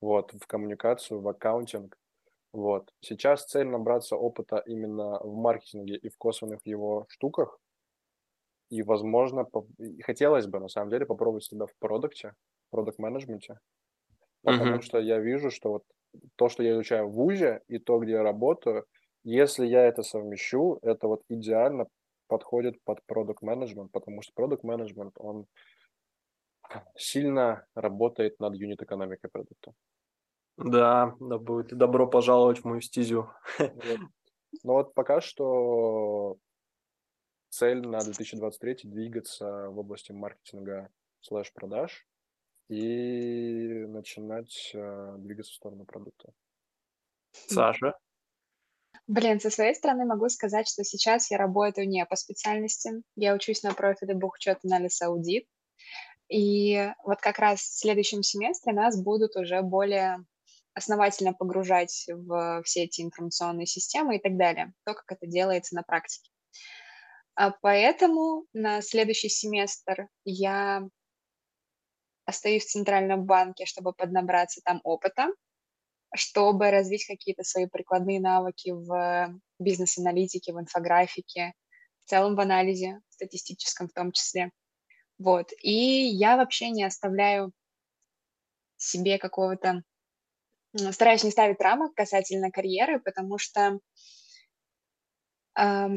вот, 0.00 0.32
в 0.32 0.46
коммуникацию, 0.46 1.20
в 1.20 1.28
аккаунтинг. 1.28 1.98
Вот. 2.52 2.92
Сейчас 3.00 3.44
цель 3.44 3.66
набраться 3.66 4.16
опыта 4.16 4.62
именно 4.64 5.18
в 5.18 5.34
маркетинге 5.34 5.96
и 5.96 6.08
в 6.08 6.16
косвенных 6.16 6.60
его 6.64 7.06
штуках. 7.08 7.58
И, 8.70 8.82
возможно, 8.82 9.44
по... 9.44 9.66
и 9.78 10.00
хотелось 10.02 10.46
бы, 10.46 10.60
на 10.60 10.68
самом 10.68 10.90
деле, 10.90 11.06
попробовать 11.06 11.44
себя 11.44 11.66
в 11.66 11.74
продукте, 11.78 12.34
продукт-менеджменте. 12.70 13.58
Потому 14.42 14.76
uh-huh. 14.76 14.82
что 14.82 14.98
я 14.98 15.18
вижу, 15.18 15.50
что 15.50 15.70
вот 15.70 15.84
то, 16.36 16.48
что 16.48 16.62
я 16.62 16.72
изучаю 16.72 17.08
в 17.08 17.12
ВУЗе, 17.12 17.62
и 17.68 17.78
то, 17.78 17.98
где 17.98 18.12
я 18.12 18.22
работаю, 18.22 18.86
если 19.24 19.66
я 19.66 19.84
это 19.86 20.02
совмещу, 20.02 20.78
это 20.82 21.08
вот 21.08 21.22
идеально 21.28 21.86
подходит 22.28 22.82
под 22.84 23.04
продукт 23.06 23.42
менеджмент, 23.42 23.90
потому 23.92 24.22
что 24.22 24.32
продукт 24.34 24.62
менеджмент 24.62 25.14
он 25.18 25.46
сильно 26.96 27.66
работает 27.74 28.38
над 28.40 28.54
юнит 28.54 28.82
экономикой 28.82 29.28
продукта. 29.30 29.72
Да, 30.56 31.14
да 31.20 31.38
будет. 31.38 31.76
Добро 31.76 32.06
пожаловать 32.06 32.58
в 32.58 32.64
мою 32.64 32.80
стезю. 32.80 33.30
Вот. 33.58 34.00
Ну 34.64 34.72
вот 34.72 34.94
пока 34.94 35.20
что 35.20 36.36
цель 37.50 37.86
на 37.86 38.00
2023 38.00 38.80
двигаться 38.84 39.68
в 39.68 39.78
области 39.78 40.12
маркетинга 40.12 40.88
слэш 41.20 41.52
продаж 41.52 42.06
и 42.68 43.86
начинать 43.86 44.70
э, 44.74 45.16
двигаться 45.18 45.52
в 45.52 45.56
сторону 45.56 45.84
продукта. 45.84 46.32
Саша? 47.32 47.94
Блин, 49.06 49.40
со 49.40 49.50
своей 49.50 49.74
стороны 49.74 50.04
могу 50.04 50.28
сказать, 50.28 50.68
что 50.68 50.84
сейчас 50.84 51.30
я 51.30 51.38
работаю 51.38 51.88
не 51.88 52.04
по 52.04 52.16
специальности. 52.16 52.90
Я 53.16 53.34
учусь 53.34 53.62
на 53.62 53.72
профиле 53.72 54.14
бухучет 54.14 54.58
анализ 54.64 55.00
аудит. 55.00 55.46
И 56.28 56.92
вот 57.04 57.20
как 57.20 57.38
раз 57.38 57.60
в 57.60 57.78
следующем 57.78 58.22
семестре 58.22 58.74
нас 58.74 59.02
будут 59.02 59.34
уже 59.36 59.62
более 59.62 60.18
основательно 60.74 61.32
погружать 61.32 62.04
в 62.08 62.62
все 62.64 62.84
эти 62.84 63.00
информационные 63.00 63.66
системы 63.66 64.16
и 64.16 64.20
так 64.20 64.36
далее. 64.36 64.74
То, 64.84 64.92
как 64.92 65.10
это 65.10 65.26
делается 65.26 65.74
на 65.74 65.82
практике. 65.82 66.30
А 67.34 67.52
поэтому 67.62 68.44
на 68.52 68.82
следующий 68.82 69.30
семестр 69.30 70.08
я 70.24 70.82
остаюсь 72.28 72.66
в 72.66 72.70
Центральном 72.70 73.24
банке, 73.24 73.64
чтобы 73.64 73.94
поднабраться 73.94 74.60
там 74.62 74.82
опыта, 74.84 75.28
чтобы 76.14 76.70
развить 76.70 77.06
какие-то 77.06 77.42
свои 77.42 77.66
прикладные 77.66 78.20
навыки 78.20 78.70
в 78.70 79.40
бизнес-аналитике, 79.58 80.52
в 80.52 80.60
инфографике, 80.60 81.54
в 82.04 82.10
целом 82.10 82.36
в 82.36 82.40
анализе, 82.40 83.00
статистическом 83.08 83.88
в 83.88 83.94
том 83.94 84.12
числе. 84.12 84.50
Вот. 85.18 85.52
И 85.62 85.72
я 85.72 86.36
вообще 86.36 86.68
не 86.68 86.84
оставляю 86.84 87.52
себе 88.76 89.18
какого-то 89.18 89.82
стараюсь 90.92 91.24
не 91.24 91.30
ставить 91.30 91.60
рамок 91.62 91.94
касательно 91.94 92.50
карьеры, 92.50 93.00
потому 93.00 93.38
что 93.38 93.80
э, 95.58 95.88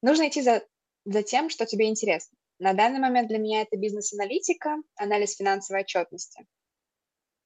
нужно 0.00 0.28
идти 0.28 0.42
за, 0.42 0.64
за 1.04 1.24
тем, 1.24 1.50
что 1.50 1.66
тебе 1.66 1.88
интересно. 1.88 2.38
На 2.62 2.74
данный 2.74 3.00
момент 3.00 3.26
для 3.26 3.38
меня 3.38 3.62
это 3.62 3.76
бизнес-аналитика, 3.76 4.76
анализ 4.94 5.34
финансовой 5.34 5.82
отчетности. 5.82 6.46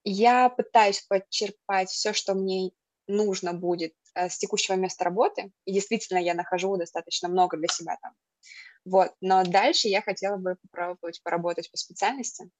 Я 0.04 0.50
пытаюсь 0.50 1.00
подчерпать 1.08 1.88
все, 1.88 2.12
что 2.12 2.34
мне 2.34 2.72
нужно 3.06 3.54
будет 3.54 3.94
э, 4.14 4.28
с 4.28 4.36
текущего 4.36 4.74
места 4.74 5.04
работы, 5.04 5.52
и 5.64 5.72
действительно 5.72 6.18
я 6.18 6.34
нахожу 6.34 6.76
достаточно 6.76 7.30
много 7.30 7.56
для 7.56 7.68
себя 7.68 7.96
там. 8.02 8.12
Вот, 8.84 9.14
но 9.22 9.42
дальше 9.42 9.88
я 9.88 10.02
хотела 10.02 10.36
бы 10.36 10.56
попробовать 10.56 11.22
поработать 11.22 11.70
по 11.70 11.78
специальности, 11.78 12.50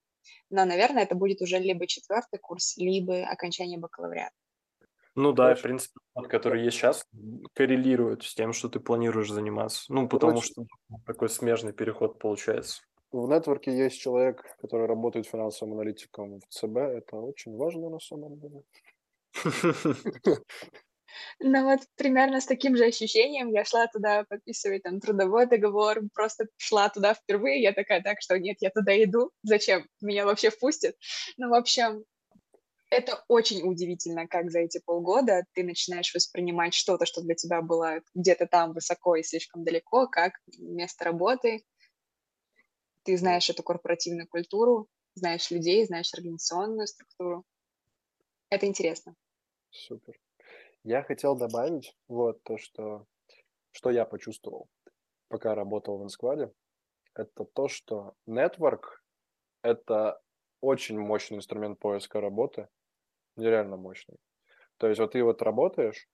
но, 0.49 0.65
наверное, 0.65 1.03
это 1.03 1.15
будет 1.15 1.43
уже 1.43 1.59
либо 1.59 1.87
четвертый 1.87 2.39
курс, 2.39 2.79
либо 2.79 3.27
окончание 3.27 3.79
бакалавриата. 3.79 4.35
Ну 5.17 5.33
да, 5.33 5.55
в 5.55 5.63
принципе, 5.63 5.99
тот, 6.15 6.29
который 6.29 6.63
есть 6.63 6.77
сейчас, 6.77 7.07
коррелирует 7.55 8.23
с 8.23 8.35
тем, 8.35 8.53
что 8.53 8.69
ты 8.69 8.81
планируешь 8.81 9.31
заниматься. 9.31 9.85
Ну, 9.89 10.09
потому 10.09 10.35
Короче, 10.35 10.53
что 10.53 10.67
такой 11.07 11.31
смежный 11.31 11.73
переход 11.73 12.19
получается. 12.19 12.83
В 13.13 13.27
нетворке 13.27 13.75
есть 13.77 13.99
человек, 13.99 14.45
который 14.61 14.87
работает 14.87 15.27
финансовым 15.27 15.75
аналитиком 15.75 16.41
в 16.41 16.47
ЦБ. 16.51 16.77
Это 16.77 17.17
очень 17.17 17.57
важно 17.57 17.89
на 17.89 17.99
самом 17.99 18.39
деле. 18.39 18.63
Ну 21.39 21.65
вот 21.65 21.81
примерно 21.97 22.41
с 22.41 22.47
таким 22.47 22.77
же 22.77 22.85
ощущением 22.85 23.51
я 23.51 23.65
шла 23.65 23.87
туда 23.87 24.25
подписывать 24.25 24.83
там 24.83 25.01
трудовой 25.01 25.47
договор, 25.47 26.03
просто 26.15 26.47
шла 26.59 26.91
туда 26.91 27.15
впервые, 27.15 27.63
я 27.63 27.73
такая, 27.73 28.03
так 28.03 28.21
что 28.21 28.39
нет, 28.39 28.59
я 28.61 28.71
туда 28.71 28.93
иду, 29.03 29.31
зачем, 29.43 29.87
меня 30.03 30.27
вообще 30.27 30.51
впустят? 30.51 30.95
Ну, 31.39 31.49
в 31.49 31.55
общем, 31.55 32.05
это 32.91 33.25
очень 33.29 33.69
удивительно, 33.69 34.29
как 34.29 34.51
за 34.51 34.61
эти 34.61 34.81
полгода 34.85 35.45
ты 35.53 35.65
начинаешь 35.65 36.15
воспринимать 36.15 36.75
что-то, 36.75 37.05
что 37.05 37.23
для 37.23 37.35
тебя 37.35 37.61
было 37.63 38.01
где-то 38.15 38.47
там 38.47 38.73
высоко 38.73 39.17
и 39.17 39.23
слишком 39.23 39.65
далеко, 39.65 40.07
как 40.07 40.35
место 40.59 41.05
работы. 41.05 41.65
Ты 43.03 43.17
знаешь 43.17 43.51
эту 43.51 43.63
корпоративную 43.63 44.29
культуру, 44.29 44.89
знаешь 45.15 45.51
людей, 45.51 45.85
знаешь 45.85 46.13
организационную 46.15 46.87
структуру. 46.87 47.45
Это 48.51 48.67
интересно. 48.67 49.15
Супер. 49.71 50.19
Я 50.85 51.03
хотел 51.03 51.37
добавить 51.37 51.97
вот 52.07 52.43
то, 52.45 52.59
что, 52.59 53.07
что 53.73 53.91
я 53.91 54.05
почувствовал, 54.05 54.69
пока 55.29 55.55
работал 55.55 55.99
в 55.99 56.05
инскваде, 56.05 56.53
это 57.15 57.45
то, 57.45 57.67
что 57.67 58.15
network– 58.29 58.83
это 59.63 60.21
очень 60.61 60.99
мощный 60.99 61.39
инструмент 61.39 61.79
поиска 61.79 62.21
работы, 62.21 62.69
нереально 63.37 63.77
мощный. 63.77 64.17
То 64.79 64.89
есть 64.89 65.01
вот 65.01 65.13
ты 65.13 65.23
вот 65.25 65.43
работаешь, 65.43 66.09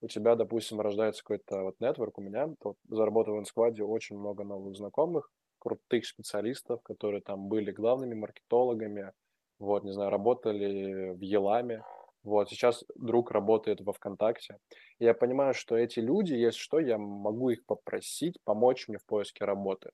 у 0.00 0.08
тебя, 0.08 0.36
допустим, 0.36 0.80
рождается 0.80 1.22
какой-то 1.22 1.62
вот 1.62 1.76
network, 1.80 2.12
у 2.16 2.22
меня 2.22 2.48
вот, 2.62 2.76
заработал 2.88 3.36
в 3.36 3.40
инскваде 3.40 3.82
очень 3.82 4.18
много 4.18 4.44
новых 4.44 4.76
знакомых, 4.76 5.30
крутых 5.58 6.06
специалистов, 6.06 6.82
которые 6.82 7.20
там 7.20 7.48
были 7.48 7.72
главными 7.72 8.14
маркетологами, 8.14 9.12
вот, 9.58 9.84
не 9.84 9.92
знаю, 9.92 10.10
работали 10.10 11.10
в 11.10 11.20
Еламе, 11.20 11.84
вот, 12.22 12.50
сейчас 12.50 12.84
друг 12.94 13.30
работает 13.30 13.80
во 13.80 13.92
ВКонтакте. 13.92 14.58
И 14.98 15.04
я 15.04 15.14
понимаю, 15.14 15.54
что 15.54 15.76
эти 15.76 16.00
люди, 16.00 16.34
если 16.34 16.58
что, 16.58 16.78
я 16.78 16.98
могу 16.98 17.50
их 17.50 17.64
попросить 17.66 18.38
помочь 18.44 18.86
мне 18.88 18.98
в 18.98 19.06
поиске 19.06 19.44
работы. 19.44 19.90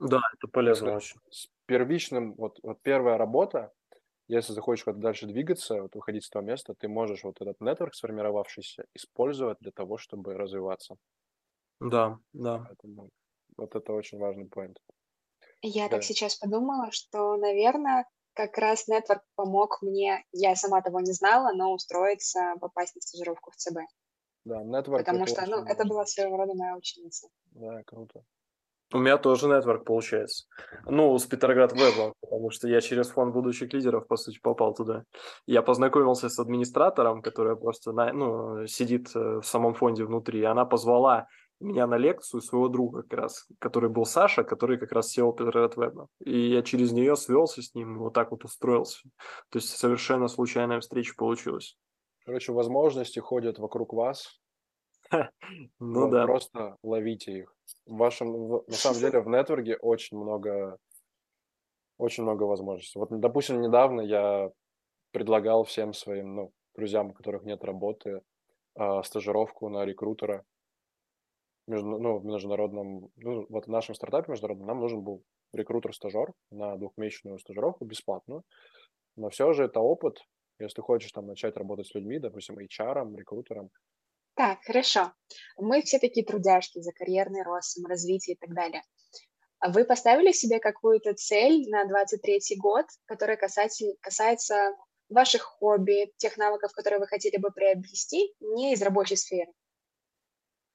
Да, 0.00 0.20
это 0.34 0.48
полезно 0.48 0.96
очень. 0.96 1.18
С 1.30 1.48
первичным, 1.66 2.34
вот, 2.34 2.58
вот 2.62 2.80
первая 2.82 3.16
работа, 3.18 3.72
если 4.28 4.52
захочешь 4.52 4.84
куда-то 4.84 5.00
дальше 5.00 5.26
двигаться, 5.26 5.82
вот 5.82 5.96
уходить 5.96 6.24
с 6.24 6.30
того 6.30 6.44
места, 6.44 6.74
ты 6.74 6.88
можешь 6.88 7.24
вот 7.24 7.40
этот 7.40 7.60
нетворк 7.60 7.94
сформировавшийся 7.94 8.84
использовать 8.94 9.58
для 9.60 9.72
того, 9.72 9.98
чтобы 9.98 10.34
развиваться. 10.34 10.96
Да, 11.80 12.18
да. 12.32 12.64
Поэтому 12.68 13.10
вот 13.56 13.74
это 13.74 13.92
очень 13.92 14.18
важный 14.18 14.46
поинт. 14.46 14.78
Я 15.62 15.84
да. 15.84 15.96
так 15.96 16.04
сейчас 16.04 16.36
подумала, 16.36 16.90
что, 16.92 17.36
наверное, 17.36 18.06
как 18.34 18.56
раз 18.58 18.86
нетворк 18.86 19.22
помог 19.34 19.82
мне, 19.82 20.24
я 20.32 20.54
сама 20.54 20.82
того 20.82 21.00
не 21.00 21.12
знала, 21.12 21.52
но 21.52 21.72
устроиться, 21.72 22.54
попасть 22.60 22.94
на 22.94 23.00
стажировку 23.00 23.50
в 23.50 23.56
ЦБ. 23.56 23.78
Да, 24.44 24.62
нетворк. 24.62 25.04
Потому 25.04 25.26
что, 25.26 25.46
ну, 25.46 25.64
это 25.64 25.84
была 25.84 26.06
своего 26.06 26.36
рода 26.36 26.54
моя 26.54 26.76
ученица. 26.76 27.28
Да, 27.52 27.82
круто. 27.84 28.24
У 28.92 28.98
меня 28.98 29.18
тоже 29.18 29.48
нетворк 29.48 29.84
получается. 29.84 30.46
Ну, 30.86 31.18
с 31.18 31.26
Петроград 31.26 31.72
Вебом, 31.72 32.14
потому 32.20 32.50
что 32.50 32.68
я 32.68 32.80
через 32.80 33.08
фонд 33.10 33.34
будущих 33.34 33.72
лидеров, 33.74 34.06
по 34.06 34.16
сути, 34.16 34.38
попал 34.40 34.74
туда. 34.74 35.04
Я 35.46 35.60
познакомился 35.60 36.30
с 36.30 36.38
администратором, 36.38 37.20
которая 37.20 37.54
просто 37.54 37.92
на, 37.92 38.12
ну, 38.12 38.66
сидит 38.66 39.14
э, 39.14 39.40
в 39.40 39.42
самом 39.42 39.74
фонде 39.74 40.04
внутри. 40.04 40.42
Она 40.42 40.64
позвала 40.64 41.26
меня 41.60 41.86
на 41.86 41.98
лекцию 41.98 42.40
своего 42.40 42.68
друга 42.68 43.02
как 43.02 43.12
раз, 43.18 43.46
который 43.58 43.90
был 43.90 44.06
Саша, 44.06 44.42
который 44.44 44.78
как 44.78 44.92
раз 44.92 45.10
сел 45.10 45.32
Петроград 45.32 45.76
Веба. 45.76 46.08
И 46.24 46.48
я 46.48 46.62
через 46.62 46.92
нее 46.92 47.16
свелся 47.16 47.62
с 47.62 47.74
ним, 47.74 47.98
вот 47.98 48.14
так 48.14 48.30
вот 48.30 48.44
устроился. 48.44 49.00
То 49.50 49.58
есть 49.58 49.68
совершенно 49.68 50.28
случайная 50.28 50.80
встреча 50.80 51.14
получилась. 51.16 51.76
Короче, 52.24 52.52
возможности 52.52 53.18
ходят 53.18 53.58
вокруг 53.58 53.92
вас. 53.92 54.40
Ну 55.78 56.10
да. 56.10 56.26
Просто 56.26 56.76
ловите 56.82 57.32
их. 57.32 57.57
В 57.86 57.96
вашем, 57.96 58.48
на 58.66 58.72
самом 58.72 59.00
деле, 59.00 59.20
в 59.20 59.28
нетворке 59.28 59.76
очень 59.76 60.18
много, 60.18 60.78
очень 61.98 62.22
много 62.22 62.44
возможностей. 62.44 62.98
Вот, 62.98 63.08
допустим, 63.10 63.60
недавно 63.60 64.00
я 64.00 64.50
предлагал 65.12 65.64
всем 65.64 65.92
своим, 65.92 66.34
ну, 66.34 66.52
друзьям, 66.74 67.08
у 67.08 67.12
которых 67.12 67.44
нет 67.44 67.64
работы, 67.64 68.22
а, 68.74 69.02
стажировку 69.02 69.68
на 69.68 69.84
рекрутера 69.84 70.44
между, 71.66 71.98
ну, 71.98 72.18
в 72.18 72.24
международном, 72.24 73.10
ну, 73.16 73.46
вот 73.48 73.66
в 73.66 73.70
нашем 73.70 73.94
стартапе 73.94 74.32
международном 74.32 74.66
нам 74.66 74.80
нужен 74.80 75.02
был 75.02 75.22
рекрутер-стажер 75.52 76.32
на 76.50 76.76
двухмесячную 76.76 77.38
стажировку 77.38 77.84
бесплатную, 77.84 78.42
но 79.16 79.30
все 79.30 79.52
же 79.52 79.64
это 79.64 79.80
опыт, 79.80 80.20
если 80.58 80.80
хочешь 80.80 81.12
там 81.12 81.26
начать 81.26 81.56
работать 81.56 81.86
с 81.86 81.94
людьми, 81.94 82.18
допустим, 82.18 82.58
HR, 82.58 83.16
рекрутером. 83.16 83.70
Так, 84.38 84.60
хорошо. 84.62 85.12
Мы 85.56 85.82
все 85.82 85.98
такие 85.98 86.24
трудяшки 86.24 86.80
за 86.80 86.92
карьерный 86.92 87.42
рост, 87.42 87.72
саморазвитие 87.72 88.36
и 88.36 88.38
так 88.38 88.54
далее. 88.54 88.82
Вы 89.66 89.84
поставили 89.84 90.30
себе 90.30 90.60
какую-то 90.60 91.14
цель 91.14 91.68
на 91.68 91.84
23 91.86 92.40
год, 92.56 92.86
которая 93.06 93.36
касается, 93.36 93.84
касается 94.00 94.76
ваших 95.08 95.42
хобби, 95.42 96.12
тех 96.18 96.36
навыков, 96.36 96.70
которые 96.72 97.00
вы 97.00 97.08
хотели 97.08 97.36
бы 97.36 97.50
приобрести 97.50 98.32
не 98.38 98.74
из 98.74 98.80
рабочей 98.80 99.16
сферы? 99.16 99.50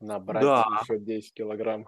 Набрать 0.02 0.44
да. 0.44 0.66
еще 0.82 1.00
10 1.00 1.34
килограмм. 1.34 1.88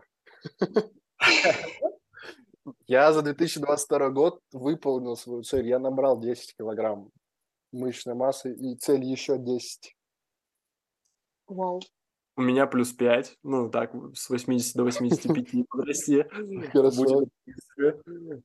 Я 2.88 3.12
за 3.12 3.22
2022 3.22 4.10
год 4.12 4.40
выполнил 4.54 5.18
свою 5.18 5.44
цель. 5.44 5.68
Я 5.68 5.80
набрал 5.80 6.22
10 6.22 6.56
килограмм 6.56 7.12
мышечной 7.74 8.16
массы 8.16 8.54
и 8.54 8.78
цель 8.78 9.04
еще 9.04 9.38
10. 9.38 9.95
Вау. 11.48 11.82
У 12.38 12.42
меня 12.42 12.68
плюс 12.68 12.92
5, 12.92 13.38
ну 13.44 13.70
так, 13.70 13.92
с 14.14 14.30
80 14.30 14.76
до 14.76 14.84
85 14.84 15.70
подрасти. 15.70 16.26
Хорошо. 16.74 17.28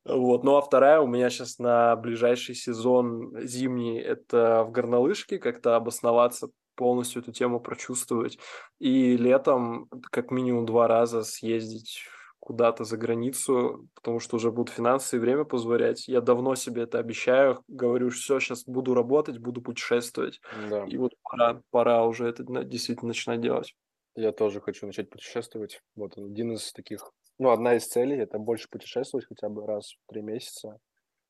Вот. 0.05 0.44
Ну 0.44 0.57
а 0.57 0.61
вторая 0.61 1.01
у 1.01 1.09
меня 1.09 1.28
сейчас 1.28 1.59
на 1.59 1.96
ближайший 1.96 2.55
сезон 2.55 3.32
зимний, 3.42 3.98
это 3.98 4.62
в 4.62 4.70
горнолыжке 4.70 5.40
как-то 5.40 5.74
обосноваться, 5.74 6.51
полностью 6.76 7.20
эту 7.20 7.32
тему 7.32 7.59
прочувствовать. 7.59 8.38
И 8.78 9.16
летом 9.16 9.88
как 10.11 10.30
минимум 10.30 10.66
два 10.66 10.86
раза 10.86 11.24
съездить 11.24 12.07
куда-то 12.51 12.82
за 12.82 12.96
границу, 12.96 13.86
потому 13.94 14.18
что 14.18 14.34
уже 14.34 14.51
будут 14.51 14.74
финансы 14.74 15.16
и 15.16 15.20
время 15.20 15.44
позволять. 15.44 16.09
Я 16.09 16.20
давно 16.20 16.57
себе 16.57 16.82
это 16.82 16.98
обещаю, 16.98 17.62
говорю, 17.68 18.11
все, 18.11 18.40
сейчас 18.40 18.64
буду 18.64 18.92
работать, 18.92 19.38
буду 19.38 19.62
путешествовать. 19.62 20.40
Да. 20.68 20.84
И 20.86 20.96
вот 20.96 21.12
пора, 21.22 21.62
пора 21.70 22.05
уже 22.05 22.26
это 22.26 22.42
действительно 22.64 23.11
начинать 23.11 23.40
делать. 23.40 23.76
Я 24.16 24.32
тоже 24.32 24.61
хочу 24.61 24.84
начать 24.84 25.11
путешествовать. 25.11 25.80
Вот 25.94 26.18
один 26.18 26.55
из 26.55 26.72
таких, 26.72 27.12
ну, 27.38 27.51
одна 27.51 27.76
из 27.76 27.86
целей– 27.86 28.16
это 28.18 28.40
больше 28.40 28.66
путешествовать 28.68 29.26
хотя 29.28 29.48
бы 29.48 29.64
раз 29.64 29.92
в 29.92 30.12
три 30.12 30.20
месяца. 30.20 30.76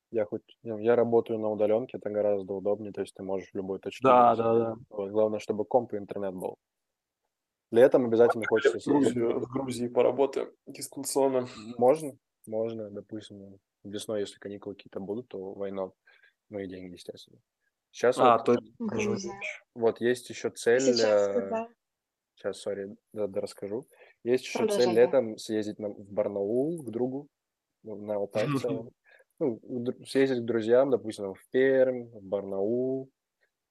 Я 0.09 0.25
хоть, 0.25 0.41
ну, 0.63 0.79
я 0.79 0.95
работаю 0.95 1.37
на 1.37 1.51
удаленке, 1.51 1.99
это 1.99 2.09
гораздо 2.09 2.53
удобнее, 2.53 2.93
то 2.93 3.01
есть 3.01 3.13
ты 3.13 3.21
можешь 3.21 3.51
в 3.51 3.55
любой 3.55 3.77
точке. 3.77 4.01
Да, 4.01 4.35
да, 4.35 4.55
да. 4.55 4.75
Вот, 4.89 5.11
главное, 5.11 5.37
чтобы 5.37 5.65
комп 5.65 5.93
и 5.93 5.97
интернет 5.97 6.33
был. 6.33 6.57
Летом 7.71 8.05
обязательно 8.05 8.45
хочется... 8.47 8.79
В 8.79 8.85
Грузию, 8.85 9.39
в 9.39 9.47
Грузии 9.49 9.87
поработаем 9.87 10.51
дистанционно. 10.67 11.47
Можно, 11.77 12.17
можно, 12.45 12.89
допустим, 12.89 13.59
весной, 13.83 14.21
если 14.21 14.37
каникулы 14.39 14.75
какие-то 14.75 14.99
будут, 14.99 15.29
то 15.29 15.53
война, 15.53 15.91
мои 16.49 16.67
деньги, 16.67 16.93
естественно. 16.93 17.39
Сейчас 17.91 18.17
а, 18.19 18.37
вот, 18.37 18.45
то... 18.45 18.57
вот 19.75 20.01
есть 20.01 20.29
еще 20.29 20.49
цель... 20.49 20.81
Сейчас, 20.81 21.35
э, 21.35 21.49
да. 21.49 21.69
Сейчас, 22.35 22.61
сори, 22.61 22.95
да, 23.13 23.27
да, 23.27 23.41
расскажу. 23.41 23.85
Есть 24.23 24.45
еще 24.45 24.59
Продолжай, 24.59 24.85
цель 24.85 24.95
летом 24.95 25.37
съездить 25.37 25.79
на, 25.79 25.89
в 25.89 26.11
Барнаул 26.11 26.83
к 26.83 26.89
другу, 26.89 27.27
на 27.83 28.15
Алтай 28.15 28.47
в 28.47 28.59
целом 28.59 28.91
ну, 29.39 29.59
съездить 30.05 30.39
к 30.39 30.45
друзьям, 30.45 30.89
допустим, 30.89 31.33
в 31.33 31.49
Пермь, 31.51 32.09
в 32.09 32.23
Барнаул, 32.23 33.09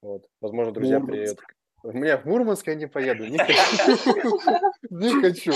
Вот. 0.03 0.27
Возможно, 0.41 0.73
друзья 0.73 0.99
Мурманск. 0.99 1.37
приедут. 1.37 1.60
У 1.83 1.93
меня 1.93 2.19
в 2.19 2.27
Мурманск 2.27 2.67
я 2.67 2.75
не 2.75 2.87
поеду, 2.87 3.27
не 3.27 3.39
хочу. 3.39 4.39
Не 4.91 5.21
хочу. 5.21 5.53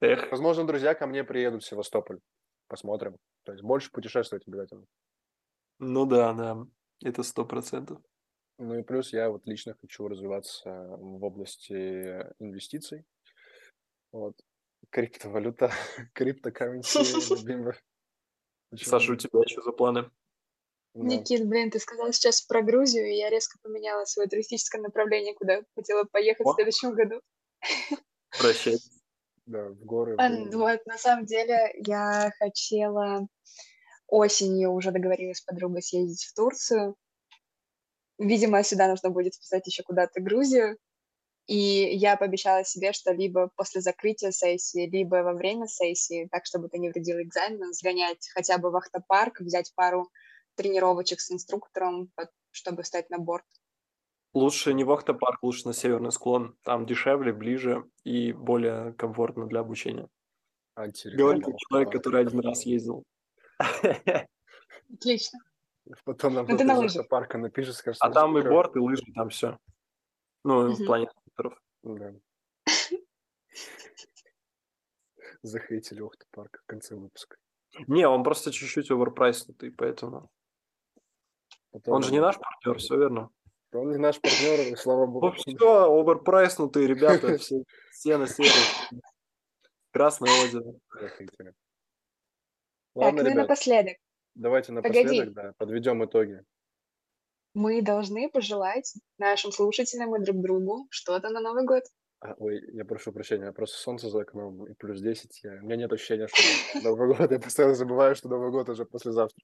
Эх, 0.00 0.30
Возможно, 0.30 0.66
друзья 0.66 0.94
ко 0.94 1.06
мне 1.06 1.24
приедут 1.24 1.62
в 1.62 1.66
Севастополь. 1.66 2.20
Посмотрим. 2.68 3.16
То 3.44 3.52
есть 3.52 3.64
больше 3.64 3.90
путешествовать 3.90 4.46
обязательно. 4.46 4.84
ну 5.78 6.06
да, 6.06 6.32
да, 6.32 6.66
это 7.02 7.22
сто 7.22 7.44
процентов. 7.44 8.00
Ну 8.58 8.78
и 8.78 8.82
плюс 8.82 9.12
я 9.12 9.30
вот 9.30 9.46
лично 9.46 9.74
хочу 9.80 10.08
развиваться 10.08 10.70
в 10.70 11.24
области 11.24 11.72
инвестиций. 12.38 13.04
Вот. 14.12 14.36
Криптовалюта, 14.90 15.70
криптокарренси, 16.14 16.98
любимый. 17.40 17.74
Почему 18.70 18.90
Саша, 18.90 19.12
у 19.12 19.16
тебя 19.16 19.40
что 19.46 19.62
за 19.62 19.72
планы? 19.72 20.10
Да. 20.94 21.04
Никит, 21.04 21.48
блин, 21.48 21.70
ты 21.70 21.78
сказал 21.78 22.12
сейчас 22.12 22.42
про 22.42 22.60
Грузию, 22.60 23.06
и 23.10 23.16
я 23.16 23.30
резко 23.30 23.58
поменяла 23.62 24.04
свое 24.04 24.28
туристическое 24.28 24.80
направление, 24.80 25.34
куда 25.34 25.62
хотела 25.74 26.04
поехать 26.04 26.46
О. 26.46 26.52
в 26.52 26.54
следующем 26.54 26.94
году. 26.94 27.20
Прощай. 28.38 28.78
Да, 29.44 29.70
в 29.70 29.84
горы. 29.84 30.14
А. 30.18 30.30
Вот, 30.52 30.86
на 30.86 30.96
самом 30.96 31.26
деле, 31.26 31.74
я 31.84 32.30
хотела 32.38 33.26
осенью 34.06 34.70
уже 34.70 34.92
договорилась 34.92 35.38
с 35.38 35.44
подругой 35.44 35.82
съездить 35.82 36.22
в 36.22 36.34
Турцию. 36.34 36.94
Видимо, 38.18 38.62
сюда 38.62 38.86
нужно 38.86 39.10
будет 39.10 39.34
списать 39.34 39.66
еще 39.66 39.82
куда-то 39.82 40.20
Грузию. 40.20 40.78
И 41.48 41.56
я 41.56 42.16
пообещала 42.16 42.64
себе, 42.64 42.92
что 42.92 43.12
либо 43.12 43.50
после 43.56 43.80
закрытия 43.80 44.30
сессии, 44.30 44.88
либо 44.88 45.16
во 45.16 45.32
время 45.32 45.66
сессии, 45.66 46.28
так, 46.30 46.46
чтобы 46.46 46.68
это 46.68 46.78
не 46.78 46.90
вредило 46.90 47.20
экзамену, 47.20 47.72
сгонять 47.72 48.28
хотя 48.32 48.58
бы 48.58 48.70
в 48.70 48.76
автопарк, 48.76 49.40
взять 49.40 49.72
пару 49.74 50.08
тренировочек 50.54 51.20
с 51.20 51.30
инструктором, 51.30 52.08
под- 52.14 52.30
чтобы 52.50 52.82
встать 52.82 53.10
на 53.10 53.18
борт. 53.18 53.44
Лучше 54.34 54.72
не 54.72 54.84
в 54.84 54.90
Ахтопарк, 54.90 55.42
лучше 55.42 55.66
на 55.66 55.74
северный 55.74 56.10
склон. 56.12 56.56
Там 56.62 56.86
дешевле, 56.86 57.32
ближе 57.32 57.84
и 58.04 58.32
более 58.32 58.94
комфортно 58.94 59.46
для 59.46 59.60
обучения. 59.60 60.08
Говорит 60.74 60.94
Антирекламный 61.04 61.56
человек, 61.68 61.92
который 61.92 62.20
один 62.22 62.40
раз 62.40 62.64
ездил. 62.64 63.04
Отлично. 64.92 65.38
Потом 66.04 66.34
нам 66.34 66.46
Ну, 66.46 66.54
кто-то 66.54 66.64
на 66.64 66.72
из 66.74 66.78
лыжах. 66.78 66.96
автопарка 67.00 67.38
напишет, 67.38 67.74
скажет, 67.74 68.00
А 68.00 68.10
там 68.10 68.30
и 68.38 68.40
«Слушай, 68.40 68.50
борт, 68.52 68.76
и 68.76 68.78
лыжи, 68.78 69.02
там 69.14 69.28
все. 69.28 69.58
Ну, 70.44 70.68
в 70.72 70.78
Мгм. 70.78 70.86
плане 70.86 71.04
инструкторов. 71.06 71.60
Да. 71.82 72.14
Захейтили 75.42 76.02
автопарк 76.02 76.60
в 76.62 76.66
конце 76.66 76.94
выпуска. 76.94 77.36
Не, 77.86 78.06
он 78.08 78.22
просто 78.22 78.52
чуть-чуть 78.52 78.90
оверпрайснутый, 78.90 79.70
поэтому. 79.72 80.30
Потом 81.72 81.94
Он 81.94 82.02
же 82.02 82.12
не 82.12 82.20
наш 82.20 82.38
партнер, 82.38 82.78
все 82.78 82.98
верно. 82.98 83.30
Он 83.72 83.90
не 83.90 83.96
наш 83.96 84.20
партнер, 84.20 84.72
и 84.72 84.76
слава 84.76 85.06
богу. 85.06 85.32
Все, 85.32 86.00
оверпрайснутые 86.00 86.86
ребята, 86.86 87.36
все, 87.38 87.64
все 87.90 88.18
на 88.18 88.26
севере. 88.26 89.02
Красное 89.90 90.30
озеро. 90.44 90.74
Захейтили. 91.00 91.48
Так, 91.48 91.54
Ладно, 92.94 93.22
ну 93.22 93.28
и 93.28 93.32
ребят, 93.32 93.48
напоследок. 93.48 93.96
давайте 94.34 94.72
Погоди. 94.74 94.98
напоследок 95.02 95.34
да, 95.34 95.52
подведем 95.56 96.04
итоги. 96.04 96.44
Мы 97.54 97.82
должны 97.82 98.30
пожелать 98.30 98.94
нашим 99.18 99.50
слушателям 99.50 100.14
и 100.16 100.24
друг 100.24 100.42
другу 100.42 100.86
что-то 100.90 101.30
на 101.30 101.40
Новый 101.40 101.64
год. 101.64 101.84
А, 102.20 102.34
Ой, 102.38 102.62
я 102.72 102.84
прошу 102.84 103.12
прощения, 103.12 103.50
просто 103.52 103.78
солнце 103.78 104.08
за 104.08 104.20
окном 104.20 104.66
и 104.66 104.74
плюс 104.74 105.00
10. 105.00 105.40
Я... 105.42 105.54
У 105.54 105.64
меня 105.64 105.76
нет 105.76 105.92
ощущения, 105.92 106.28
что 106.28 106.80
Новый 106.82 107.14
год. 107.16 107.30
Я 107.30 107.40
постоянно 107.40 107.74
забываю, 107.74 108.14
что 108.14 108.28
Новый 108.28 108.50
год 108.50 108.68
уже 108.68 108.84
послезавтра. 108.84 109.42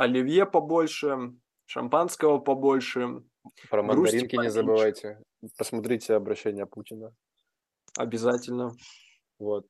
Оливье 0.00 0.46
побольше, 0.46 1.34
шампанского 1.66 2.38
побольше. 2.38 3.22
Про 3.68 3.82
мандаринки 3.82 4.34
не 4.36 4.50
забывайте. 4.50 5.20
Посмотрите 5.58 6.14
обращение 6.14 6.64
Путина. 6.64 7.14
Обязательно. 7.98 8.70
Вот. 9.38 9.66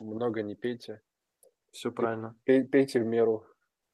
Много 0.00 0.42
не 0.42 0.54
пейте. 0.54 1.02
Все 1.70 1.92
правильно. 1.92 2.34
Пей- 2.44 2.64
Пейте 2.64 3.00
в 3.00 3.04
меру. 3.04 3.44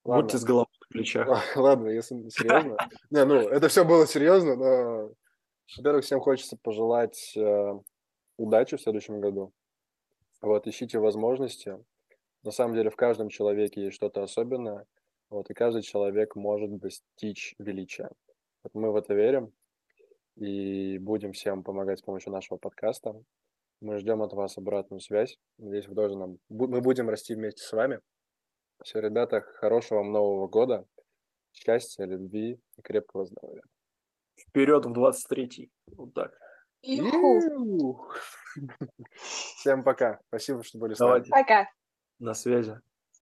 Ладно. 0.04 0.22
Будьте 0.22 0.38
с 0.38 0.44
головой 0.44 0.66
на 0.80 0.86
плечах. 0.94 1.26
Ла- 1.28 1.42
Ладно, 1.56 1.88
если 1.88 2.28
серьезно. 2.28 2.76
Не, 3.10 3.24
ну, 3.24 3.34
это 3.48 3.68
все 3.68 3.84
было 3.84 4.06
серьезно, 4.06 4.54
но, 4.54 5.12
во-первых, 5.76 6.04
всем 6.04 6.20
хочется 6.20 6.56
пожелать 6.62 7.32
э, 7.36 7.72
удачи 8.36 8.76
в 8.76 8.80
следующем 8.80 9.20
году. 9.20 9.52
Вот, 10.40 10.68
ищите 10.68 11.00
возможности. 11.00 11.84
На 12.44 12.52
самом 12.52 12.74
деле 12.74 12.90
в 12.90 12.96
каждом 12.96 13.28
человеке 13.28 13.82
есть 13.84 13.96
что-то 13.96 14.22
особенное, 14.22 14.86
вот, 15.30 15.48
и 15.48 15.54
каждый 15.54 15.82
человек 15.82 16.34
может 16.36 16.76
достичь 16.78 17.54
величия. 17.58 18.10
Вот 18.62 18.74
мы 18.74 18.90
в 18.90 18.96
это 18.96 19.14
верим 19.14 19.52
и 20.36 20.98
будем 20.98 21.32
всем 21.32 21.62
помогать 21.62 22.00
с 22.00 22.02
помощью 22.02 22.32
нашего 22.32 22.58
подкаста. 22.58 23.14
Мы 23.80 23.98
ждем 23.98 24.22
от 24.22 24.32
вас 24.32 24.58
обратную 24.58 25.00
связь. 25.00 25.38
Надеюсь, 25.56 25.88
вы 25.88 25.94
тоже 25.94 26.18
нам... 26.18 26.38
Мы 26.48 26.80
будем 26.80 27.08
расти 27.08 27.34
вместе 27.34 27.62
с 27.62 27.72
вами. 27.72 28.00
Все, 28.82 29.00
ребята, 29.00 29.40
хорошего 29.40 29.98
вам 29.98 30.12
Нового 30.12 30.48
года, 30.48 30.86
счастья, 31.52 32.04
любви 32.04 32.60
и 32.76 32.82
крепкого 32.82 33.24
здоровья. 33.24 33.62
Вперед 34.36 34.84
в 34.84 34.92
23-й. 34.92 35.70
Вот 35.96 36.12
так. 36.14 36.32
Всем 39.22 39.84
пока. 39.84 40.20
Спасибо, 40.28 40.62
что 40.62 40.78
были 40.78 40.94
с 40.94 40.98
нами. 40.98 41.08
Давайте 41.08 41.30
Пока. 41.30 41.70
на 42.18 42.34
связи. 42.34 42.80